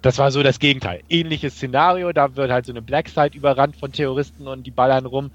[0.03, 1.01] Das war so das Gegenteil.
[1.09, 5.05] Ähnliches Szenario, da wird halt so eine Black Side überrannt von Terroristen und die ballern
[5.05, 5.31] rum.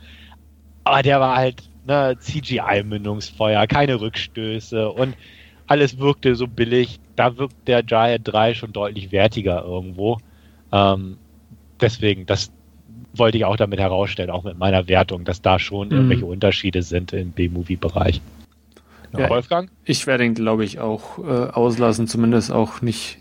[0.85, 5.17] Aber der war halt ne, CGI-Mündungsfeuer, keine Rückstöße und
[5.67, 7.01] alles wirkte so billig.
[7.17, 10.19] Da wirkt der Giant 3 schon deutlich wertiger irgendwo.
[10.71, 11.17] Ähm,
[11.81, 12.53] deswegen, das
[13.15, 15.95] wollte ich auch damit herausstellen, auch mit meiner Wertung, dass da schon mhm.
[15.95, 18.21] irgendwelche Unterschiede sind im B-Movie-Bereich.
[19.17, 19.71] Ja, Wolfgang?
[19.87, 23.19] Ich werde ihn, glaube ich, auch äh, auslassen, zumindest auch nicht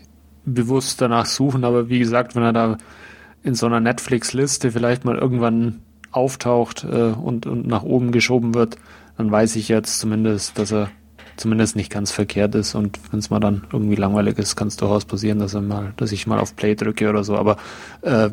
[0.54, 2.78] bewusst danach suchen, aber wie gesagt, wenn er da
[3.42, 5.80] in so einer Netflix-Liste vielleicht mal irgendwann
[6.10, 8.76] auftaucht äh, und, und nach oben geschoben wird,
[9.16, 10.90] dann weiß ich jetzt zumindest, dass er
[11.36, 14.76] zumindest nicht ganz verkehrt ist und wenn es mal dann irgendwie langweilig ist, kann es
[14.76, 17.36] durchaus passieren, dass er mal, dass ich mal auf Play drücke oder so.
[17.36, 17.56] Aber
[18.02, 18.28] äh,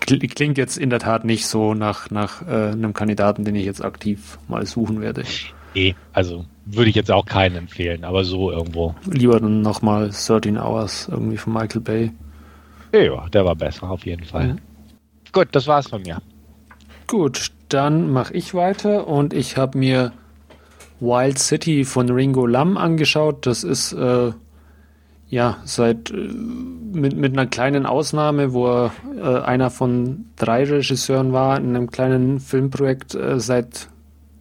[0.00, 3.84] klingt jetzt in der Tat nicht so nach, nach äh, einem Kandidaten, den ich jetzt
[3.84, 5.24] aktiv mal suchen werde.
[5.74, 8.94] Nee, also würde ich jetzt auch keinen empfehlen, aber so irgendwo.
[9.10, 12.12] Lieber dann nochmal 13 Hours irgendwie von Michael Bay.
[12.92, 14.54] Ja, der war besser auf jeden Fall.
[14.54, 14.58] Mhm.
[15.32, 16.20] Gut, das war's von mir.
[17.06, 20.12] Gut, dann mache ich weiter und ich habe mir
[21.00, 23.46] Wild City von Ringo Lam angeschaut.
[23.46, 24.32] Das ist äh,
[25.28, 31.32] ja seit äh, mit, mit einer kleinen Ausnahme, wo er äh, einer von drei Regisseuren
[31.32, 33.88] war in einem kleinen Filmprojekt äh, seit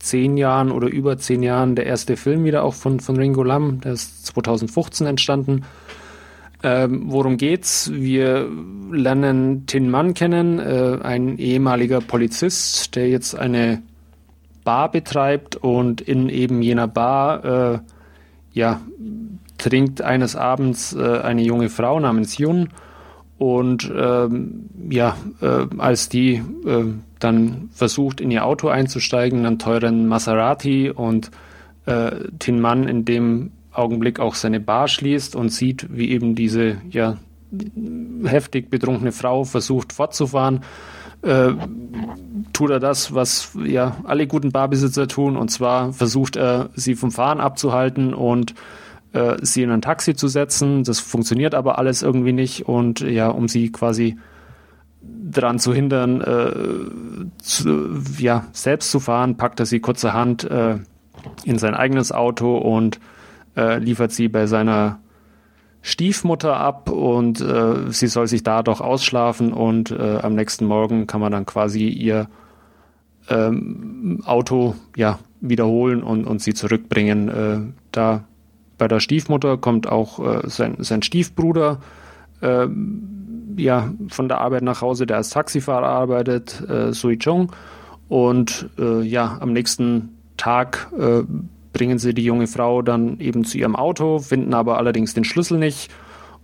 [0.02, 3.82] zehn Jahren oder über zehn Jahren der erste Film wieder auch von, von Ringo Lam.
[3.82, 5.64] Der ist 2015 entstanden.
[6.64, 7.92] Ähm, worum geht's?
[7.92, 8.48] Wir
[8.92, 13.82] lernen Tin Man kennen, äh, ein ehemaliger Polizist, der jetzt eine
[14.64, 17.80] Bar betreibt und in eben jener Bar äh,
[18.54, 18.82] ja
[19.58, 22.70] trinkt eines Abends äh, eine junge Frau namens Yun
[23.42, 26.86] und ähm, ja äh, als die äh,
[27.18, 31.32] dann versucht in ihr Auto einzusteigen, einen teuren Maserati und
[31.88, 36.78] äh, Tin Man in dem Augenblick auch seine Bar schließt und sieht, wie eben diese
[36.92, 37.18] ja
[38.24, 40.60] heftig betrunkene Frau versucht fortzufahren,
[41.24, 41.54] äh,
[42.54, 47.10] tut er das, was ja alle guten Barbesitzer tun, und zwar versucht er, sie vom
[47.10, 48.54] Fahren abzuhalten und
[49.14, 50.84] äh, sie in ein Taxi zu setzen.
[50.84, 54.18] Das funktioniert aber alles irgendwie nicht und ja, um sie quasi
[55.02, 60.78] daran zu hindern, äh, zu, ja, selbst zu fahren, packt er sie kurzerhand äh,
[61.44, 63.00] in sein eigenes Auto und
[63.56, 65.00] äh, liefert sie bei seiner
[65.82, 71.08] Stiefmutter ab und äh, sie soll sich da doch ausschlafen und äh, am nächsten Morgen
[71.08, 72.28] kann man dann quasi ihr
[73.30, 77.30] ähm, Auto ja wiederholen und, und sie zurückbringen.
[77.30, 77.60] Äh,
[77.92, 78.26] da
[78.82, 81.82] bei der Stiefmutter kommt auch äh, sein, sein Stiefbruder
[82.42, 82.66] äh,
[83.56, 87.52] ja von der Arbeit nach Hause, der als Taxifahrer arbeitet, äh, Sui Chung
[88.10, 91.22] und äh, ja am nächsten Tag äh,
[91.74, 95.60] bringen sie die junge Frau dann eben zu ihrem Auto, finden aber allerdings den Schlüssel
[95.60, 95.92] nicht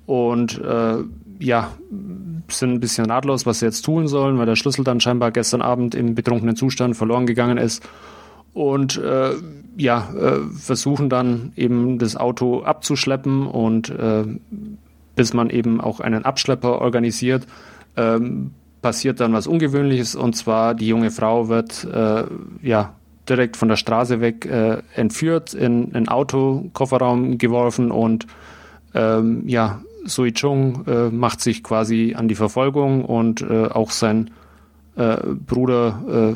[0.05, 0.97] und äh,
[1.39, 1.71] ja,
[2.49, 5.63] sind ein bisschen ratlos, was sie jetzt tun sollen, weil der Schlüssel dann scheinbar gestern
[5.63, 7.83] Abend im betrunkenen Zustand verloren gegangen ist.
[8.57, 9.33] Und äh,
[9.77, 14.23] ja, äh, versuchen dann eben das Auto abzuschleppen und äh,
[15.15, 17.45] bis man eben auch einen Abschlepper organisiert,
[17.97, 20.15] ähm, passiert dann was Ungewöhnliches.
[20.15, 22.23] Und zwar die junge Frau wird äh,
[22.63, 22.95] ja
[23.29, 28.25] direkt von der Straße weg äh, entführt, in ein Auto, Kofferraum geworfen und
[28.95, 34.31] ähm, ja, Sui Chung äh, macht sich quasi an die Verfolgung und auch sein
[34.97, 36.35] äh, Bruder,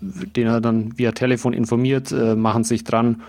[0.00, 3.22] den er dann via Telefon informiert, äh, machen sich dran,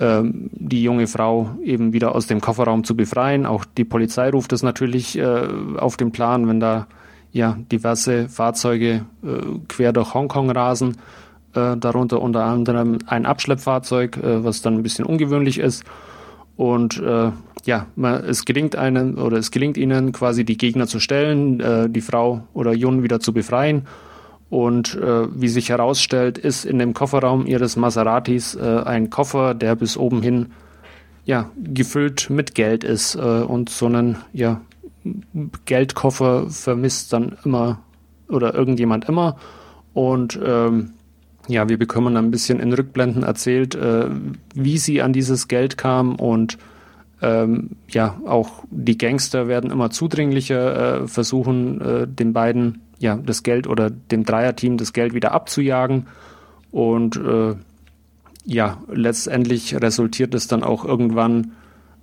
[0.00, 3.46] ähm, die junge Frau eben wieder aus dem Kofferraum zu befreien.
[3.46, 6.86] Auch die Polizei ruft es natürlich auf den Plan, wenn da
[7.32, 9.04] ja diverse Fahrzeuge
[9.68, 10.96] quer durch Hongkong rasen
[11.54, 15.84] äh, darunter unter anderem ein Abschleppfahrzeug, äh, was dann ein bisschen ungewöhnlich ist.
[16.56, 17.30] Und äh,
[17.64, 21.88] ja, man, es gelingt einem oder es gelingt ihnen quasi die Gegner zu stellen, äh,
[21.88, 23.86] die Frau oder Jun wieder zu befreien.
[24.50, 29.76] Und äh, wie sich herausstellt, ist in dem Kofferraum ihres Maseratis äh, ein Koffer, der
[29.76, 30.46] bis oben hin
[31.24, 33.14] ja, gefüllt mit Geld ist.
[33.14, 34.62] Äh, und so einen ja,
[35.66, 37.80] Geldkoffer vermisst dann immer
[38.28, 39.36] oder irgendjemand immer.
[39.92, 40.92] Und ähm,
[41.48, 44.06] ja, wir bekommen ein bisschen in Rückblenden erzählt, äh,
[44.54, 46.58] wie sie an dieses Geld kam und
[47.20, 53.42] ähm, ja, auch die Gangster werden immer zudringlicher, äh, versuchen äh, den beiden ja das
[53.42, 56.06] Geld oder dem Dreierteam das Geld wieder abzujagen
[56.70, 57.54] und äh,
[58.44, 61.52] ja, letztendlich resultiert es dann auch irgendwann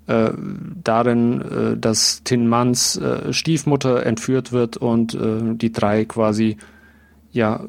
[0.08, 0.30] äh,
[0.84, 6.58] darin, äh, dass Tin Mans äh, Stiefmutter entführt wird und äh, die drei quasi
[7.32, 7.60] ja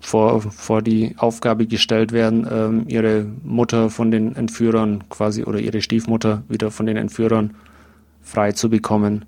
[0.00, 5.80] vor, vor die Aufgabe gestellt werden, ähm, ihre Mutter von den Entführern quasi oder ihre
[5.80, 7.54] Stiefmutter wieder von den Entführern
[8.20, 9.24] frei zu bekommen.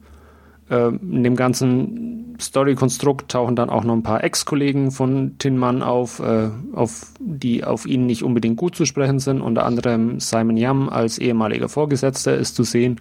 [0.70, 5.82] Ähm, in dem ganzen Story-Konstrukt tauchen dann auch noch ein paar Ex-Kollegen von Tin Man
[5.82, 9.40] auf, äh, auf, die auf ihn nicht unbedingt gut zu sprechen sind.
[9.40, 13.00] Unter anderem Simon Yam als ehemaliger Vorgesetzter ist zu sehen.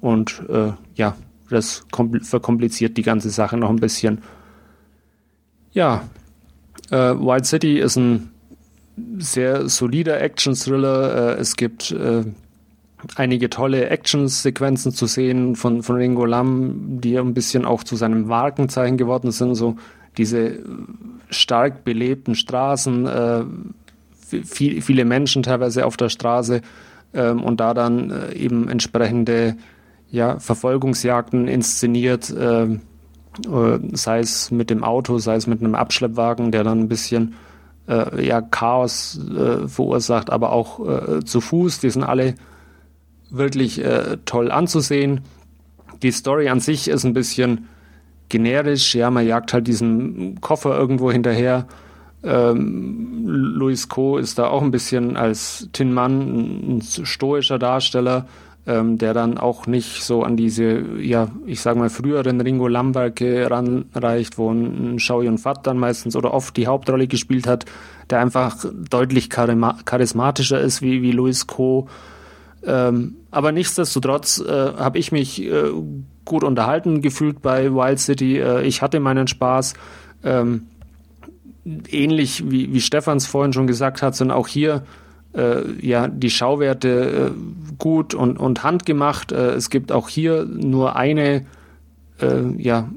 [0.00, 1.16] Und äh, ja,
[1.50, 1.84] das
[2.22, 4.22] verkompliziert die ganze Sache noch ein bisschen.
[5.72, 6.04] Ja,
[6.90, 8.30] äh, Wild City ist ein
[9.18, 11.36] sehr solider Action-Thriller.
[11.36, 12.24] Äh, es gibt äh,
[13.16, 18.26] einige tolle Action-Sequenzen zu sehen von, von Ringo Lam, die ein bisschen auch zu seinem
[18.26, 19.76] Markenzeichen geworden sind, so
[20.16, 20.60] diese
[21.30, 23.44] stark belebten Straßen, äh,
[24.44, 26.60] viel, viele Menschen teilweise auf der Straße
[27.12, 29.56] ähm, und da dann äh, eben entsprechende
[30.10, 32.78] ja, Verfolgungsjagden inszeniert, äh, äh,
[33.92, 37.34] sei es mit dem Auto, sei es mit einem Abschleppwagen, der dann ein bisschen
[37.88, 41.80] äh, ja, Chaos äh, verursacht, aber auch äh, zu Fuß.
[41.80, 42.34] Die sind alle
[43.36, 45.20] wirklich äh, toll anzusehen.
[46.02, 47.68] Die Story an sich ist ein bisschen
[48.28, 48.94] generisch.
[48.94, 51.66] Ja, man jagt halt diesen Koffer irgendwo hinterher.
[52.22, 54.16] Ähm, Louis Co.
[54.16, 58.26] ist da auch ein bisschen als Tin Man ein stoischer Darsteller,
[58.66, 63.50] ähm, der dann auch nicht so an diese, ja, ich sag mal, früheren Ringo Lamberke
[63.50, 67.66] ranreicht, wo ein Shao Yun Fat dann meistens oder oft die Hauptrolle gespielt hat,
[68.08, 71.88] der einfach deutlich charismatischer ist wie, wie Louis Co.
[72.66, 75.70] Ähm, aber nichtsdestotrotz äh, habe ich mich äh,
[76.24, 78.38] gut unterhalten gefühlt bei Wild City.
[78.38, 79.74] Äh, ich hatte meinen Spaß.
[80.22, 80.66] Ähm,
[81.90, 84.84] ähnlich wie, wie Stefans vorhin schon gesagt hat, sind auch hier
[85.34, 89.32] äh, ja die Schauwerte äh, gut und, und handgemacht.
[89.32, 91.44] Äh, es gibt auch hier nur eine
[92.56, 92.88] ja,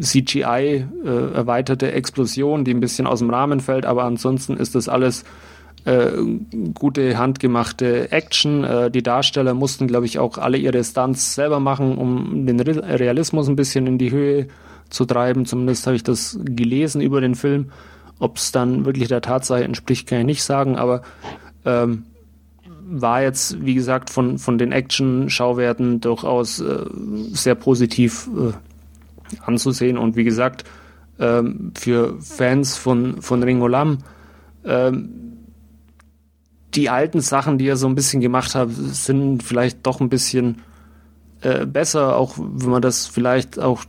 [0.00, 5.24] CGI erweiterte Explosion, die ein bisschen aus dem Rahmen fällt, aber ansonsten ist das alles
[5.88, 6.10] äh,
[6.74, 8.62] gute handgemachte Action.
[8.62, 13.48] Äh, die Darsteller mussten, glaube ich, auch alle ihre Stunts selber machen, um den Realismus
[13.48, 14.48] ein bisschen in die Höhe
[14.90, 15.46] zu treiben.
[15.46, 17.70] Zumindest habe ich das gelesen über den Film.
[18.18, 21.02] Ob es dann wirklich der Tatsache entspricht, kann ich nicht sagen, aber
[21.64, 22.04] ähm,
[22.90, 26.84] war jetzt, wie gesagt, von, von den Action-Schauwerten durchaus äh,
[27.32, 28.52] sehr positiv äh,
[29.40, 29.96] anzusehen.
[29.96, 30.64] Und wie gesagt,
[31.18, 33.98] ähm, für Fans von, von Ringo Lam
[34.64, 35.28] ähm,
[36.74, 40.62] die alten Sachen, die er so ein bisschen gemacht hat, sind vielleicht doch ein bisschen
[41.40, 43.84] äh, besser, auch wenn man das vielleicht auch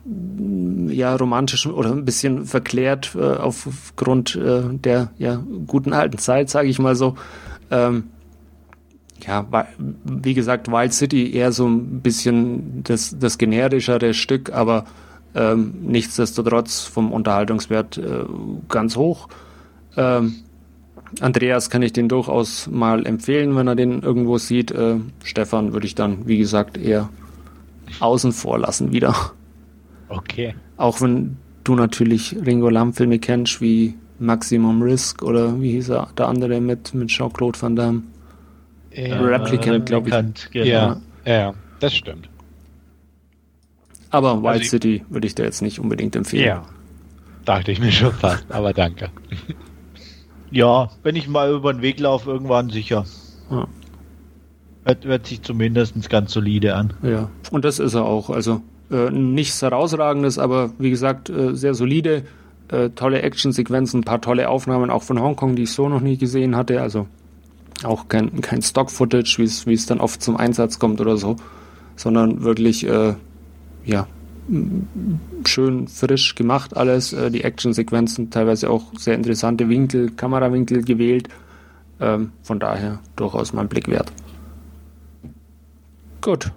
[0.88, 6.70] ja romantisch oder ein bisschen verklärt äh, aufgrund äh, der ja guten alten Zeit, sage
[6.70, 7.16] ich mal so.
[7.72, 8.06] Ähm,
[9.26, 9.46] ja,
[10.06, 14.86] wie gesagt, Wild City eher so ein bisschen das, das generischere Stück, aber
[15.36, 18.26] ähm, nichtsdestotrotz vom Unterhaltungswert äh,
[18.70, 19.28] ganz hoch.
[19.98, 20.36] Ähm,
[21.22, 24.72] Andreas kann ich den durchaus mal empfehlen, wenn er den irgendwo sieht.
[24.72, 27.10] Äh, Stefan würde ich dann, wie gesagt, eher
[28.00, 29.16] außen vor lassen wieder.
[30.08, 30.56] Okay.
[30.78, 36.10] Auch wenn du natürlich Ringo Lam Filme kennst, wie Maximum Risk oder wie hieß er,
[36.18, 38.04] der andere mit, mit Jean-Claude Van Damme.
[38.94, 40.52] Ja, Replicant, glaube ich.
[40.52, 40.66] Genau.
[40.66, 42.30] Ja, ja, das stimmt.
[44.10, 46.46] Aber Wild also City würde ich dir jetzt nicht unbedingt empfehlen.
[46.46, 46.66] Ja,
[47.46, 49.10] dachte ich mir schon fast, aber danke.
[50.52, 53.06] Ja, wenn ich mal über den Weg laufe, irgendwann sicher.
[53.52, 53.68] Ja.
[54.84, 56.94] Hört, hört sich zumindest ganz solide an.
[57.04, 58.30] Ja, und das ist er auch.
[58.30, 62.24] Also äh, nichts herausragendes, aber wie gesagt, äh, sehr solide.
[62.70, 66.18] Äh, tolle Actionsequenzen, ein paar tolle Aufnahmen auch von Hongkong, die ich so noch nie
[66.18, 66.82] gesehen hatte.
[66.82, 67.08] Also
[67.84, 71.36] auch kein, kein Stock-Footage, wie es dann oft zum Einsatz kommt oder so,
[71.96, 73.16] sondern wirklich, äh,
[73.86, 74.08] ja,
[75.46, 77.14] schön frisch gemacht alles.
[77.14, 81.30] Äh, die Actionsequenzen teilweise auch sehr interessante Winkel, Kamerawinkel gewählt.
[82.00, 84.12] Ähm, von daher durchaus mal ein Blick wert.
[86.22, 86.52] Gut.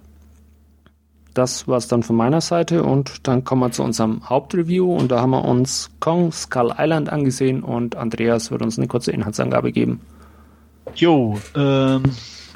[1.33, 5.11] Das war es dann von meiner Seite und dann kommen wir zu unserem Hauptreview und
[5.11, 9.71] da haben wir uns Kong Skull Island angesehen und Andreas wird uns eine kurze Inhaltsangabe
[9.71, 10.01] geben.
[10.95, 12.03] Jo, ähm,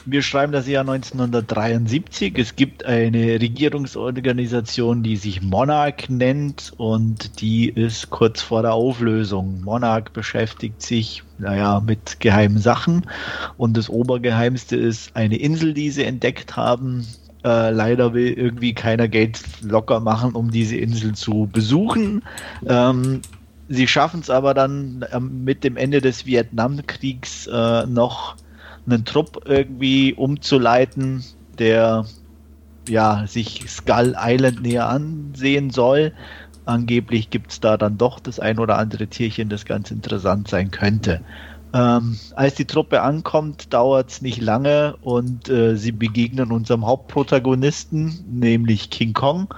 [0.09, 2.39] wir schreiben das Jahr 1973.
[2.39, 9.61] Es gibt eine Regierungsorganisation, die sich Monarch nennt und die ist kurz vor der Auflösung.
[9.63, 13.05] Monarch beschäftigt sich, naja, mit geheimen Sachen
[13.57, 17.05] und das Obergeheimste ist eine Insel, die sie entdeckt haben.
[17.43, 22.23] Äh, leider will irgendwie keiner Geld locker machen, um diese Insel zu besuchen.
[22.65, 23.21] Ähm,
[23.67, 28.37] sie schaffen es aber dann äh, mit dem Ende des Vietnamkriegs äh, noch
[28.87, 31.23] einen Trupp irgendwie umzuleiten,
[31.59, 32.05] der
[32.87, 36.13] ja sich Skull Island näher ansehen soll.
[36.65, 40.71] Angeblich gibt es da dann doch das ein oder andere Tierchen, das ganz interessant sein
[40.71, 41.21] könnte.
[41.73, 48.23] Ähm, als die Truppe ankommt, dauert es nicht lange und äh, sie begegnen unserem Hauptprotagonisten,
[48.29, 49.53] nämlich King Kong,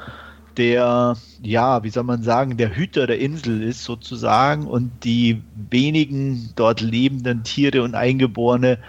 [0.57, 6.49] der, ja, wie soll man sagen, der Hüter der Insel ist sozusagen und die wenigen
[6.55, 8.79] dort lebenden Tiere und Eingeborene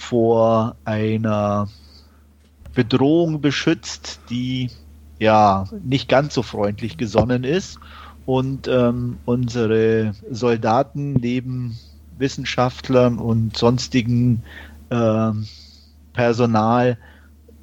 [0.00, 1.68] vor einer
[2.74, 4.70] Bedrohung beschützt, die
[5.18, 7.78] ja nicht ganz so freundlich gesonnen ist.
[8.24, 11.78] Und ähm, unsere Soldaten neben
[12.18, 14.42] Wissenschaftlern und sonstigen
[14.90, 15.46] ähm,
[16.14, 16.96] Personal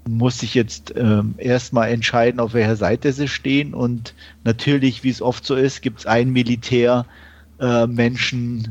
[0.07, 3.73] muss sich jetzt ähm, erstmal entscheiden, auf welcher Seite sie stehen.
[3.73, 4.13] Und
[4.43, 8.69] natürlich, wie es oft so ist, gibt es einen Militärmenschen, äh,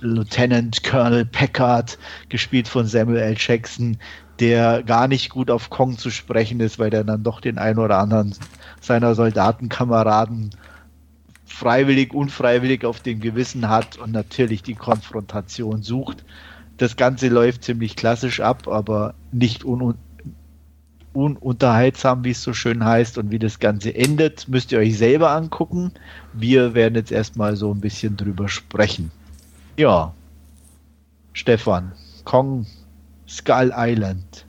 [0.00, 3.36] Lieutenant Colonel Packard, gespielt von Samuel L.
[3.38, 3.98] Jackson,
[4.40, 7.78] der gar nicht gut auf Kong zu sprechen ist, weil der dann doch den einen
[7.78, 8.34] oder anderen
[8.80, 10.50] seiner Soldatenkameraden
[11.44, 16.24] freiwillig, unfreiwillig auf dem Gewissen hat und natürlich die Konfrontation sucht.
[16.76, 19.94] Das Ganze läuft ziemlich klassisch ab, aber nicht un
[21.12, 23.18] ununterhaltsam, wie es so schön heißt.
[23.18, 25.92] Und wie das Ganze endet, müsst ihr euch selber angucken.
[26.32, 29.10] Wir werden jetzt erstmal so ein bisschen drüber sprechen.
[29.78, 30.12] Ja,
[31.34, 31.92] Stefan,
[32.24, 32.66] Kong
[33.28, 34.44] Skull Island.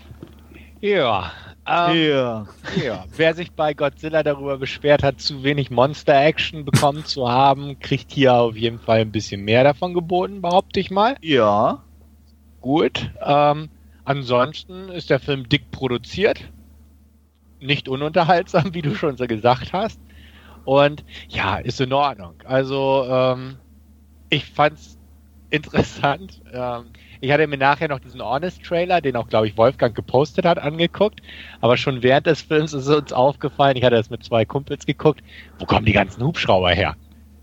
[0.82, 1.32] Ja,
[1.68, 2.48] ähm, ja.
[2.84, 3.06] ja.
[3.16, 8.34] Wer sich bei Godzilla darüber beschwert hat, zu wenig Monster-Action bekommen zu haben, kriegt hier
[8.34, 11.16] auf jeden Fall ein bisschen mehr davon geboten, behaupte ich mal.
[11.22, 11.84] Ja.
[12.60, 13.12] Gut.
[13.24, 13.70] Ähm,
[14.06, 16.44] ansonsten ist der Film dick produziert.
[17.60, 20.02] Nicht ununterhaltsam, wie du schon so gesagt hast.
[20.66, 22.34] Und ja, ist in Ordnung.
[22.46, 23.58] Also, ähm,
[24.32, 24.99] ich fand's
[25.50, 26.42] interessant.
[26.52, 26.86] Ähm,
[27.22, 31.22] ich hatte mir nachher noch diesen Honest-Trailer, den auch, glaube ich, Wolfgang gepostet hat, angeguckt.
[31.62, 35.22] Aber schon während des Films ist uns aufgefallen, ich hatte das mit zwei Kumpels geguckt,
[35.58, 36.96] wo kommen die ganzen Hubschrauber her?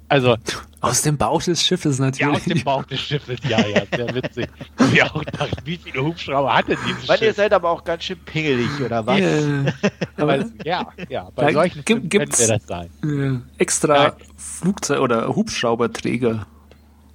[0.09, 0.37] Also.
[0.81, 2.21] Aus dem Bauch des Schiffes natürlich.
[2.21, 4.49] Ja, aus dem Bauch des Schiffes, ja, ja, sehr witzig.
[4.93, 7.27] ich auch dachte, wie viele Hubschrauber hatte dieses Weil Schiff?
[7.27, 9.19] ihr seid aber auch ganz schön pingelig, oder was?
[9.19, 9.73] Yeah.
[10.17, 12.91] aber, ja, ja, bei solchen gibt, gibt's, wir das sein.
[13.03, 16.47] Äh, extra Flugzeug- oder Hubschrauberträger.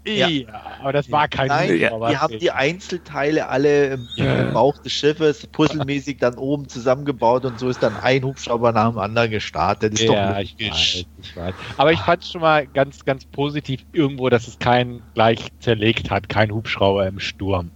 [0.06, 0.28] Ja.
[0.28, 0.48] ja,
[0.80, 2.10] aber das war kein Nein, ja.
[2.10, 4.50] Die haben die Einzelteile alle im, ja.
[4.52, 8.98] Bauch des Schiffes puzzelmäßig dann oben zusammengebaut und so ist dann ein Hubschrauber nach dem
[8.98, 9.94] anderen gestartet.
[9.94, 11.54] Ist ja, ich weiß, ich weiß.
[11.78, 16.10] Aber ich fand es schon mal ganz, ganz positiv irgendwo, dass es keinen gleich zerlegt
[16.10, 17.70] hat, kein Hubschrauber im Sturm.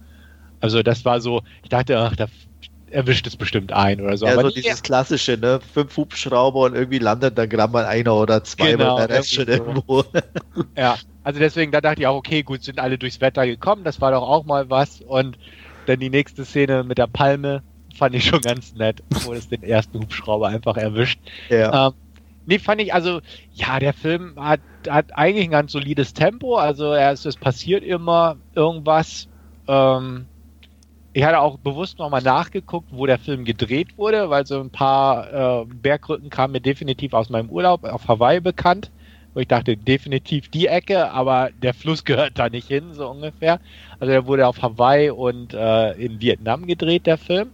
[0.60, 2.26] Also das war so, ich dachte, ach, da
[2.90, 4.26] erwischt es bestimmt ein oder so.
[4.26, 5.60] Ja, aber so dieses klassische, ne?
[5.72, 9.46] Fünf Hubschrauber und irgendwie landet dann gerade mal einer oder zwei, genau, der Rest schon
[9.46, 10.04] irgendwo.
[10.76, 10.96] ja,
[11.26, 14.12] also deswegen, da dachte ich auch, okay, gut, sind alle durchs Wetter gekommen, das war
[14.12, 15.00] doch auch mal was.
[15.00, 15.36] Und
[15.86, 17.64] dann die nächste Szene mit der Palme
[17.96, 21.18] fand ich schon ganz nett, wo es den ersten Hubschrauber einfach erwischt.
[21.48, 21.88] Ja.
[21.88, 21.94] Ähm,
[22.46, 23.22] nee, fand ich, also,
[23.54, 27.82] ja, der Film hat, hat eigentlich ein ganz solides Tempo, also er ist, es passiert
[27.82, 29.26] immer irgendwas.
[29.66, 30.26] Ähm,
[31.12, 35.62] ich hatte auch bewusst nochmal nachgeguckt, wo der Film gedreht wurde, weil so ein paar
[35.62, 38.92] äh, Bergrücken kamen mir definitiv aus meinem Urlaub auf Hawaii bekannt,
[39.36, 43.60] wo ich dachte, definitiv die Ecke, aber der Fluss gehört da nicht hin, so ungefähr.
[44.00, 47.50] Also der wurde auf Hawaii und äh, in Vietnam gedreht, der Film.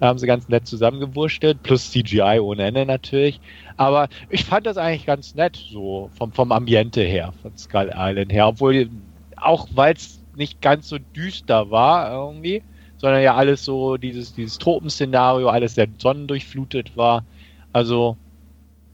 [0.00, 3.40] Da haben sie ganz nett zusammengewurstelt, plus CGI ohne Ende natürlich.
[3.78, 8.30] Aber ich fand das eigentlich ganz nett, so vom, vom Ambiente her, von Skull Island
[8.30, 8.90] her, obwohl
[9.36, 12.62] auch weil es nicht ganz so düster war irgendwie
[12.96, 17.26] sondern ja alles so dieses, dieses Tropenszenario, alles sehr sonnendurchflutet war.
[17.72, 18.16] Also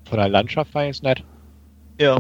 [0.04, 1.22] von der Landschaft fand ich es nett.
[2.00, 2.18] Ja.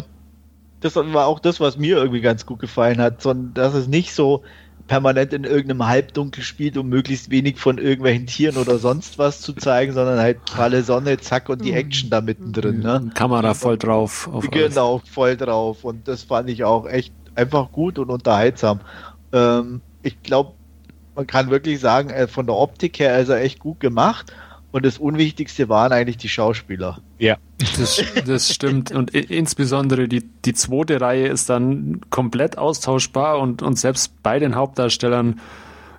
[0.80, 4.14] Das war auch das, was mir irgendwie ganz gut gefallen hat, sondern dass es nicht
[4.14, 4.42] so
[4.86, 9.52] permanent in irgendeinem Halbdunkel spielt, um möglichst wenig von irgendwelchen Tieren oder sonst was zu
[9.52, 12.80] zeigen, sondern halt pralle Sonne, zack und die Action da mittendrin.
[12.80, 13.10] Ne?
[13.14, 14.28] Kamera voll drauf.
[14.50, 15.08] genau, alles.
[15.08, 15.84] voll drauf.
[15.84, 18.80] Und das fand ich auch echt einfach gut und unterhaltsam.
[19.32, 20.52] Ähm, ich glaube,
[21.14, 24.32] man kann wirklich sagen, äh, von der Optik her ist er echt gut gemacht.
[24.72, 27.00] Und das Unwichtigste waren eigentlich die Schauspieler.
[27.18, 27.36] Ja,
[27.76, 28.92] das, das stimmt.
[28.92, 34.54] Und insbesondere die, die zweite Reihe ist dann komplett austauschbar und, und selbst bei den
[34.54, 35.40] Hauptdarstellern,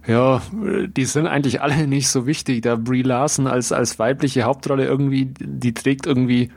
[0.07, 0.41] ja,
[0.87, 2.61] die sind eigentlich alle nicht so wichtig.
[2.61, 6.51] Da Brie Larson als, als weibliche Hauptrolle irgendwie, die trägt irgendwie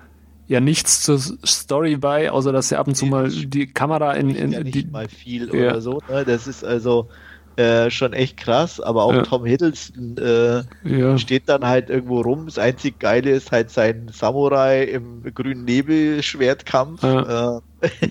[0.47, 4.31] ja nichts zur Story bei, außer dass sie ab und zu mal die Kamera in,
[4.31, 5.71] in ja nicht die, mal viel ja.
[5.71, 6.01] oder so.
[6.09, 6.25] Ne?
[6.25, 7.09] Das ist also
[7.57, 9.23] äh, schon echt krass, aber auch ja.
[9.23, 11.19] Tom Hiddleston äh, ja.
[11.19, 12.47] steht dann halt irgendwo rum.
[12.47, 17.03] Das einzig Geile ist halt sein Samurai im grünen Nebelschwertkampf.
[17.03, 17.59] Ja.
[17.59, 17.61] Äh,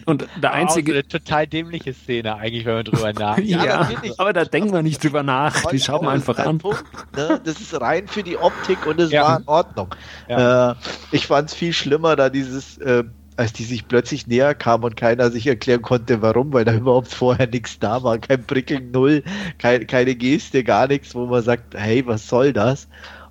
[0.06, 0.92] und der einzige.
[0.92, 3.50] Auch eine total dämliche Szene, eigentlich, wenn man drüber nachdenkt.
[3.50, 5.66] ja, aber da denken wir nicht drüber nach.
[5.72, 6.60] Die schauen wir einfach an.
[6.60, 6.84] Punkt,
[7.16, 7.42] ne?
[7.44, 9.94] Das ist rein für die Optik und es war in Ordnung.
[10.28, 10.74] Äh,
[11.12, 13.04] ich fand es viel schlimmer, da dieses äh,
[13.38, 17.08] als die sich plötzlich näher kamen und keiner sich erklären konnte, warum, weil da überhaupt
[17.10, 19.24] vorher nichts da war, kein Prickeln, null,
[19.58, 22.88] kein, keine Geste, gar nichts, wo man sagt, hey, was soll das?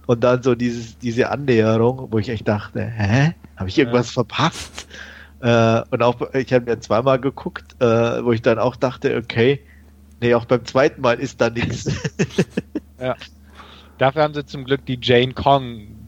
[0.06, 4.24] Und dann so dieses, diese Annäherung, wo ich echt dachte, hä, habe ich irgendwas ja.
[4.24, 4.88] verpasst?
[5.40, 9.60] Äh, und auch, ich habe mir zweimal geguckt, äh, wo ich dann auch dachte, okay,
[10.20, 11.90] nee, auch beim zweiten Mal ist da nichts.
[13.00, 13.16] ja.
[13.98, 15.32] Dafür haben sie zum Glück die Jane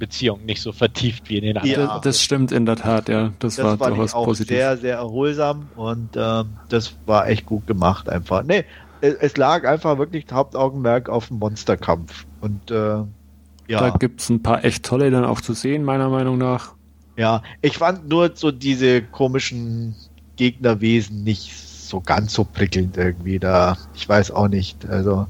[0.05, 1.89] Kong-Beziehung nicht so vertieft wie in den anderen.
[1.89, 3.33] Ja, das stimmt in der Tat, ja.
[3.39, 4.57] Das, das war durchaus auch positiv.
[4.57, 8.43] sehr, sehr erholsam und ähm, das war echt gut gemacht einfach.
[8.45, 8.65] Nee,
[9.01, 12.27] es, es lag einfach wirklich Hauptaugenmerk auf dem Monsterkampf.
[12.41, 13.81] Und äh, Ja.
[13.81, 16.75] Da gibt es ein paar echt tolle dann auch zu sehen, meiner Meinung nach.
[17.17, 19.95] Ja, ich fand nur so diese komischen
[20.37, 23.79] Gegnerwesen nicht so ganz so prickelnd irgendwie da.
[23.95, 24.87] Ich weiß auch nicht.
[24.87, 25.27] Also.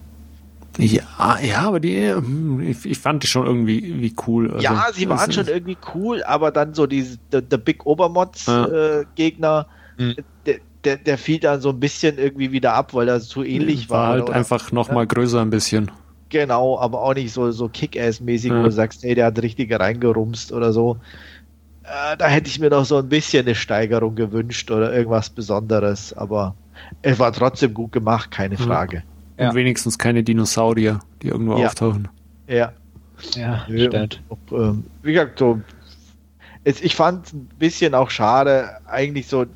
[0.79, 4.51] Ja, ja, aber die, hm, ich, ich fand die schon irgendwie wie cool.
[4.51, 8.47] Also, ja, sie waren schon irgendwie cool, aber dann so diese der, der Big Obermods
[8.47, 8.66] ja.
[8.66, 9.66] äh, Gegner,
[9.99, 10.16] mhm.
[10.47, 13.89] der, der, der fiel dann so ein bisschen irgendwie wieder ab, weil er zu ähnlich
[13.89, 13.99] war.
[13.99, 14.33] War halt oder?
[14.35, 14.95] einfach noch ja.
[14.95, 15.91] mal größer ein bisschen.
[16.29, 18.59] Genau, aber auch nicht so, so Kick-Ass-mäßig, ja.
[18.59, 20.99] wo du sagst, hey, der hat richtig reingerumst oder so.
[21.85, 26.12] Äh, da hätte ich mir noch so ein bisschen eine Steigerung gewünscht oder irgendwas Besonderes,
[26.12, 26.57] aber
[27.03, 28.99] es war trotzdem gut gemacht, keine Frage.
[28.99, 29.55] Und ja.
[29.55, 31.66] wenigstens keine Dinosaurier, die irgendwo ja.
[31.66, 32.09] auftauchen.
[32.47, 32.72] Ja.
[33.37, 34.22] Ja, stimmt.
[34.28, 35.61] Und, ähm, wie gesagt, so,
[36.64, 39.47] es, ich fand es ein bisschen auch schade, eigentlich so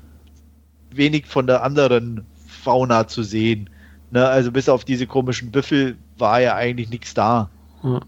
[0.94, 3.68] wenig von der anderen Fauna zu sehen.
[4.10, 7.50] Ne, also bis auf diese komischen Büffel war ja eigentlich nichts da.
[7.82, 8.00] Ja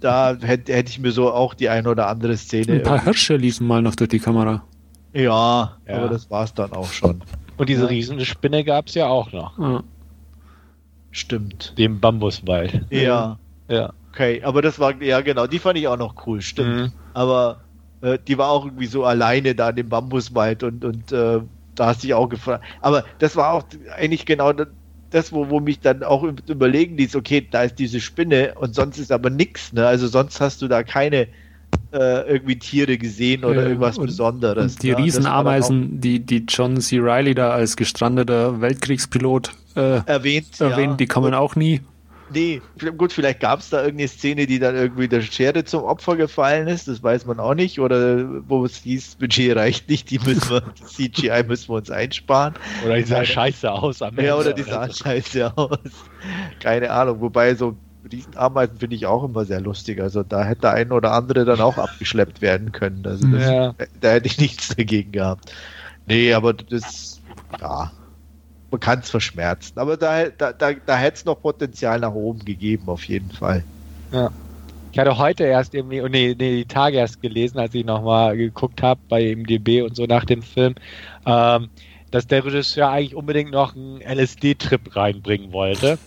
[0.00, 2.74] da hätte, hätte ich mir so auch die eine oder andere Szene.
[2.74, 4.62] Ein paar Hirsche liefen mal noch durch die Kamera.
[5.12, 5.96] Ja, ja.
[5.96, 7.22] aber das war es dann auch schon.
[7.56, 7.88] Und diese ja.
[7.88, 9.58] riesige Spinne gab es ja auch noch.
[9.58, 9.82] Ja.
[11.16, 11.72] Stimmt.
[11.78, 12.82] Dem Bambuswald.
[12.90, 13.38] Ja.
[13.68, 13.94] Ja.
[14.12, 16.76] Okay, aber das war, ja genau, die fand ich auch noch cool, stimmt.
[16.76, 16.92] Mhm.
[17.14, 17.62] Aber
[18.02, 21.40] äh, die war auch irgendwie so alleine da in dem Bambuswald und, und äh,
[21.74, 22.64] da hast du dich auch gefragt.
[22.82, 23.64] Aber das war auch
[23.96, 24.52] eigentlich genau
[25.10, 28.98] das, wo, wo mich dann auch überlegen ließ, okay, da ist diese Spinne und sonst
[28.98, 29.86] ist aber nichts, ne?
[29.86, 31.28] Also sonst hast du da keine
[31.92, 34.74] äh, irgendwie Tiere gesehen oder ja, irgendwas und, Besonderes.
[34.74, 34.98] Und die ne?
[34.98, 36.98] Riesenameisen, die, die John C.
[36.98, 40.96] Riley da als gestrandeter Weltkriegspilot äh, erwähnt, erwähnt ja.
[40.96, 41.80] die kommen auch nie.
[42.30, 42.60] Nee,
[42.96, 46.66] gut, vielleicht gab es da irgendeine Szene, die dann irgendwie der Schere zum Opfer gefallen
[46.66, 47.78] ist, das weiß man auch nicht.
[47.78, 52.54] Oder wo es hieß, Budget reicht nicht, die müssen wir, CGI müssen wir uns einsparen.
[52.84, 54.26] Oder die sah scheiße aus am Ende.
[54.26, 55.78] Ja, oder die sah scheiße aus.
[56.60, 57.76] Keine Ahnung, wobei so
[58.10, 60.00] Riesenameisen finde ich auch immer sehr lustig.
[60.00, 63.06] Also da hätte ein oder andere dann auch abgeschleppt werden können.
[63.06, 63.74] Also das, ja.
[64.00, 65.52] da hätte ich nichts dagegen gehabt.
[66.06, 67.20] Nee, aber das,
[67.60, 67.90] ja,
[68.70, 69.78] man kann es verschmerzen.
[69.78, 73.62] Aber da, da, da, da hätte es noch Potenzial nach oben gegeben, auf jeden Fall.
[74.12, 74.30] Ja.
[74.92, 78.36] Ich hatte heute erst irgendwie, oh nee, nee, die Tage erst gelesen, als ich nochmal
[78.36, 80.74] geguckt habe bei MDB und so nach dem Film,
[81.26, 81.68] ähm,
[82.10, 85.98] dass der Regisseur eigentlich unbedingt noch einen LSD-Trip reinbringen wollte.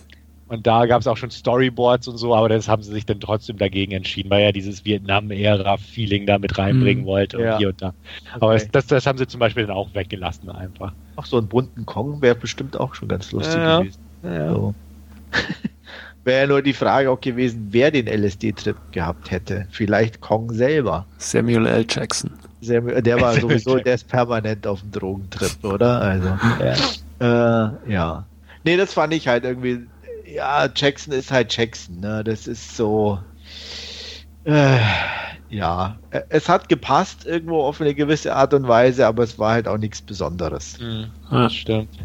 [0.50, 3.20] Und da gab es auch schon Storyboards und so, aber das haben sie sich dann
[3.20, 7.56] trotzdem dagegen entschieden, weil er dieses Vietnam-Ära-Feeling da mit reinbringen mm, wollte und ja.
[7.56, 7.94] hier und da.
[8.34, 8.68] Aber okay.
[8.72, 10.92] das, das, haben sie zum Beispiel dann auch weggelassen einfach.
[11.14, 13.78] Ach, so einen bunten Kong wäre bestimmt auch schon ganz lustig ja.
[13.78, 14.00] gewesen.
[14.24, 14.52] Ja.
[14.52, 14.74] So.
[16.24, 19.68] wäre ja nur die Frage auch gewesen, wer den LSD-Trip gehabt hätte.
[19.70, 21.06] Vielleicht Kong selber.
[21.18, 21.86] Samuel L.
[21.88, 22.32] Jackson.
[22.60, 26.00] Samuel, der war sowieso, der ist permanent auf dem Drogentrip, oder?
[26.00, 26.28] Also,
[27.20, 27.68] ja.
[27.86, 28.24] Äh, ja.
[28.64, 29.86] Nee, das fand ich halt irgendwie
[30.32, 32.24] ja, Jackson ist halt Jackson, ne?
[32.24, 33.18] Das ist so.
[34.44, 34.78] Äh,
[35.48, 39.68] ja, es hat gepasst irgendwo auf eine gewisse Art und Weise, aber es war halt
[39.68, 40.78] auch nichts Besonderes.
[40.78, 41.96] Mhm, das stimmt.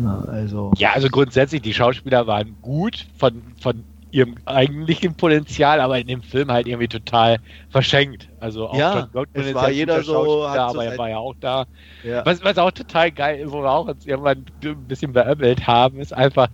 [0.00, 0.72] Ja, also.
[0.78, 6.22] Ja, also grundsätzlich, die Schauspieler waren gut von, von ihrem eigentlichen Potenzial, aber in dem
[6.22, 7.38] Film halt irgendwie total
[7.70, 8.28] verschenkt.
[8.38, 11.66] Also auch ja, John es war jeder so, aber er war ja auch da.
[12.04, 12.24] Ja.
[12.24, 15.98] Was, was auch total geil, ist, wo wir auch uns irgendwann ein bisschen beömmelt haben,
[15.98, 16.48] ist einfach,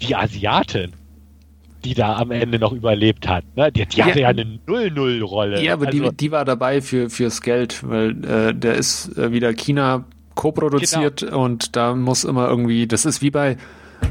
[0.00, 0.92] die Asiatin,
[1.84, 3.44] die da am Ende noch überlebt hat.
[3.56, 3.70] Ne?
[3.72, 4.06] Die, die ja.
[4.06, 5.62] hatte ja eine Null-Null-Rolle.
[5.62, 9.32] Ja, aber also, die, die war dabei für, fürs Geld, weil äh, der ist äh,
[9.32, 11.44] wieder China co-produziert genau.
[11.44, 13.56] und da muss immer irgendwie, das ist wie bei,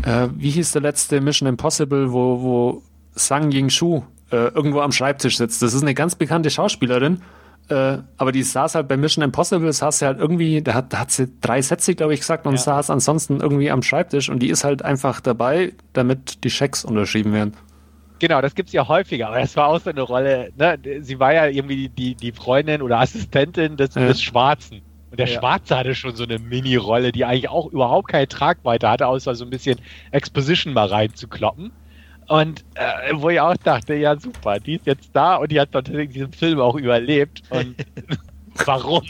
[0.03, 2.83] äh, wie hieß der letzte Mission Impossible, wo, wo
[3.15, 5.61] Sang Ying-Shu äh, irgendwo am Schreibtisch sitzt.
[5.61, 7.21] Das ist eine ganz bekannte Schauspielerin
[7.70, 10.99] äh, aber die saß halt bei Mission Impossible, saß sie halt irgendwie, da hat, da
[10.99, 12.57] hat sie drei Sätze, glaube ich, gesagt und ja.
[12.57, 17.34] saß ansonsten irgendwie am Schreibtisch und die ist halt einfach dabei, damit die Schecks unterschrieben
[17.34, 17.53] werden.
[18.20, 20.80] Genau, das gibt's ja häufiger, aber das war auch so eine Rolle, ne?
[21.01, 24.07] Sie war ja irgendwie die, die Freundin oder Assistentin des, ja.
[24.07, 24.82] des Schwarzen.
[25.11, 25.39] Und der ja.
[25.39, 29.45] Schwarze hatte schon so eine Mini-Rolle, die eigentlich auch überhaupt keine Tragweite hatte, außer so
[29.45, 29.80] ein bisschen
[30.11, 31.72] Exposition mal reinzukloppen.
[32.28, 35.73] Und äh, wo ich auch dachte, ja super, die ist jetzt da und die hat
[35.73, 37.41] natürlich diesen Film auch überlebt.
[37.49, 37.75] Und
[38.65, 39.03] warum?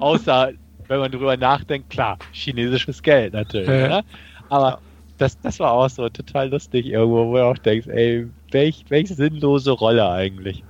[0.00, 0.52] Außer,
[0.88, 3.68] wenn man drüber nachdenkt, klar, chinesisches Geld natürlich.
[3.68, 3.88] Ja.
[3.88, 4.04] Ne?
[4.48, 4.78] Aber ja.
[5.18, 9.08] das, das war auch so total lustig irgendwo, wo du auch denkst, ey, welch, welch
[9.08, 10.64] sinnlose Rolle eigentlich.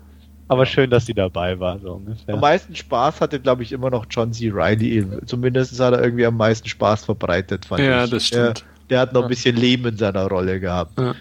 [0.48, 1.78] Aber schön, dass sie dabei war.
[1.78, 4.50] So Am meisten Spaß hatte, glaube ich, immer noch John C.
[4.50, 5.06] Riley.
[5.26, 8.10] Zumindest hat er irgendwie am meisten Spaß verbreitet, fand ja, ich.
[8.10, 8.60] Ja, das stimmt.
[8.60, 10.98] Der, der hat noch ein bisschen Leben in seiner Rolle gehabt.
[10.98, 11.14] Ja.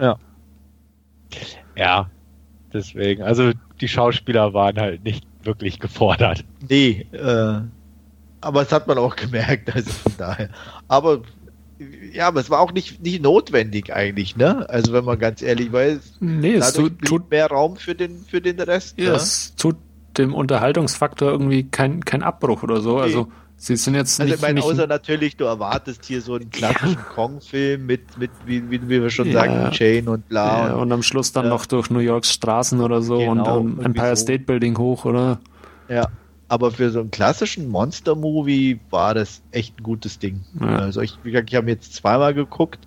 [0.00, 0.18] Ja.
[1.76, 2.10] Ja,
[2.72, 3.22] deswegen.
[3.22, 6.44] Also die Schauspieler waren halt nicht wirklich gefordert.
[6.68, 7.60] Nee, äh,
[8.40, 10.50] aber das hat man auch gemerkt, also von daher.
[10.88, 11.22] Aber
[12.12, 14.68] ja, aber es war auch nicht, nicht notwendig eigentlich, ne?
[14.68, 18.40] Also wenn man ganz ehrlich weiß, nee, es tut, tut mehr Raum für den, für
[18.40, 18.98] den Rest.
[18.98, 19.16] Ja, ne?
[19.16, 19.76] es tut
[20.16, 22.94] dem Unterhaltungsfaktor irgendwie kein, kein Abbruch oder so.
[22.96, 23.02] Okay.
[23.02, 23.28] Also
[23.58, 24.36] sie sind jetzt also nicht.
[24.36, 27.14] Ich meine, außer natürlich, du erwartest hier so einen klassischen ja.
[27.14, 29.40] Kong-Film mit, mit wie, wie, wir schon ja.
[29.40, 30.68] sagen, Chain und bla.
[30.68, 33.84] Ja, und, am Schluss dann noch durch New Yorks Straßen oder so genau, und, und
[33.84, 34.22] Empire so.
[34.22, 35.40] State Building hoch, oder?
[35.88, 36.06] Ja.
[36.50, 40.40] Aber für so einen klassischen Monster-Movie war das echt ein gutes Ding.
[40.58, 42.78] Also ich, wie gesagt, ich habe jetzt zweimal geguckt.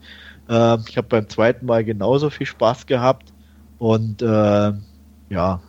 [0.49, 3.32] Äh, ich habe beim zweiten Mal genauso viel Spaß gehabt.
[3.78, 4.74] Und äh,
[5.30, 5.61] ja,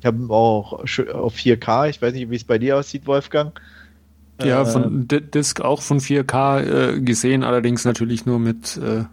[0.00, 3.60] ich habe auch auf 4K, ich weiß nicht, wie es bei dir aussieht, Wolfgang.
[4.42, 9.04] Ja, äh, von Disc auch von 4K äh, gesehen, allerdings natürlich nur mit äh,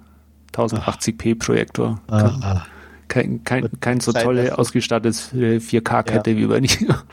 [0.53, 2.01] 1080p Projektor.
[2.07, 2.63] Ah,
[3.07, 6.37] kein, kein, kein, so tolle ausgestattetes 4K-Kette ja.
[6.37, 7.03] wie bei dir.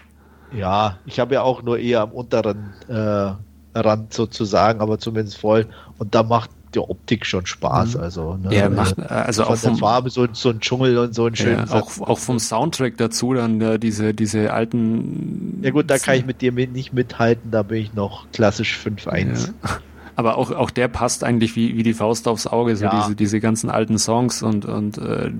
[0.53, 3.33] Ja, ich habe ja auch nur eher am unteren äh,
[3.79, 5.67] Rand sozusagen, aber zumindest voll.
[5.99, 7.95] Und da macht die Optik schon Spaß.
[7.95, 8.01] Mhm.
[8.01, 8.55] Also, ne?
[8.55, 11.71] ja, macht, äh, also auch vom, Farbe so, so ein Dschungel und so ein schönes.
[11.71, 15.61] Ja, auch, auch vom Soundtrack dazu dann ja, diese, diese alten.
[15.62, 19.49] Ja gut, da kann ich mit dir nicht mithalten, da bin ich noch klassisch 5-1.
[19.62, 19.79] Ja.
[20.16, 23.03] Aber auch, auch der passt eigentlich wie, wie die Faust aufs Auge, so ja.
[23.03, 25.33] diese, diese ganzen alten Songs und, und äh,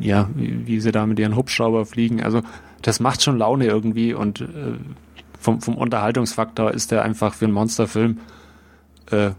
[0.00, 2.22] ja, wie, wie sie da mit ihren Hubschrauber fliegen.
[2.22, 2.42] Also
[2.82, 4.46] das macht schon Laune irgendwie und äh,
[5.38, 8.18] vom, vom Unterhaltungsfaktor ist der einfach für einen Monsterfilm
[9.10, 9.30] äh,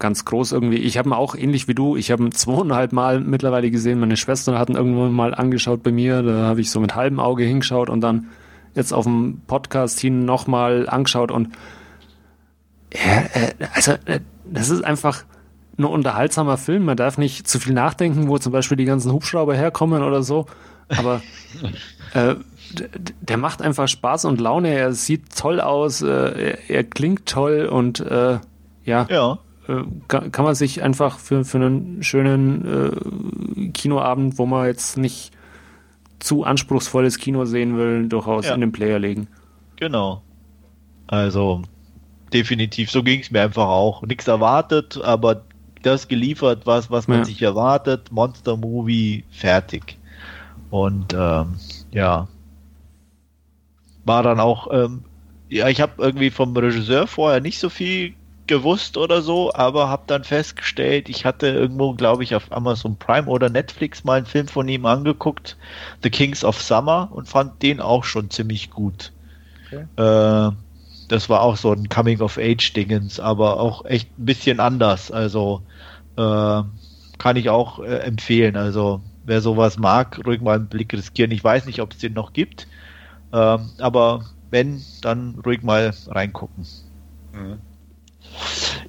[0.00, 0.78] ganz groß irgendwie.
[0.78, 4.00] Ich habe ihn auch ähnlich wie du, ich habe ihn zweieinhalb Mal mittlerweile gesehen.
[4.00, 6.22] Meine Schwester hat ihn irgendwann mal angeschaut bei mir.
[6.22, 8.28] Da habe ich so mit halbem Auge hingeschaut und dann
[8.74, 11.50] jetzt auf dem Podcast hin nochmal angeschaut und
[12.94, 15.24] ja, äh, also äh, das ist einfach
[15.78, 16.84] ein unterhaltsamer Film.
[16.84, 20.46] Man darf nicht zu viel nachdenken, wo zum Beispiel die ganzen Hubschrauber herkommen oder so.
[20.88, 21.22] Aber
[22.14, 22.34] äh,
[23.20, 24.74] der macht einfach Spaß und Laune.
[24.74, 28.38] Er sieht toll aus, äh, er, er, klingt toll und äh,
[28.84, 29.38] ja, ja.
[29.70, 34.96] Äh, kann, kann, man sich einfach für, für einen schönen äh, Kinoabend, wo man jetzt
[34.96, 35.30] nicht
[36.18, 38.54] zu anspruchsvolles Kino sehen will, durchaus ja.
[38.54, 39.28] in den Player legen.
[39.76, 40.22] Genau.
[41.06, 41.62] Also
[42.32, 44.02] definitiv, so ging es mir einfach auch.
[44.02, 45.44] Nichts erwartet, aber
[45.82, 47.24] das geliefert, was, was man ja.
[47.24, 48.10] sich erwartet.
[48.10, 49.98] Monster Movie, fertig.
[50.70, 51.54] Und ähm,
[51.92, 52.28] ja,
[54.04, 55.04] war dann auch, ähm,
[55.48, 58.14] ja, ich habe irgendwie vom Regisseur vorher nicht so viel
[58.50, 63.28] gewusst oder so, aber habe dann festgestellt, ich hatte irgendwo, glaube ich, auf Amazon Prime
[63.28, 65.56] oder Netflix mal einen Film von ihm angeguckt,
[66.02, 69.12] The Kings of Summer, und fand den auch schon ziemlich gut.
[69.66, 69.86] Okay.
[69.96, 70.50] Äh,
[71.08, 75.12] das war auch so ein Coming-of-Age-Dingens, aber auch echt ein bisschen anders.
[75.12, 75.62] Also
[76.16, 76.62] äh,
[77.18, 78.56] kann ich auch äh, empfehlen.
[78.56, 81.30] Also wer sowas mag, ruhig mal einen Blick riskieren.
[81.30, 82.66] Ich weiß nicht, ob es den noch gibt.
[83.32, 86.66] Ähm, aber wenn, dann ruhig mal reingucken.
[87.32, 87.60] Mhm.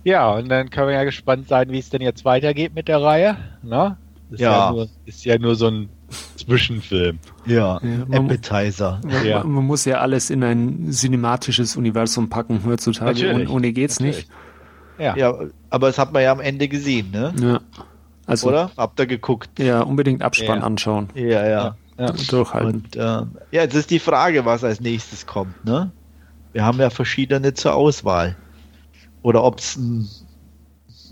[0.04, 3.02] Ja, und dann können wir ja gespannt sein, wie es denn jetzt weitergeht mit der
[3.02, 3.38] Reihe.
[3.62, 3.98] Na?
[4.32, 4.52] Ist ja.
[4.52, 5.90] ja nur, ist ja nur so ein
[6.38, 7.20] Zwischenfilm.
[7.46, 9.02] Ja, ja Appetizer.
[9.04, 9.44] Man, ja.
[9.44, 13.24] man, muss ja alles in ein cinematisches Universum packen heutzutage.
[13.24, 13.50] Natürlich.
[13.50, 14.28] ohne geht's Natürlich.
[14.28, 14.32] nicht.
[14.98, 15.16] Ja.
[15.16, 15.34] ja,
[15.70, 17.34] aber das hat man ja am Ende gesehen, ne?
[17.42, 17.60] Ja.
[18.28, 18.72] Also, Oder?
[18.78, 19.60] Habt ihr geguckt?
[19.60, 20.66] Ja, unbedingt Abspann ja.
[20.66, 21.10] anschauen.
[21.16, 21.76] Ja, ja.
[21.98, 22.12] ja.
[22.30, 22.86] Durchhalten.
[22.86, 25.92] Und, äh, ja, jetzt ist die Frage, was als nächstes kommt, ne?
[26.54, 28.36] Wir haben ja verschiedene zur Auswahl.
[29.22, 30.10] Oder ob es ein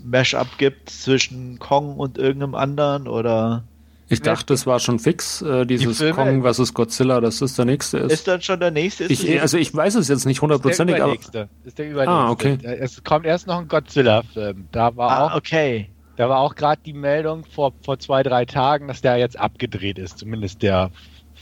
[0.04, 3.64] Mashup gibt zwischen Kong und irgendeinem anderen oder.
[4.12, 6.74] Ich dachte, das war schon fix, äh, dieses die Kong vs.
[6.74, 8.12] Godzilla, dass das der nächste ist.
[8.12, 9.04] Ist dann schon der nächste?
[9.04, 11.14] Ich, also ich weiß es jetzt nicht hundertprozentig, aber.
[11.14, 12.10] Ist der übernächste.
[12.10, 12.58] Ah, okay.
[12.64, 14.66] Es kommt erst noch ein Godzilla-Film.
[14.72, 15.36] Da war ah, auch.
[15.36, 15.90] okay.
[16.16, 19.98] Da war auch gerade die Meldung vor, vor zwei, drei Tagen, dass der jetzt abgedreht
[19.98, 20.90] ist, zumindest der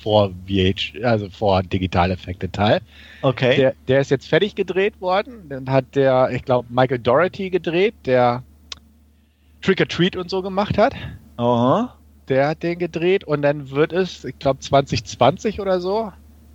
[0.03, 2.81] vor VH, also vor Digitaleffekte Teil.
[3.23, 3.57] Okay.
[3.57, 5.49] Der, der ist jetzt fertig gedreht worden.
[5.49, 8.43] Dann hat der, ich glaube, Michael Doherty gedreht, der
[9.63, 10.95] Trick or Treat und so gemacht hat.
[11.37, 11.95] Aha.
[12.29, 16.13] Der hat den gedreht und dann wird es, ich glaube 2020 oder so,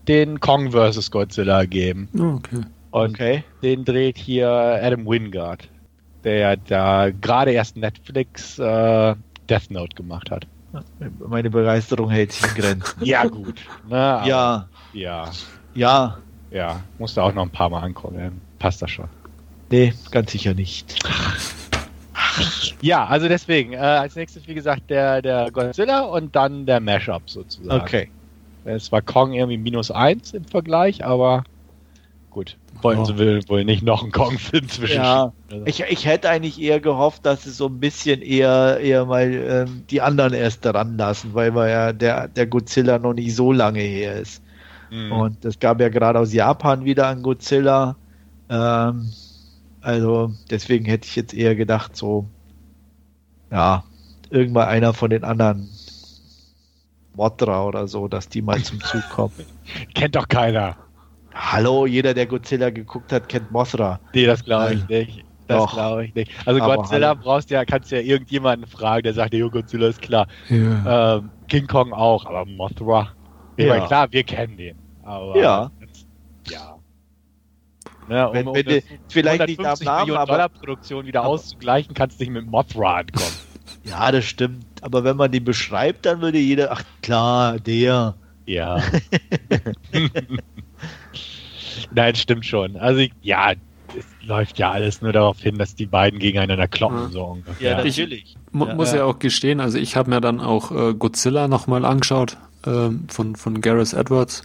[0.08, 1.12] den Kong vs.
[1.12, 2.10] Godzilla geben.
[2.14, 2.62] Okay.
[2.92, 3.44] Und okay.
[3.64, 5.68] den dreht hier Adam Wingard
[6.24, 9.16] der da gerade erst Netflix äh,
[9.50, 10.48] Death Note gemacht hat.
[11.28, 13.06] Meine Begeisterung hält sich in Grenzen.
[13.06, 13.60] ja, gut.
[13.88, 14.68] Na, ja.
[14.94, 15.30] Ja.
[15.74, 16.18] Ja.
[16.52, 18.40] Ja, musste auch noch ein paar Mal ankommen.
[18.60, 19.08] Passt das schon.
[19.72, 21.00] Nee, ganz sicher nicht.
[22.82, 27.30] Ja, also deswegen, äh, als nächstes, wie gesagt, der, der Godzilla und dann der Mashup
[27.30, 27.82] sozusagen.
[27.82, 28.10] Okay.
[28.66, 31.44] Es war Kong irgendwie minus eins im Vergleich, aber
[32.34, 33.06] gut wollen oh.
[33.06, 34.98] sie will, wohl nicht noch einen Kong-Film zwischen.
[34.98, 35.32] Ja,
[35.66, 39.84] ich, ich hätte eigentlich eher gehofft, dass sie so ein bisschen eher, eher mal ähm,
[39.90, 43.80] die anderen erst daran lassen, weil wir ja der, der Godzilla noch nicht so lange
[43.80, 44.44] her ist.
[44.92, 45.12] Mhm.
[45.12, 47.96] Und es gab ja gerade aus Japan wieder einen Godzilla.
[48.50, 49.12] Ähm,
[49.82, 52.26] Also deswegen hätte ich jetzt eher gedacht, so,
[53.52, 53.84] ja,
[54.30, 55.70] irgendwann einer von den anderen
[57.16, 59.46] Mothra oder so, dass die mal zum Zug kommen.
[59.94, 60.78] Kennt doch keiner.
[61.36, 64.00] Hallo, jeder, der Godzilla geguckt hat, kennt Mothra.
[64.14, 65.26] Nee, das glaube ich nicht.
[65.48, 66.32] Das glaube ich nicht.
[66.46, 67.20] Also Aber Godzilla hallo.
[67.22, 70.28] brauchst ja, kannst ja irgendjemanden fragen, der sagt, jo, Godzilla ist klar.
[70.50, 71.18] Ja.
[71.18, 73.10] Ähm, King Kong auch, aber Mothra.
[73.58, 73.74] Ich ja.
[73.74, 74.78] meine, klar, wir kennen den.
[75.04, 75.72] Aber ja.
[75.82, 76.08] Jetzt,
[76.50, 76.76] ja.
[78.10, 81.94] Ja, um, wenn, um wenn vielleicht nicht am Namen, Millionen Dollar Produktion wieder aber, auszugleichen,
[81.94, 83.26] kannst du nicht mit Mothra ankommen.
[83.86, 84.66] Ja, das stimmt.
[84.82, 88.16] Aber wenn man den beschreibt, dann würde jeder, ach klar, der.
[88.46, 88.82] Ja.
[91.94, 92.78] Nein, stimmt schon.
[92.78, 93.54] Also ja,
[93.98, 97.12] es läuft ja alles nur darauf hin, dass die beiden gegeneinander kloppen.
[97.12, 97.72] So ungefähr.
[97.72, 98.24] Ja, natürlich.
[98.24, 99.00] Ich mu ja, muss ja.
[99.00, 103.36] ja auch gestehen, also ich habe mir dann auch äh, Godzilla nochmal angeschaut äh, von,
[103.36, 104.44] von Gareth Edwards.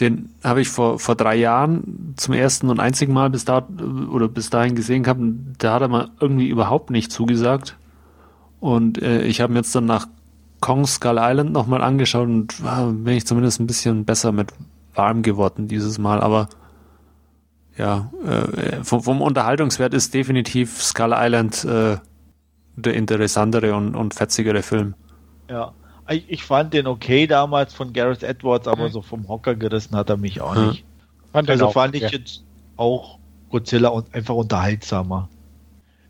[0.00, 3.66] Den habe ich vor, vor drei Jahren zum ersten und einzigen Mal bis da
[4.10, 5.20] oder bis dahin gesehen gehabt.
[5.58, 7.76] Da hat er mal irgendwie überhaupt nicht zugesagt.
[8.58, 10.08] Und äh, ich habe mir jetzt dann nach
[10.60, 14.52] Kong Skull Island nochmal angeschaut und äh, bin ich zumindest ein bisschen besser mit
[14.94, 16.20] warm geworden dieses Mal.
[16.20, 16.48] Aber
[17.76, 21.96] ja, äh, vom, vom Unterhaltungswert ist definitiv Skull Island äh,
[22.76, 24.94] der interessantere und, und fetzigere Film.
[25.48, 25.72] Ja,
[26.08, 28.92] ich, ich, fand den okay damals von Gareth Edwards, aber mhm.
[28.92, 30.68] so vom Hocker gerissen hat er mich auch mhm.
[30.68, 30.84] nicht.
[31.32, 32.44] Fand also fand ich jetzt
[32.76, 33.18] auch
[33.50, 35.28] Godzilla und einfach unterhaltsamer.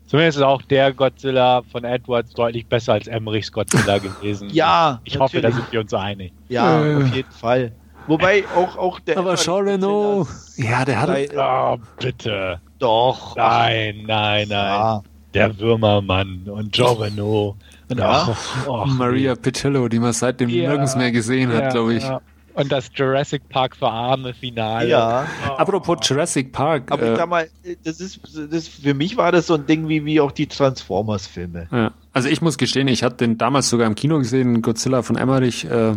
[0.07, 4.49] Zumindest ist auch der Godzilla von Edwards deutlich besser als Emmerichs Godzilla gewesen.
[4.51, 5.19] ja, ich natürlich.
[5.19, 6.31] hoffe, da sind wir uns einig.
[6.47, 6.95] Ja, äh.
[6.95, 7.71] auf jeden Fall.
[8.07, 9.17] Wobei auch, auch der.
[9.17, 10.27] Aber Jean Reno.
[10.57, 11.09] Ja, der hat.
[11.35, 12.59] Oh, bitte.
[12.79, 13.35] Doch.
[13.35, 14.49] Nein, nein, nein.
[14.49, 15.03] Ja.
[15.33, 17.55] Der Würmermann und Jean Reno.
[17.89, 18.23] Und ja.
[18.23, 18.37] auch,
[18.67, 22.03] oh, Maria Pitillo, die man seitdem ja, nirgends mehr gesehen hat, glaube ich.
[22.03, 22.21] Ja.
[22.55, 24.87] Und das Jurassic Park für Arme Finale.
[24.87, 25.27] Ja.
[25.49, 25.53] Oh.
[25.55, 26.89] Apropos Jurassic Park.
[26.89, 27.49] Aber äh, ich sag mal,
[27.83, 31.67] das ist, das, für mich war das so ein Ding wie, wie auch die Transformers-Filme.
[31.69, 31.91] Ja.
[32.13, 35.65] Also ich muss gestehen, ich hatte den damals sogar im Kino gesehen, Godzilla von Emmerich.
[35.65, 35.95] Äh,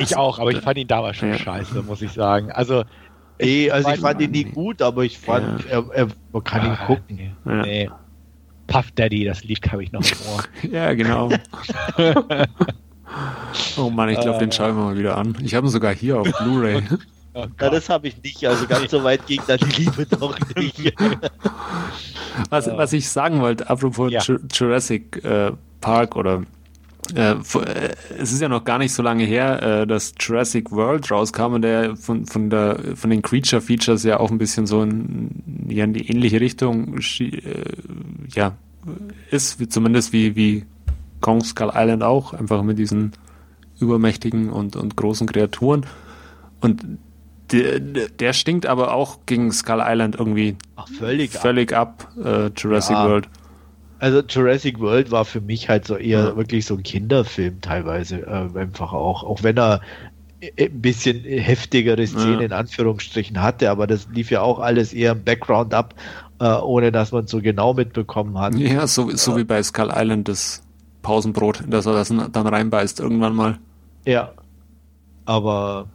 [0.00, 1.38] ich auch, aber ich fand ihn damals schon ja.
[1.38, 2.50] scheiße, muss ich sagen.
[2.50, 2.84] Also,
[3.40, 5.70] Ey, also ich fand ihn nie gut, aber ich fand, ja.
[5.70, 7.34] er, er, man kann ihn ah, gucken.
[7.44, 7.62] Nee.
[7.62, 7.90] nee.
[8.66, 10.44] Puff Daddy, das Lied habe ich noch vor.
[10.70, 11.30] ja, genau.
[13.78, 15.36] oh Mann, ich glaube, den schauen wir mal wieder an.
[15.42, 16.82] Ich habe ihn sogar hier auf Blu-ray.
[17.32, 18.44] Oh ja, das habe ich nicht.
[18.44, 20.92] Also ganz so weit ging da die Liebe doch nicht.
[22.50, 24.20] was, was ich sagen wollte, apropos ja.
[24.52, 26.42] Jurassic äh, Park oder
[27.14, 31.10] äh, äh, es ist ja noch gar nicht so lange her, äh, dass Jurassic World
[31.10, 34.82] rauskam und der von, von, der, von den Creature Features ja auch ein bisschen so
[34.82, 37.40] in, ja, in die ähnliche Richtung äh,
[38.34, 38.56] ja,
[39.30, 40.64] ist, wie, zumindest wie, wie
[41.20, 43.12] Kong Skull Island auch, einfach mit diesen
[43.80, 45.86] übermächtigen und, und großen Kreaturen.
[46.60, 46.84] Und
[47.50, 52.50] der, der stinkt aber auch gegen Skull Island irgendwie Ach, völlig, völlig ab, ab äh,
[52.56, 53.08] Jurassic ja.
[53.08, 53.28] World.
[54.00, 56.36] Also Jurassic World war für mich halt so eher ja.
[56.36, 59.82] wirklich so ein Kinderfilm teilweise äh, einfach auch, auch wenn er
[60.58, 62.46] ein bisschen heftigere Szenen ja.
[62.46, 65.94] in Anführungsstrichen hatte, aber das lief ja auch alles eher im Background ab,
[66.40, 68.54] äh, ohne dass man es so genau mitbekommen hat.
[68.54, 70.62] Ja, so, so wie bei Skull Island das
[71.02, 73.58] Pausenbrot, dass er das dann reinbeißt irgendwann mal.
[74.06, 74.32] Ja,
[75.26, 75.88] aber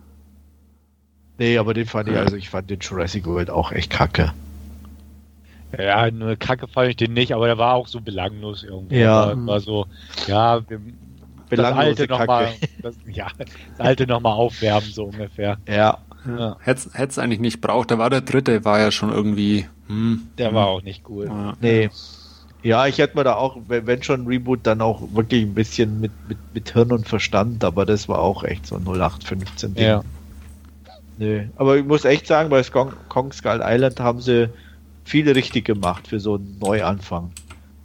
[1.40, 4.32] nee, aber den fand ich, also ich fand den Jurassic World auch echt kacke.
[5.78, 9.00] Ja, nur Kacke fand ich den nicht, aber der war auch so belanglos irgendwie.
[9.00, 9.28] Ja.
[9.28, 9.88] War, war so,
[10.28, 10.80] ja, wir,
[11.50, 12.54] das alte nochmal,
[13.08, 13.48] ja, das
[13.80, 15.58] alte nochmal aufwärmen, so ungefähr.
[15.68, 16.00] Ja.
[16.26, 16.58] ja.
[16.62, 20.50] Hätte es eigentlich nicht braucht, da war der dritte, war ja schon irgendwie, hm, Der
[20.50, 20.56] hm.
[20.56, 21.28] war auch nicht cool.
[21.28, 21.54] Ja.
[21.62, 21.90] Nee.
[22.64, 26.12] Ja, ich hätte mir da auch, wenn schon Reboot, dann auch wirklich ein bisschen mit,
[26.28, 29.86] mit, mit Hirn und Verstand, aber das war auch echt so 0815 Ding.
[29.86, 30.04] Ja.
[31.18, 31.48] Nee.
[31.58, 34.50] Aber ich muss echt sagen, bei Kong, Kong Skull Island haben sie
[35.06, 37.32] viel richtig gemacht für so einen Neuanfang.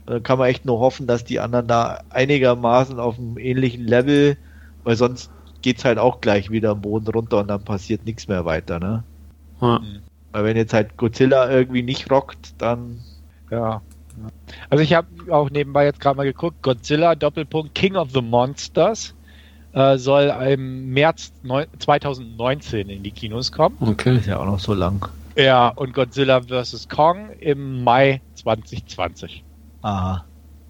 [0.07, 4.37] Da kann man echt nur hoffen, dass die anderen da einigermaßen auf einem ähnlichen Level,
[4.83, 5.31] weil sonst
[5.63, 9.05] geht's halt auch gleich wieder am Boden runter und dann passiert nichts mehr weiter, ne?
[9.61, 9.81] Ja.
[10.33, 12.99] Weil wenn jetzt halt Godzilla irgendwie nicht rockt, dann.
[13.51, 13.83] Ja.
[14.71, 19.15] Also ich habe auch nebenbei jetzt gerade mal geguckt, Godzilla Doppelpunkt King of the Monsters
[19.73, 21.33] äh, soll im März
[21.79, 23.77] 2019 in die Kinos kommen.
[23.81, 24.17] Okay.
[24.17, 25.09] Ist ja auch noch so lang.
[25.37, 26.89] Ja, und Godzilla vs.
[26.89, 29.45] Kong im Mai 2020.
[29.83, 30.25] Aha.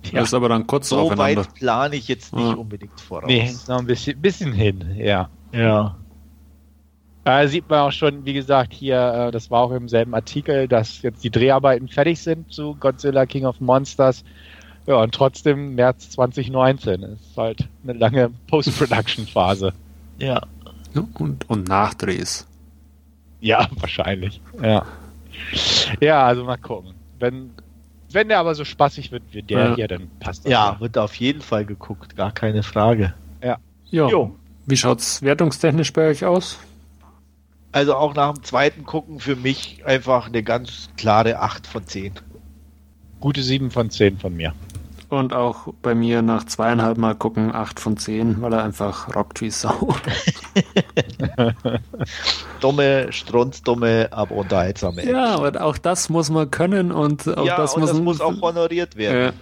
[0.05, 0.21] Ja.
[0.21, 1.43] Das ist aber dann kurz so aufeinander.
[1.43, 2.55] weit plane ich jetzt nicht ja.
[2.55, 3.27] unbedingt voraus.
[3.27, 5.29] Nee, noch ein bisschen, bisschen hin, ja.
[5.53, 5.97] Ja.
[7.25, 10.69] Äh, sieht man auch schon, wie gesagt, hier, äh, das war auch im selben Artikel,
[10.69, 14.25] dass jetzt die Dreharbeiten fertig sind zu Godzilla King of Monsters.
[14.87, 19.75] Ja, und trotzdem März 2019 ist halt eine lange Post-Production-Phase.
[20.19, 20.41] Ja.
[20.95, 22.47] Und, und Nachdrehs.
[23.41, 24.41] Ja, wahrscheinlich.
[24.63, 24.85] Ja.
[26.01, 26.95] Ja, also mal gucken.
[27.19, 27.51] wenn,
[28.13, 29.75] wenn der aber so spaßig wird wie der Ja.
[29.77, 30.53] hier, dann passt das.
[30.53, 33.15] Ja, wird auf jeden Fall geguckt, gar keine Frage.
[33.43, 33.59] Ja.
[33.91, 34.35] Jo.
[34.67, 36.59] Wie schaut's wertungstechnisch bei euch aus?
[37.73, 42.15] Also auch nach dem zweiten Gucken für mich einfach eine ganz klare 8 von 10.
[43.21, 44.53] Gute 7 von 10 von mir.
[45.11, 49.41] Und auch bei mir nach zweieinhalb Mal gucken 8 von 10, weil er einfach rockt
[49.41, 49.97] wie Sau.
[52.61, 55.05] Dumme, strunzdumme, aber unterhaltsame.
[55.05, 58.21] Ja, und auch das muss man können und auch ja das und muss, das muss
[58.21, 59.35] auch honoriert werden.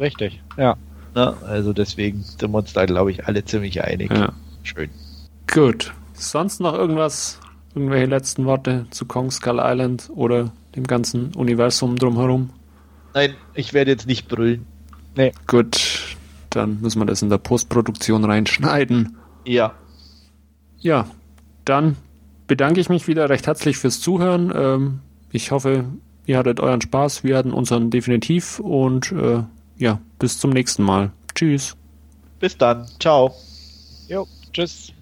[0.00, 0.42] Richtig.
[0.56, 0.76] Ja.
[1.14, 1.36] Ne?
[1.46, 4.10] Also deswegen sind wir uns da, glaube ich, alle ziemlich einig.
[4.10, 4.18] Ja.
[4.18, 4.32] ja.
[4.64, 4.90] Schön.
[5.46, 5.92] Gut.
[6.14, 7.38] Sonst noch irgendwas,
[7.76, 12.50] irgendwelche letzten Worte zu Kong Skull Island oder dem ganzen Universum drumherum?
[13.14, 14.66] Nein, ich werde jetzt nicht brüllen.
[15.46, 16.16] Gut,
[16.50, 19.16] dann müssen wir das in der Postproduktion reinschneiden.
[19.44, 19.74] Ja,
[20.80, 21.06] Ja,
[21.64, 21.96] dann
[22.46, 24.52] bedanke ich mich wieder recht herzlich fürs Zuhören.
[24.54, 25.84] Ähm, ich hoffe,
[26.26, 27.24] ihr hattet euren Spaß.
[27.24, 29.42] Wir hatten unseren definitiv und äh,
[29.78, 31.12] ja, bis zum nächsten Mal.
[31.34, 31.76] Tschüss.
[32.40, 32.86] bis dann.
[33.00, 33.34] Ciao.
[34.08, 34.92] Jo, tschüss.